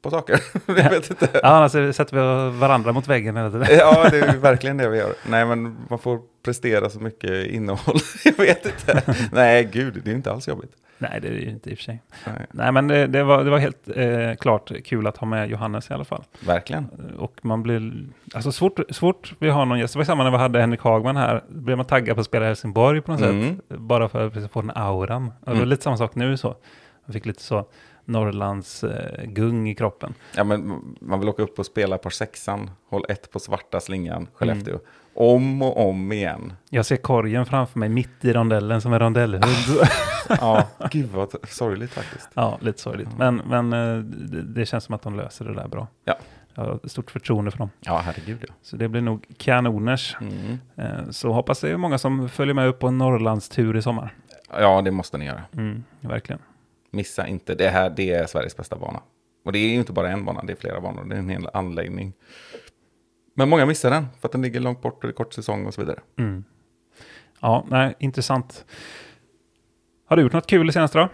på 0.03 0.11
saker. 0.11 0.41
Jag 0.67 0.91
vet 0.91 1.11
inte. 1.11 1.29
Ja, 1.33 1.49
annars 1.49 1.97
sätter 1.97 2.17
vi 2.51 2.59
varandra 2.59 2.93
mot 2.93 3.09
väggen 3.09 3.37
hela 3.37 3.51
tiden. 3.51 3.67
Ja, 3.79 4.09
det 4.11 4.19
är 4.19 4.33
ju 4.33 4.39
verkligen 4.41 4.77
det 4.77 4.89
vi 4.89 4.99
gör. 4.99 5.15
Nej, 5.29 5.47
men 5.47 5.77
man 5.91 5.99
får 5.99 6.21
prestera 6.45 6.91
så 6.91 7.01
mycket 7.01 7.47
innehåll. 7.47 7.99
Jag 8.25 8.37
vet 8.37 8.67
inte. 8.67 9.03
Nej, 9.33 9.65
gud, 9.73 10.01
det 10.05 10.11
är 10.11 10.15
inte 10.15 10.33
alls 10.33 10.49
jobbigt. 10.49 10.73
Nej, 10.99 11.19
det 11.23 11.29
är 11.29 11.33
det 11.33 11.39
ju 11.39 11.51
inte 11.51 11.71
i 11.71 11.75
och 11.75 11.79
för 11.79 11.85
sig. 11.85 12.03
Nej, 12.27 12.47
Nej, 12.51 12.73
men 12.73 12.89
det, 12.89 13.07
det, 13.07 13.25
var, 13.25 13.45
det 13.45 13.51
var 13.51 13.59
helt 13.59 13.89
eh, 13.97 14.35
klart 14.35 14.73
kul 14.85 15.07
att 15.07 15.17
ha 15.17 15.27
med 15.27 15.51
Johannes 15.51 15.91
i 15.91 15.95
alla 15.95 16.05
fall. 16.05 16.25
verkligen. 16.47 16.89
Och 17.19 17.39
man 17.43 17.63
blir, 17.63 17.93
alltså 18.35 18.53
svårt, 18.53 18.81
svårt 18.91 19.35
vi 19.39 19.51
har 19.51 19.67
någon 19.67 19.79
gäst, 19.79 19.95
det 19.95 19.99
var 19.99 20.05
samma 20.05 20.25
när 20.25 20.31
vi 20.31 20.37
hade 20.37 20.61
Henrik 20.61 20.81
Hagman 20.81 21.17
här, 21.17 21.45
blev 21.49 21.77
man 21.77 21.87
taggad 21.87 22.15
på 22.17 22.21
att 22.21 22.27
spela 22.27 22.47
Helsingborg 22.47 23.01
på 23.01 23.13
något 23.13 23.21
Mm. 23.21 23.57
sätt, 23.57 23.79
bara 23.79 24.09
för 24.09 24.27
att 24.27 24.33
precis 24.33 24.51
få 24.51 24.61
den 24.61 24.71
auran. 24.75 25.27
Och 25.27 25.33
det 25.45 25.51
var 25.51 25.57
Mm. 25.57 25.69
lite 25.69 25.83
samma 25.83 25.97
sak 25.97 26.15
nu 26.15 26.37
så, 26.37 26.49
man 27.07 27.13
fick 27.13 27.27
lite 27.27 27.43
så 27.43 27.67
Norrlands 28.05 28.85
eh, 28.85 29.25
gung 29.25 29.69
i 29.69 29.75
kroppen. 29.75 30.15
Ja, 30.37 30.45
men 30.45 30.81
man 31.01 31.21
vill 31.21 31.29
åka 31.29 31.43
upp 31.43 31.59
och 31.59 31.67
spela 31.67 31.99
par 31.99 32.11
sexan, 32.11 32.71
håll 32.91 33.05
ett 33.09 33.31
på 33.33 33.39
svarta 33.39 33.81
slingan, 33.81 34.27
Skellefteå. 34.35 34.79
Om 35.21 35.63
och 35.63 35.89
om 35.89 36.13
igen. 36.13 36.53
Jag 36.71 36.87
ser 36.87 36.97
korgen 36.97 37.47
framför 37.47 37.79
mig 37.79 37.89
mitt 37.89 38.25
i 38.25 38.33
rondellen 38.33 38.81
som 38.81 38.93
en 38.93 38.99
rondellhund. 38.99 39.45
Ja, 40.41 40.69
gud 40.91 41.09
vad 41.15 41.35
sorgligt 41.49 41.91
faktiskt. 41.93 42.29
ja, 42.35 42.59
lite 42.61 42.81
sorgligt. 42.81 43.09
Men, 43.19 43.37
men 43.37 43.73
eh, 43.73 43.99
det, 44.05 44.43
det 44.43 44.67
känns 44.67 44.85
som 44.85 44.95
att 44.95 45.03
de 45.03 45.17
löser 45.17 45.45
det 45.45 45.55
där 45.55 45.69
bra. 45.69 45.87
Ja. 46.05 46.15
Jag 46.55 46.65
har 46.65 46.81
stort 46.89 47.11
förtroende 47.11 47.51
för 47.51 47.59
dem. 47.59 47.71
Ja, 47.81 47.99
herregud 48.05 48.45
ja. 48.49 48.55
Så 48.63 48.77
det 48.77 48.89
blir 48.89 49.01
nog 49.01 49.27
kanoners. 49.37 50.17
Mm. 50.21 50.59
Eh, 50.77 51.11
Så 51.11 51.33
hoppas 51.33 51.61
det 51.61 51.71
är 51.71 51.77
många 51.77 51.99
som 51.99 52.29
följer 52.29 52.55
med 52.55 52.69
upp 52.69 52.79
på 52.79 52.89
en 52.89 52.99
Norrlandstur 52.99 53.77
i 53.77 53.83
sommar. 53.83 54.15
Ja, 54.61 54.83
det 54.83 54.91
måste 54.91 55.19
ni 55.19 55.25
göra. 55.25 55.43
Mm, 55.57 55.85
verkligen. 56.01 56.41
Missa 56.91 57.27
inte. 57.27 57.55
Det 57.55 57.69
här 57.69 57.91
det 57.91 58.13
är 58.13 58.27
Sveriges 58.27 58.57
bästa 58.57 58.77
bana. 58.77 59.01
Och 59.45 59.53
det 59.53 59.59
är 59.59 59.69
ju 59.69 59.75
inte 59.75 59.93
bara 59.93 60.11
en 60.11 60.25
bana, 60.25 60.43
det 60.43 60.53
är 60.53 60.57
flera 60.57 60.81
banor. 60.81 61.05
Det 61.05 61.15
är 61.15 61.19
en 61.19 61.29
hel 61.29 61.49
anläggning. 61.53 62.13
Men 63.39 63.49
många 63.49 63.67
missar 63.67 63.91
den 63.91 64.07
för 64.21 64.29
att 64.29 64.33
den 64.33 64.43
ligger 64.43 64.61
långt 64.61 64.83
bort 64.83 64.95
och 64.95 65.01
det 65.03 65.09
är 65.09 65.13
kort 65.13 65.33
säsong 65.33 65.67
och 65.67 65.75
så 65.75 65.81
vidare. 65.81 66.01
Mm. 66.19 66.45
Ja, 67.41 67.65
nej, 67.69 67.95
intressant. 67.99 68.65
Har 70.07 70.17
du 70.17 70.23
gjort 70.23 70.33
något 70.33 70.47
kul 70.47 70.69
i 70.69 70.73
senaste 70.73 70.99
då? 70.99 71.09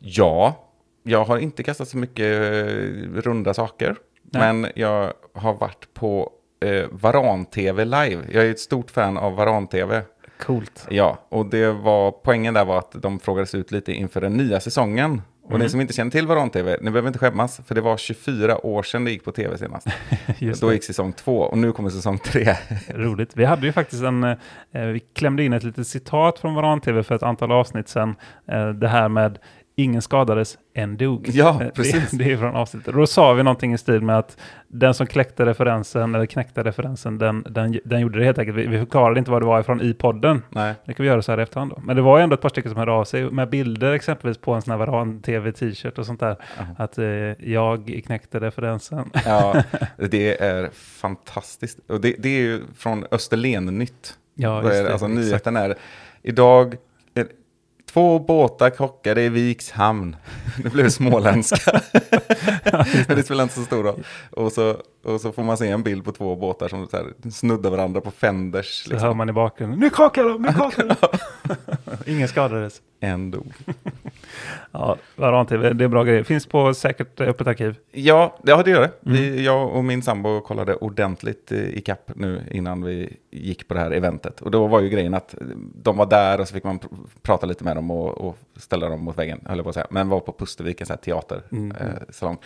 Ja, 0.00 0.68
jag 1.02 1.24
har 1.24 1.38
inte 1.38 1.62
kastat 1.62 1.88
så 1.88 1.96
mycket 1.96 2.42
eh, 2.42 3.20
runda 3.20 3.54
saker. 3.54 3.96
Nej. 4.22 4.54
Men 4.54 4.70
jag 4.74 5.12
har 5.34 5.54
varit 5.54 5.94
på 5.94 6.30
eh, 6.60 6.86
Varan-TV 6.90 7.84
live. 7.84 8.22
Jag 8.32 8.46
är 8.46 8.50
ett 8.50 8.60
stort 8.60 8.90
fan 8.90 9.16
av 9.16 9.32
Varan-TV. 9.32 10.02
Coolt. 10.40 10.86
Ja, 10.90 11.18
och 11.28 11.46
det 11.46 11.72
var, 11.72 12.10
poängen 12.10 12.54
där 12.54 12.64
var 12.64 12.78
att 12.78 12.92
de 13.02 13.18
frågades 13.18 13.54
ut 13.54 13.72
lite 13.72 13.92
inför 13.92 14.20
den 14.20 14.36
nya 14.36 14.60
säsongen. 14.60 15.22
Och 15.48 15.54
Mm. 15.54 15.64
ni 15.64 15.68
som 15.70 15.80
inte 15.80 15.92
känner 15.92 16.10
till 16.10 16.26
Varan-TV, 16.26 16.76
ni 16.80 16.90
behöver 16.90 17.08
inte 17.08 17.18
skämmas, 17.18 17.60
för 17.66 17.74
det 17.74 17.80
var 17.80 17.96
24 17.96 18.66
år 18.66 18.82
sedan 18.82 19.04
det 19.04 19.10
gick 19.10 19.24
på 19.24 19.32
tv 19.32 19.58
senast. 19.58 19.86
Just 20.38 20.60
Då 20.60 20.72
gick 20.72 20.84
säsong 20.84 21.12
två 21.12 21.38
och 21.38 21.58
nu 21.58 21.72
kommer 21.72 21.90
säsong 21.90 22.18
tre. 22.18 22.54
Roligt. 22.88 23.30
Vi 23.34 23.44
hade 23.44 23.66
ju 23.66 23.72
faktiskt 23.72 24.02
en, 24.02 24.24
eh, 24.24 24.36
vi 24.72 25.00
klämde 25.14 25.44
in 25.44 25.52
ett 25.52 25.62
litet 25.62 25.86
citat 25.86 26.38
från 26.38 26.54
Varan 26.54 26.80
TV 26.80 27.02
för 27.02 27.14
ett 27.14 27.22
antal 27.22 27.52
avsnitt 27.52 27.88
sedan. 27.88 28.14
Eh, 28.48 28.68
det 28.68 28.88
här 28.88 29.08
med 29.08 29.38
ingen 29.82 30.02
skadades, 30.02 30.58
en 30.74 30.96
dog. 30.96 31.28
Ja, 31.32 31.62
Eh, 31.62 31.68
precis. 31.68 32.10
Det, 32.10 32.24
det 32.24 32.32
är 32.32 32.36
från 32.36 32.56
avsnittet. 32.56 32.94
Då 32.94 33.06
sa 33.06 33.32
vi 33.32 33.42
någonting 33.42 33.72
i 33.74 33.78
stil 33.78 34.02
med 34.02 34.18
att 34.18 34.36
den 34.68 34.94
som 34.94 35.06
kläckte 35.06 35.46
referensen, 35.46 36.14
eller 36.14 36.26
knäckte 36.26 36.62
referensen, 36.62 37.18
den, 37.18 37.44
den, 37.50 37.80
den 37.84 38.00
gjorde 38.00 38.18
det 38.18 38.24
helt 38.24 38.38
enkelt. 38.38 38.58
Vi, 38.58 38.66
vi 38.66 38.78
förklarade 38.78 39.18
inte 39.18 39.30
vad 39.30 39.42
det 39.42 39.46
var 39.46 39.60
ifrån 39.60 39.80
i 39.80 39.94
podden. 39.94 40.42
Nej, 40.50 40.74
Det 40.84 40.94
kan 40.94 41.04
vi 41.04 41.08
göra 41.08 41.22
så 41.22 41.32
här 41.32 41.38
i 41.38 41.42
efterhand 41.42 41.70
då. 41.70 41.80
Men 41.84 41.96
det 41.96 42.02
var 42.02 42.18
ju 42.18 42.22
ändå 42.24 42.34
ett 42.34 42.40
par 42.40 42.48
stycken 42.48 42.70
som 42.70 42.78
hörde 42.78 42.92
av 42.92 43.04
sig 43.04 43.30
med 43.30 43.48
bilder 43.50 43.92
exempelvis 43.92 44.38
på 44.38 44.52
en 44.54 44.62
sån 44.62 44.70
här 44.70 44.78
Varan-TV-t-shirt 44.78 45.98
och 45.98 46.06
sånt 46.06 46.20
där. 46.20 46.36
Att 46.76 46.98
eh, 46.98 47.04
jag 47.50 48.02
knäckte 48.06 48.40
referensen. 48.40 49.10
ja, 49.26 49.62
det 49.96 50.42
är 50.42 50.70
fantastiskt. 50.72 51.78
Och 51.88 52.00
det, 52.00 52.14
det 52.18 52.28
är 52.28 52.40
ju 52.40 52.60
från 52.76 53.04
Österlen-nytt. 53.10 54.14
Ja, 54.34 54.62
just 54.62 54.74
det? 54.84 54.92
Alltså 54.92 55.06
Exakt. 55.06 55.24
nyheten 55.26 55.56
är, 55.56 55.74
idag, 56.22 56.76
två 57.92 58.18
båtar 58.18 58.70
krockade 58.70 59.22
i 59.22 59.28
Vikshamn. 59.28 60.16
Det 60.62 60.70
blev 60.70 60.90
småländska. 60.90 61.72
Men 63.08 63.16
det 63.16 63.22
spelar 63.22 63.42
inte 63.42 63.54
så 63.54 63.62
stor 63.62 63.82
roll. 63.82 64.04
Och 64.30 64.52
så, 64.52 64.76
och 65.04 65.20
så 65.20 65.32
får 65.32 65.42
man 65.42 65.56
se 65.58 65.68
en 65.68 65.82
bild 65.82 66.04
på 66.04 66.12
två 66.12 66.36
båtar 66.36 66.68
som 66.68 66.86
så 66.88 66.96
här, 66.96 67.30
snuddar 67.30 67.70
varandra 67.70 68.00
på 68.00 68.10
fenders. 68.10 68.82
Så 68.84 68.90
Liksom. 68.90 69.06
hör 69.08 69.14
man 69.14 69.28
i 69.28 69.32
bakgrunden, 69.32 69.78
nu 69.80 69.90
krockar 69.90 70.24
de, 70.24 70.42
nu 70.42 70.52
krockar 70.52 70.84
de. 72.04 72.06
Ingen 72.12 72.28
skadades. 72.28 72.82
En 73.00 73.30
dog. 73.30 73.52
Ja, 74.72 74.96
Varan-TV, 75.16 75.72
det 75.72 75.84
är 75.84 75.88
bra 75.88 76.04
grejer. 76.04 76.22
Finns 76.22 76.46
på 76.46 76.74
säkert 76.74 77.20
öppet 77.20 77.46
arkiv. 77.46 77.76
Ja, 77.92 78.36
ja 78.44 78.62
det 78.62 78.70
gör 78.70 78.80
det. 78.80 78.90
Vi, 79.00 79.44
jag 79.44 79.68
och 79.70 79.84
min 79.84 80.02
sambo 80.02 80.40
kollade 80.40 80.74
ordentligt 80.74 81.52
eh, 81.52 81.58
i 81.68 81.80
kapp 81.80 82.10
nu 82.16 82.42
innan 82.50 82.84
vi 82.84 83.16
gick 83.30 83.68
på 83.68 83.74
det 83.74 83.80
här 83.80 83.90
eventet. 83.90 84.40
Och 84.40 84.50
då 84.50 84.66
var 84.66 84.80
ju 84.80 84.88
grejen 84.88 85.14
att 85.14 85.34
de 85.74 85.96
var 85.96 86.06
där 86.06 86.40
och 86.40 86.48
så 86.48 86.54
fick 86.54 86.64
man 86.64 86.78
pr- 86.80 86.88
prata 87.22 87.46
lite 87.46 87.64
med 87.64 87.76
dem 87.76 87.90
och, 87.90 88.08
och 88.18 88.38
ställa 88.56 88.88
dem 88.88 89.00
mot 89.04 89.18
väggen, 89.18 89.40
höll 89.46 89.56
jag 89.58 89.64
på 89.64 89.68
att 89.68 89.74
säga. 89.74 89.86
Men 89.90 90.08
var 90.08 90.20
på 90.20 90.32
Pustervik, 90.32 90.80
en 90.80 90.86
sån 90.86 90.94
här 90.94 91.02
teatersalong. 91.02 92.32
Eh. 92.34 92.38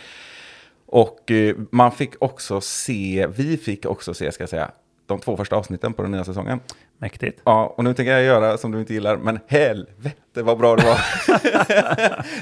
Och 0.93 1.31
eh, 1.31 1.55
man 1.71 1.91
fick 1.91 2.13
också 2.19 2.61
se, 2.61 3.27
vi 3.35 3.57
fick 3.57 3.85
också 3.85 4.13
se, 4.13 4.31
ska 4.31 4.41
jag 4.41 4.49
säga, 4.49 4.71
de 5.05 5.19
två 5.19 5.37
första 5.37 5.55
avsnitten 5.55 5.93
på 5.93 6.01
den 6.01 6.11
nya 6.11 6.23
säsongen. 6.23 6.59
Mäktigt. 6.97 7.41
Ja, 7.43 7.73
och 7.77 7.83
nu 7.83 7.93
tänker 7.93 8.11
jag 8.11 8.23
göra 8.23 8.57
som 8.57 8.71
du 8.71 8.79
inte 8.79 8.93
gillar, 8.93 9.17
men 9.17 9.39
helvete 9.47 10.43
vad 10.43 10.57
bra 10.57 10.75
det 10.75 10.85
var. 10.85 10.99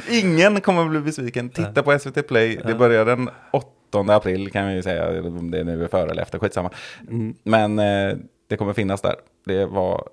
Ingen 0.21 0.61
kommer 0.61 0.85
bli 0.85 0.99
besviken. 0.99 1.49
Titta 1.49 1.83
på 1.83 1.99
SVT 1.99 2.27
Play, 2.27 2.59
det 2.65 2.75
börjar 2.75 3.05
den 3.05 3.29
8 3.51 4.15
april 4.15 4.51
kan 4.51 4.67
vi 4.67 4.73
ju 4.73 4.81
säga, 4.81 5.23
om 5.23 5.51
det 5.51 5.63
nu 5.63 5.83
är 5.83 5.87
före 5.87 6.11
eller 6.11 6.21
efter, 6.21 6.39
skitsamma. 6.39 6.69
Men 7.43 7.79
eh, 7.79 8.17
det 8.49 8.57
kommer 8.57 8.73
finnas 8.73 9.01
där. 9.01 9.15
Det 9.45 9.65
var... 9.65 10.07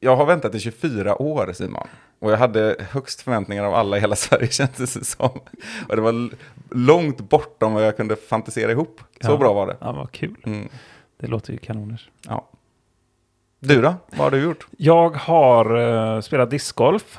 Jag 0.00 0.16
har 0.16 0.26
väntat 0.26 0.54
i 0.54 0.60
24 0.60 1.22
år, 1.22 1.52
Simon. 1.52 1.86
Och 2.18 2.32
jag 2.32 2.36
hade 2.36 2.76
högst 2.90 3.22
förväntningar 3.22 3.64
av 3.64 3.74
alla 3.74 3.96
i 3.96 4.00
hela 4.00 4.16
Sverige, 4.16 4.48
kändes 4.48 4.94
det 4.94 5.04
som. 5.04 5.30
Och 5.88 5.96
det 5.96 6.02
var 6.02 6.30
långt 6.70 7.18
bortom 7.20 7.74
vad 7.74 7.86
jag 7.86 7.96
kunde 7.96 8.16
fantisera 8.16 8.70
ihop. 8.72 9.00
Så 9.20 9.30
Ja. 9.30 9.36
bra 9.36 9.52
var 9.52 9.66
det. 9.66 9.76
Ja, 9.80 9.92
vad 9.92 10.12
kul. 10.12 10.36
Mm. 10.44 10.68
Det 11.20 11.26
låter 11.26 11.52
ju 11.52 11.58
kanoners. 11.58 12.10
Ja. 12.28 12.48
Du 13.60 13.82
då? 13.82 13.94
Vad 14.10 14.18
har 14.18 14.30
du 14.30 14.42
gjort? 14.42 14.66
Jag 14.78 15.10
har 15.16 15.76
eh, 16.16 16.20
spelat 16.20 16.50
discgolf. 16.50 17.18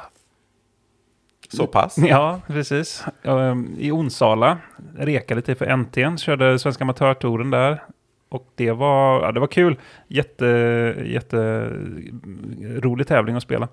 Så 1.49 1.67
pass? 1.67 1.97
Ja, 1.97 2.41
precis. 2.47 3.03
Ehm, 3.23 3.75
I 3.79 3.91
Onsala. 3.91 4.57
Rekade 4.97 5.41
till 5.41 5.55
för 5.55 5.65
NT'n. 5.65 6.17
Körde 6.17 6.59
Svenska 6.59 6.83
Amatörtouren 6.83 7.51
där. 7.51 7.83
Och 8.33 8.47
det 8.55 8.71
var, 8.71 9.21
ja, 9.25 9.31
det 9.31 9.39
var 9.39 9.47
kul. 9.47 9.79
Jätte, 10.07 10.45
jätte 11.05 11.69
rolig 12.61 13.07
tävling 13.07 13.35
att 13.35 13.43
spela. 13.43 13.67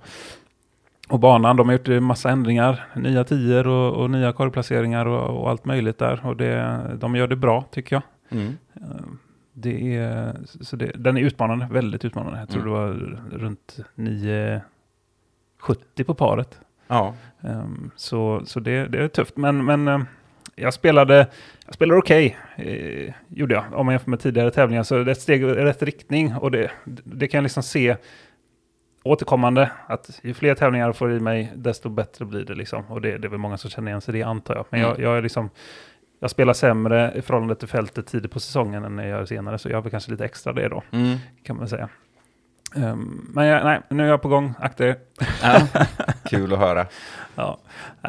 Och 1.08 1.20
banan, 1.20 1.56
de 1.56 1.68
har 1.68 1.72
gjort 1.76 2.02
massa 2.02 2.30
ändringar. 2.30 2.86
Nya 2.96 3.24
tior 3.24 3.66
och, 3.66 4.02
och 4.02 4.10
nya 4.10 4.32
korgplaceringar 4.32 5.06
och, 5.06 5.40
och 5.42 5.50
allt 5.50 5.64
möjligt 5.64 5.98
där. 5.98 6.26
Och 6.26 6.36
det, 6.36 6.80
de 7.00 7.16
gör 7.16 7.26
det 7.28 7.36
bra 7.36 7.64
tycker 7.70 7.96
jag. 7.96 8.02
Mm. 8.40 8.52
Ehm, 8.74 9.18
Det 9.52 9.96
är, 9.96 10.36
så 10.60 10.76
det, 10.76 10.92
den 10.94 11.16
är 11.16 11.20
utmanande, 11.20 11.68
väldigt 11.70 12.04
utmanande. 12.04 12.38
Jag 12.38 12.48
tror 12.48 12.62
Mm. 12.62 12.74
det 12.74 12.80
var 12.80 12.90
runt 13.38 13.78
9,70 13.94 16.04
på 16.04 16.14
paret. 16.14 16.60
Ja. 16.88 17.14
Ehm, 17.40 17.90
så 17.96 18.42
så 18.44 18.60
det, 18.60 18.86
det 18.86 19.02
är 19.02 19.08
tufft. 19.08 19.36
Men, 19.36 19.64
men 19.64 19.88
ehm, 19.88 20.06
jag 20.56 20.74
spelade, 20.74 21.26
jag 21.66 21.74
spelade 21.74 21.98
okej, 21.98 22.36
eh, 22.56 23.14
gjorde 23.28 23.54
jag. 23.54 23.64
Om 23.72 23.86
man 23.86 23.92
jämför 23.92 24.10
med 24.10 24.20
tidigare 24.20 24.50
tävlingar. 24.50 24.82
Så 24.82 24.94
det 24.94 25.10
är 25.10 25.12
ett 25.12 25.20
steg 25.20 25.42
i 25.42 25.46
rätt 25.46 25.82
riktning. 25.82 26.34
Och 26.36 26.50
det, 26.50 26.70
det 27.04 27.28
kan 27.28 27.38
jag 27.38 27.42
liksom 27.42 27.62
se 27.62 27.96
återkommande. 29.02 29.70
Att 29.86 30.20
ju 30.22 30.34
fler 30.34 30.54
tävlingar 30.54 30.86
jag 30.86 30.96
får 30.96 31.12
i 31.12 31.20
mig, 31.20 31.52
desto 31.56 31.88
bättre 31.88 32.24
blir 32.24 32.44
det. 32.44 32.54
Liksom. 32.54 32.84
Och 32.88 33.00
det, 33.00 33.18
det 33.18 33.26
är 33.26 33.30
väl 33.30 33.38
många 33.38 33.58
som 33.58 33.70
känner 33.70 33.90
igen 33.90 34.00
sig 34.00 34.14
i 34.14 34.18
det, 34.18 34.24
antar 34.24 34.54
jag. 34.56 34.66
Men 34.70 34.80
jag, 34.80 34.90
Mm. 34.90 35.02
jag 35.02 35.18
är 35.18 35.22
liksom... 35.22 35.50
Jag 36.22 36.30
spelar 36.30 36.52
sämre 36.52 37.12
i 37.16 37.22
förhållande 37.22 37.54
till 37.54 37.68
fältet 37.68 38.06
tidigt 38.06 38.30
på 38.32 38.40
säsongen 38.40 38.84
än 38.84 38.98
jag 38.98 39.08
gör 39.08 39.24
senare, 39.24 39.58
så 39.58 39.68
jag 39.68 39.76
har 39.76 39.82
väl 39.82 39.90
kanske 39.90 40.10
lite 40.10 40.24
extra 40.24 40.52
det 40.52 40.68
då, 40.68 40.82
Mm. 40.92 41.16
kan 41.42 41.56
man 41.56 41.68
säga. 41.68 41.88
Ehm, 42.76 43.30
men 43.34 43.46
jag, 43.46 43.64
nej, 43.64 43.80
nu 43.90 44.02
är 44.04 44.08
jag 44.08 44.22
på 44.22 44.28
gång, 44.28 44.54
akta 44.58 44.86
er. 44.86 44.96
Ja. 45.42 45.60
Kul 46.24 46.52
att 46.52 46.58
höra. 46.58 46.86
Ja, 47.34 47.58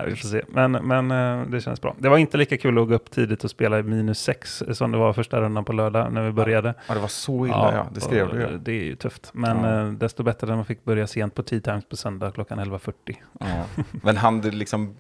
vi 0.06 0.16
får 0.16 0.28
se. 0.28 0.42
Men, 0.48 0.72
men 0.72 1.12
eh, 1.12 1.48
det 1.48 1.62
känns 1.62 1.82
bra. 1.82 1.96
Det 2.00 2.10
var 2.10 2.18
inte 2.18 2.38
lika 2.38 2.58
kul 2.58 2.78
att 2.80 2.88
gå 2.88 2.94
upp 2.96 3.12
tidigt 3.12 3.44
och 3.44 3.50
spela 3.50 3.80
i 3.80 3.84
minus 3.84 4.20
sex 4.20 4.64
som 4.72 4.92
det 4.92 4.98
var 4.98 5.14
första 5.14 5.42
rundan 5.42 5.66
på 5.66 5.74
lördag 5.74 6.14
när 6.14 6.24
vi 6.24 6.32
började. 6.32 6.74
Ja, 6.88 6.94
det 6.94 7.00
var 7.00 7.08
så 7.08 7.46
illa, 7.46 7.74
ja. 7.76 7.88
Det 7.94 8.02
skrev 8.02 8.30
du 8.34 8.40
ju. 8.40 8.58
Det 8.58 8.72
är 8.72 8.84
ju 8.84 8.96
tufft. 8.96 9.30
Men 9.34 9.64
Ja. 9.64 9.82
eh, 9.88 9.92
desto 9.92 10.24
bättre 10.24 10.48
när 10.48 10.56
man 10.56 10.66
fick 10.66 10.84
börja 10.84 11.08
sent 11.08 11.36
på 11.36 11.44
Tea 11.44 11.60
Times 11.60 11.86
på 11.86 11.96
söndag 11.98 12.32
klockan 12.32 12.60
11.40. 12.60 12.94
Ja. 13.40 13.46
Men 13.92 14.18
han 14.18 14.42
liksom, 14.42 14.96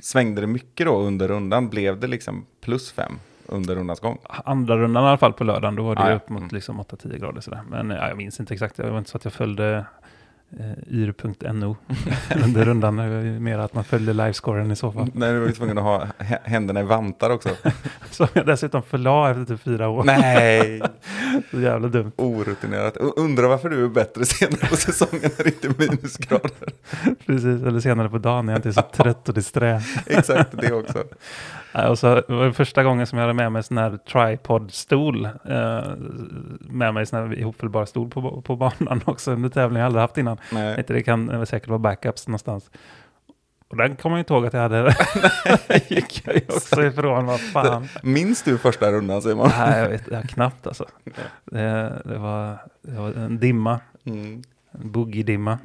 svängde 0.00 0.40
det 0.40 0.46
mycket 0.46 0.86
då 0.86 0.98
under 1.00 1.28
rundan? 1.28 1.68
Blev 1.68 2.00
det 2.00 2.06
liksom 2.06 2.46
plus 2.60 2.92
fem 2.92 3.12
under 3.48 3.74
rundans 3.76 4.00
gång? 4.00 4.18
Andra 4.44 4.76
rundan 4.76 5.04
i 5.04 5.06
alla 5.06 5.18
fall 5.18 5.32
på 5.32 5.44
lördagen, 5.44 5.74
då 5.76 5.82
var 5.82 5.94
det 5.94 6.02
Ah, 6.02 6.10
ja. 6.10 6.16
upp 6.16 6.28
mot 6.28 6.40
Mm. 6.40 6.50
liksom 6.54 6.80
8-10 6.80 7.18
grader 7.18 7.40
sådär. 7.40 7.60
Men 7.70 7.90
ja, 7.90 8.08
jag 8.08 8.16
minns 8.16 8.40
inte 8.40 8.54
exakt, 8.54 8.76
det 8.76 8.90
var 8.90 8.98
inte 8.98 9.10
så 9.10 9.16
att 9.16 9.24
jag 9.24 9.32
följde 9.32 9.84
eh, 10.60 10.94
yr.no 10.98 11.76
under 12.44 12.64
rundan. 12.64 12.96
Det 12.96 13.08
var 13.08 13.40
mer 13.40 13.58
att 13.58 13.74
man 13.74 13.84
följde 13.84 14.12
livescoren 14.12 14.70
i 14.70 14.76
så 14.76 14.92
fall. 14.92 15.10
Nej, 15.14 15.32
du 15.32 15.38
var 15.40 15.46
ju 15.46 15.52
tvungen 15.52 15.78
att 15.78 15.84
ha 15.84 16.06
hä- 16.18 16.38
händerna 16.44 16.80
i 16.80 16.82
vantar 16.82 17.30
också. 17.30 17.48
Som 18.10 18.26
jag 18.32 18.46
dessutom 18.46 18.82
förla 18.82 19.30
efter 19.30 19.44
typ 19.44 19.60
fyra 19.62 19.88
år. 19.88 20.04
Nej, 20.04 20.82
Så 21.50 21.60
jävla 21.60 21.88
dumt. 21.88 22.12
orutinerat. 22.16 22.96
Undrar 22.96 23.48
varför 23.48 23.68
du 23.68 23.84
är 23.84 23.88
bättre 23.88 24.24
senare 24.24 24.66
på 24.68 24.76
säsongen 24.76 25.30
när 25.38 25.44
det 25.44 25.50
inte 25.50 25.68
är 25.84 25.88
minusgrader. 25.88 26.68
Precis, 27.26 27.62
eller 27.66 27.80
senare 27.80 28.08
på 28.08 28.18
dagen 28.18 28.46
när 28.46 28.52
jag 28.52 28.58
inte 28.58 28.68
är 28.68 28.72
så 28.72 28.82
trött 28.82 29.28
och 29.28 29.34
disträ. 29.34 29.80
Exakt, 30.06 30.50
det 30.60 30.72
också. 30.72 31.04
Ja, 31.78 31.88
och 31.88 31.98
så 31.98 32.14
det 32.14 32.34
var 32.34 32.50
första 32.50 32.82
gången 32.82 33.06
som 33.06 33.18
jag 33.18 33.22
hade 33.26 33.34
med 33.34 33.52
mig 33.52 33.60
en 33.60 33.62
sån 33.62 33.78
här 33.78 33.96
tripod-stol. 33.96 35.24
Eh, 35.24 35.30
med 36.60 36.94
mig 36.94 37.00
en 37.00 37.06
sån 37.06 37.18
här 37.18 37.38
ihopfällbar 37.38 37.84
stol 37.84 38.10
på, 38.10 38.42
på 38.42 38.56
banan 38.56 39.00
också 39.04 39.32
under 39.32 39.48
tävlingen. 39.48 39.80
Jag 39.80 39.86
aldrig 39.86 40.00
haft 40.00 40.18
innan. 40.18 40.38
Nej. 40.52 40.84
det 40.88 41.02
kan 41.02 41.26
det 41.26 41.46
säkert 41.46 41.68
vara 41.68 41.78
backups 41.78 42.28
någonstans. 42.28 42.70
Och 43.68 43.76
den 43.76 43.96
kommer 43.96 44.16
jag 44.16 44.20
inte 44.20 44.34
ihåg 44.34 44.46
att 44.46 44.52
jag 44.52 44.60
hade. 44.60 44.94
gick 45.88 46.26
jag 46.26 46.36
också 46.48 46.82
ifrån, 46.82 47.26
vad 47.26 47.40
fan. 47.40 47.88
Minns 48.02 48.42
du 48.42 48.58
första 48.58 48.92
rundan 48.92 49.22
Simon? 49.22 49.50
Nej, 49.58 49.80
jag 49.80 49.88
vet 49.88 50.08
jag 50.10 50.28
knappt 50.28 50.66
alltså. 50.66 50.84
Det, 51.44 52.02
det, 52.04 52.18
var, 52.18 52.58
det 52.82 53.00
var 53.00 53.08
en 53.12 53.38
dimma, 53.38 53.80
Mm. 54.04 54.42
en 54.72 54.90
boogie-dimma. 54.92 55.58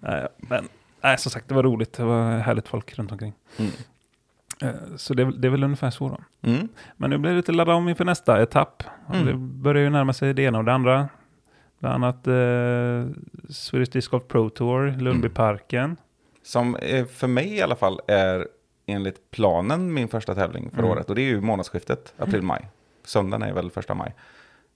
nej, 0.00 0.28
men 0.36 0.68
nej, 1.02 1.18
som 1.18 1.30
sagt, 1.30 1.48
det 1.48 1.54
var 1.54 1.62
roligt. 1.62 1.92
Det 1.92 2.04
var 2.04 2.38
härligt 2.38 2.68
folk 2.68 2.98
runt 2.98 3.12
omkring. 3.12 3.32
Mm. 3.58 3.70
Eh, 4.62 4.96
Så 4.96 5.14
det, 5.14 5.24
det 5.38 5.48
är 5.48 5.50
väl 5.50 5.64
ungefär 5.64 5.90
så 5.90 6.08
då. 6.08 6.48
Mm. 6.50 6.68
Men 6.96 7.10
nu 7.10 7.18
blir 7.18 7.30
det 7.30 7.36
lite 7.36 7.52
ladda 7.52 7.74
om 7.74 7.88
inför 7.88 8.04
nästa 8.04 8.42
etapp. 8.42 8.82
Mm. 9.12 9.26
Det 9.26 9.34
börjar 9.34 9.82
ju 9.82 9.90
närma 9.90 10.12
sig 10.12 10.34
det 10.34 10.42
ena 10.42 10.58
och 10.58 10.64
det 10.64 10.72
andra. 10.72 11.08
Bland 11.78 11.94
annat 12.04 12.26
eh, 12.26 13.14
Swedish 13.52 13.92
Disc 13.92 14.08
Golf 14.08 14.22
Pro 14.28 14.50
Tour, 14.50 14.90
Lundbyparken. 15.00 15.96
Som 16.42 16.76
eh, 16.76 17.06
för 17.06 17.26
mig 17.28 17.54
i 17.56 17.62
alla 17.62 17.76
fall 17.76 18.00
är 18.08 18.48
enligt 18.86 19.30
planen 19.30 19.92
min 19.94 20.08
första 20.08 20.34
tävling 20.34 20.70
för 20.70 20.78
Mm. 20.78 20.90
året. 20.90 21.08
Och 21.10 21.14
det 21.16 21.22
är 21.22 21.26
ju 21.28 21.40
månadsskiftet, 21.40 22.14
april-maj. 22.18 22.68
Söndagen 23.04 23.42
är 23.48 23.52
väl 23.52 23.70
första 23.70 23.94
maj. 23.94 24.14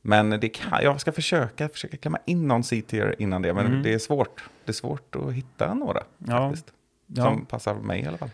Men 0.03 0.31
det 0.31 0.49
kan, 0.49 0.83
jag 0.83 1.01
ska 1.01 1.13
försöka, 1.13 1.69
försöka 1.69 1.97
klämma 1.97 2.19
in 2.27 2.49
någon 2.49 2.65
C-tier 2.65 3.15
innan 3.19 3.43
det. 3.43 3.55
Men 3.55 3.67
Mm. 3.67 3.83
det 3.83 3.95
är 3.95 3.99
svårt. 3.99 4.45
Det 4.65 4.71
är 4.71 4.75
svårt 4.75 5.17
att 5.17 5.33
hitta 5.33 5.75
några 5.75 6.03
Ja, 6.19 6.49
faktiskt. 6.49 6.73
ja, 7.07 7.25
Som 7.25 7.45
passar 7.47 7.75
mig 7.75 8.01
i 8.03 8.07
alla 8.07 8.19
fall. 8.19 8.31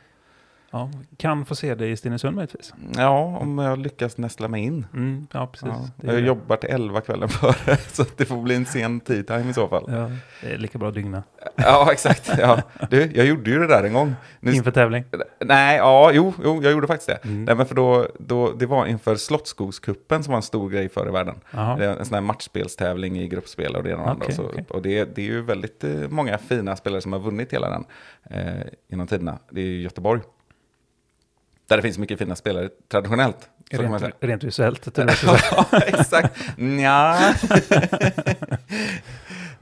Ja, 0.72 0.90
kan 1.16 1.44
få 1.44 1.54
se 1.54 1.74
det 1.74 1.88
i 1.88 1.96
Stenungsund 1.96 2.36
möjligtvis. 2.36 2.74
Ja, 2.96 3.38
om 3.40 3.58
jag 3.58 3.78
lyckas 3.78 4.18
nästla 4.18 4.48
mig 4.48 4.62
in. 4.62 4.86
Mm, 4.94 5.26
ja, 5.32 5.46
precis. 5.46 5.68
Ja. 5.68 6.12
Jag 6.12 6.20
jobbar 6.20 6.56
till 6.56 6.70
11 6.70 7.00
kvällen 7.00 7.28
före, 7.28 7.76
så 7.76 8.04
det 8.16 8.24
får 8.24 8.42
bli 8.42 8.54
en 8.54 8.66
sen 8.66 9.00
tea 9.00 9.22
time 9.22 9.50
i 9.50 9.52
så 9.52 9.68
fall. 9.68 9.84
Ja, 9.88 10.10
det 10.40 10.54
är 10.54 10.58
lika 10.58 10.78
bra 10.78 10.88
att 10.88 10.94
dygna. 10.94 11.22
Ja, 11.56 11.88
exakt. 11.92 12.30
Ja. 12.38 12.62
Du, 12.90 13.12
jag 13.14 13.26
gjorde 13.26 13.50
ju 13.50 13.58
det 13.58 13.66
där 13.66 13.84
en 13.84 13.92
gång. 13.92 14.14
Nu, 14.40 14.52
Inför 14.52 14.70
tävling. 14.70 15.04
nej, 15.40 15.76
ja, 15.76 16.10
jo, 16.12 16.34
jo, 16.44 16.62
jag 16.62 16.72
gjorde 16.72 16.86
faktiskt 16.86 17.08
det. 17.08 17.18
Mm. 17.24 17.44
Nej, 17.44 17.54
men 17.54 17.66
för 17.66 17.74
då, 17.74 18.06
då, 18.18 18.52
det 18.52 18.66
var 18.66 18.86
inför 18.86 19.16
Slottsskogskuppen 19.16 20.24
som 20.24 20.30
var 20.32 20.36
en 20.36 20.42
stor 20.42 20.70
grej 20.70 20.88
förr 20.88 21.08
i 21.08 21.10
världen. 21.10 21.34
Det 21.50 21.84
är 21.84 21.98
en 21.98 22.04
sån 22.04 22.14
här 22.14 22.20
matchspelstävling 22.20 23.18
i 23.18 23.28
gruppspel 23.28 23.76
och 23.76 23.82
det 23.82 23.90
ena 23.90 24.00
och 24.00 24.06
det 24.06 24.10
andra. 24.12 24.30
Så, 24.30 24.42
okej. 24.42 24.64
Och 24.68 24.82
det, 24.82 25.04
det 25.04 25.22
är 25.22 25.26
ju 25.26 25.42
väldigt 25.42 25.84
eh, 25.84 25.90
många 26.08 26.38
fina 26.38 26.76
spelare 26.76 27.00
som 27.00 27.12
har 27.12 27.20
vunnit 27.20 27.52
hela 27.52 27.70
den 27.70 27.84
eh, 28.30 28.66
genom 28.88 29.06
tiderna. 29.06 29.38
Det 29.50 29.60
är 29.60 29.64
ju 29.64 29.82
Göteborg. 29.82 30.20
Där 31.72 31.76
det 31.76 31.82
finns 31.82 31.98
mycket 31.98 32.18
fina 32.18 32.36
spelare 32.36 32.68
traditionellt. 32.90 33.36
Rent, 33.70 34.04
rent 34.20 34.44
visuellt. 34.44 34.98
Ja, 35.52 35.66
exakt. 35.86 36.40
Nja. 36.56 37.18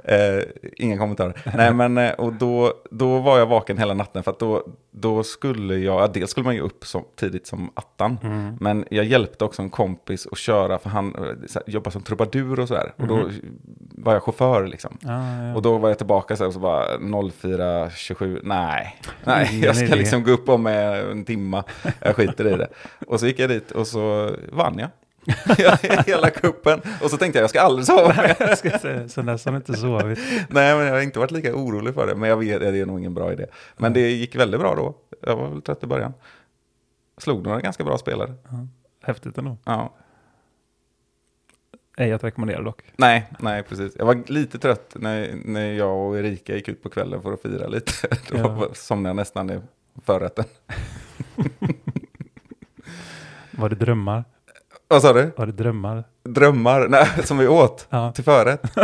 eh, 0.05 0.43
inga 0.77 0.99
kommentarer. 0.99 1.43
Nej, 1.57 1.75
men 1.75 1.99
eh, 1.99 2.11
och 2.13 2.33
då, 2.33 2.73
då 2.91 3.19
var 3.19 3.39
jag 3.39 3.47
vaken 3.47 3.79
hela 3.79 3.95
natten 3.95 4.23
för 4.23 4.31
att 4.31 4.39
då, 4.39 4.67
då 4.91 5.23
skulle 5.23 5.77
jag, 5.79 6.01
ja, 6.03 6.07
dels 6.07 6.31
skulle 6.31 6.45
man 6.45 6.55
ju 6.55 6.61
upp 6.61 6.87
så 6.87 7.05
tidigt 7.17 7.47
som 7.47 7.71
attan, 7.75 8.19
Mm. 8.23 8.57
men 8.61 8.85
jag 8.91 9.05
hjälpte 9.05 9.45
också 9.45 9.63
en 9.63 9.71
kompis 9.71 10.27
att 10.33 10.39
köra 10.39 10.79
för 10.79 10.91
han 10.91 11.15
eh, 11.15 11.23
här, 11.55 11.63
jobbar 11.67 11.91
som 11.91 12.03
trubadur 12.03 12.61
och 12.61 12.69
sådär. 12.69 12.93
Och 12.97 13.07
då 13.07 13.31
var 13.95 14.13
jag 14.13 14.23
chaufför 14.23 14.67
liksom. 14.67 14.99
Mhm. 15.03 15.13
ja. 15.13 15.55
Och 15.55 15.63
då 15.63 15.79
var 15.79 15.89
jag 15.89 15.99
tillbaka 15.99 16.37
så 16.37 16.43
här, 16.45 16.49
och 16.49 16.55
så 16.55 16.61
bara 16.61 16.97
04.27, 16.99 18.41
nej, 18.45 18.97
nej, 19.25 19.61
jag 19.65 19.77
ska 19.77 19.95
liksom 19.95 20.23
gå 20.25 20.31
upp 20.31 20.49
om 20.49 20.63
med 20.63 21.05
en 21.11 21.25
timma, 21.25 21.65
jag 22.01 22.17
skiter 22.17 22.47
i 22.47 22.57
det. 22.57 22.69
Och 23.07 23.21
så 23.21 23.27
gick 23.27 23.39
jag 23.39 23.51
dit 23.51 23.71
och 23.71 23.87
så 23.87 24.31
vann 24.53 24.79
jag. 24.79 24.89
Hela 26.07 26.31
kuppen. 26.31 26.81
Och 27.03 27.11
så 27.11 27.17
tänkte 27.17 27.39
jag, 27.39 27.43
jag 27.43 27.51
ska 27.51 27.61
aldrig 27.61 27.87
sova 27.87 28.09
mer. 28.09 28.39
Dess 28.39 29.17
har 29.17 29.45
han 29.51 29.57
inte 29.57 29.75
sovit. 29.75 30.19
Nej, 30.49 30.77
men 30.77 30.87
jag 30.87 30.93
har 30.95 31.01
inte 31.01 31.19
varit 31.19 31.31
lika 31.31 31.55
orolig 31.55 31.95
för 31.95 32.07
det. 32.07 32.15
Men 32.15 32.29
jag 32.29 32.37
vet, 32.37 32.61
det 32.61 32.79
är 32.79 32.87
nog 32.87 32.99
ingen 32.99 33.15
bra 33.15 33.33
idé. 33.33 33.47
Men 33.77 33.93
det 33.93 34.11
gick 34.11 34.35
väldigt 34.37 34.61
bra 34.61 34.75
då. 34.75 34.95
Jag 35.23 35.37
var 35.37 35.49
väl 35.49 35.63
trött 35.63 35.85
i 35.85 35.87
början. 35.87 36.15
Slog 37.19 37.43
några 37.45 37.61
ganska 37.61 37.85
bra 37.85 37.99
spelare. 37.99 38.35
Häftigt 39.03 39.39
ändå. 39.39 39.57
Ja. 39.65 39.95
Ej 41.97 42.13
att 42.13 42.25
rekommendera 42.25 42.63
dock. 42.63 42.83
Nej, 42.97 43.31
nej, 43.39 43.63
precis. 43.63 43.93
Jag 43.99 44.07
var 44.07 44.23
lite 44.27 44.59
trött 44.59 44.97
när, 44.99 45.33
när 45.45 45.73
jag 45.73 45.99
och 46.09 46.19
Erika 46.19 46.55
gick 46.55 46.69
ut 46.69 46.83
på 46.83 46.89
kvällen 46.89 47.23
för 47.23 47.33
att 47.33 47.43
fira 47.43 47.67
lite. 47.69 47.93
Då 48.31 48.37
Ja. 48.39 48.69
somnade 48.75 49.09
jag 49.09 49.17
nästan 49.17 49.51
i 49.51 49.61
förrätten. 50.05 50.45
Var 53.51 53.69
det 53.69 53.77
drömmar? 53.77 54.25
Vad 54.93 55.03
sa 55.03 55.13
du? 55.13 55.33
Var 55.37 55.47
det 55.47 55.53
drömmar? 55.53 56.05
Drömmar? 56.25 56.89
Nej, 56.89 57.07
som 57.25 57.39
vi 57.39 57.49
åt 57.49 57.87
Ja, 57.91 58.13
till 58.13 58.25
förrätt? 58.25 58.61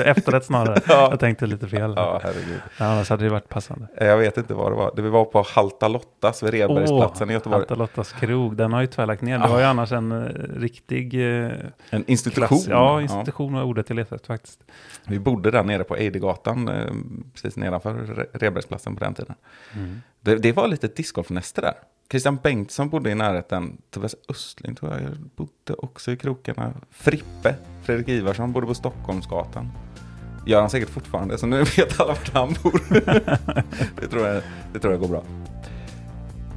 Efterrätt 0.00 0.44
snarare. 0.44 0.80
Ja. 0.88 1.10
Jag 1.10 1.20
tänkte 1.20 1.46
lite 1.46 1.68
fel. 1.68 1.92
Ja, 1.96 2.20
herregud. 2.22 2.60
Ja, 2.78 2.84
annars 2.84 3.10
hade 3.10 3.24
det 3.24 3.30
varit 3.30 3.48
passande. 3.48 3.86
Jag 3.96 4.16
vet 4.18 4.36
inte 4.36 4.54
vad 4.54 4.72
det 4.72 4.76
var. 4.76 4.92
Det 4.96 5.02
vi 5.02 5.08
var 5.08 5.24
på 5.24 5.44
Halta 5.54 5.88
Lottas 5.88 6.42
vid 6.42 6.50
Redbergsplatsen 6.50 7.30
i 7.30 7.32
Göteborg. 7.32 7.60
Alta 7.62 7.74
Lottas 7.74 8.12
krog, 8.12 8.56
den 8.56 8.72
har 8.72 8.80
ju 8.80 8.86
tyvärr 8.86 9.06
lagt 9.06 9.22
ner. 9.22 9.38
Det 9.38 9.48
var 9.48 9.58
ju 9.58 9.64
annars 9.64 9.92
en 9.92 10.12
eh, 10.12 10.28
riktig 10.60 11.14
eh, 11.14 11.50
En 11.90 12.04
institution. 12.06 12.48
klass. 12.48 12.66
Ja, 12.68 13.02
institution 13.02 13.52
var 13.54 13.62
ordet 13.62 13.88
jag 13.90 13.96
letade 13.96 14.24
faktiskt. 14.26 14.60
Vi 15.06 15.18
bodde 15.18 15.50
där 15.50 15.62
nere 15.64 15.84
på 15.84 15.96
Eidegatan, 15.96 16.68
eh, 16.68 16.92
precis 17.34 17.56
nedanför 17.56 17.92
Re- 17.94 18.26
Redbergsplatsen 18.32 18.96
på 18.96 19.04
den 19.04 19.14
tiden. 19.14 19.34
Det, 20.20 20.36
det 20.36 20.52
var 20.52 20.68
lite 20.68 20.86
discgolfnäste 20.86 21.60
där. 21.60 21.74
Christian 22.10 22.38
Bengtsson 22.42 22.88
bodde 22.88 23.10
i 23.10 23.14
närheten. 23.14 23.78
Tobias 23.90 24.14
Östling 24.28 24.74
tror 24.74 24.92
jag 24.92 25.00
bodde 25.36 25.74
också 25.78 26.12
i 26.12 26.16
krokarna. 26.16 26.72
Frippe, 26.90 27.54
Fredrik 27.82 28.08
Ivarsson 28.08 28.52
bodde 28.52 28.66
på 28.66 28.74
Stockholmsgatan. 28.74 29.70
Gör 30.46 30.60
han 30.60 30.70
säkert 30.70 30.90
fortfarande, 30.90 31.38
så 31.38 31.46
nu 31.46 31.58
vet 31.76 32.00
alla 32.00 32.12
vart 32.12 32.32
han 32.34 32.54
bor. 32.62 32.80
det, 34.00 34.06
tror 34.06 34.26
jag, 34.26 34.42
det 34.72 34.78
tror 34.78 34.92
jag 34.92 35.00
går 35.00 35.08
bra. 35.08 35.22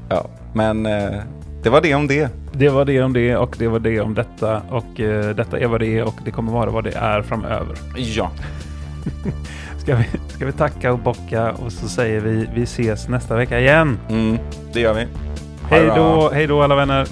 Ja, 0.10 0.30
men 0.54 0.86
eh, 0.86 1.22
det 1.64 1.70
var 1.70 1.82
det 1.82 1.96
om 1.96 2.08
det. 2.08 2.30
Det 2.54 2.70
var 2.70 2.86
det 2.86 3.02
om 3.02 3.14
det 3.14 3.38
och 3.38 3.56
det 3.60 3.68
var 3.68 3.80
det 3.80 4.02
om 4.02 4.14
detta 4.14 4.62
och 4.70 5.00
eh, 5.00 5.36
detta 5.36 5.60
är 5.60 5.68
vad 5.68 5.80
det 5.80 5.98
är 5.98 6.04
och 6.04 6.16
det 6.26 6.32
kommer 6.32 6.52
vara 6.52 6.70
vad 6.70 6.84
det 6.84 6.96
är 6.96 7.22
framöver. 7.22 7.78
Ja, 7.98 8.32
Ska 9.82 9.96
vi, 9.96 10.06
ska 10.36 10.46
vi 10.46 10.52
tacka 10.52 10.94
och 10.94 11.00
bocka 11.00 11.52
och 11.52 11.72
så 11.72 11.90
säger 11.90 12.20
vi 12.22 12.50
vi 12.54 12.64
ses 12.64 13.08
nästa 13.08 13.36
vecka 13.36 13.60
igen. 13.60 14.00
mm, 14.10 14.38
det 14.74 14.80
gör 14.80 14.94
vi. 14.94 15.08
Hej 15.70 15.86
då, 15.96 16.30
hej 16.34 16.48
då 16.48 16.62
alla 16.62 16.76
vänner. 16.76 17.08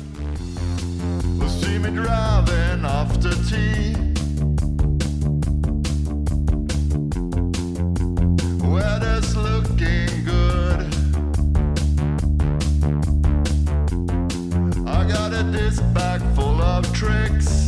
Will 1.40 1.50
see 1.50 1.80
me 1.80 1.90
driving 1.90 2.86
after 2.86 3.32
tea. 3.50 3.98
Weather's 8.64 9.36
looking 9.36 10.26
good. 10.26 10.94
I 14.88 15.04
got 15.08 15.34
a 15.34 15.44
disc 15.52 15.84
bag 15.94 16.22
full 16.36 16.62
of 16.62 16.86
tricks. 16.94 17.68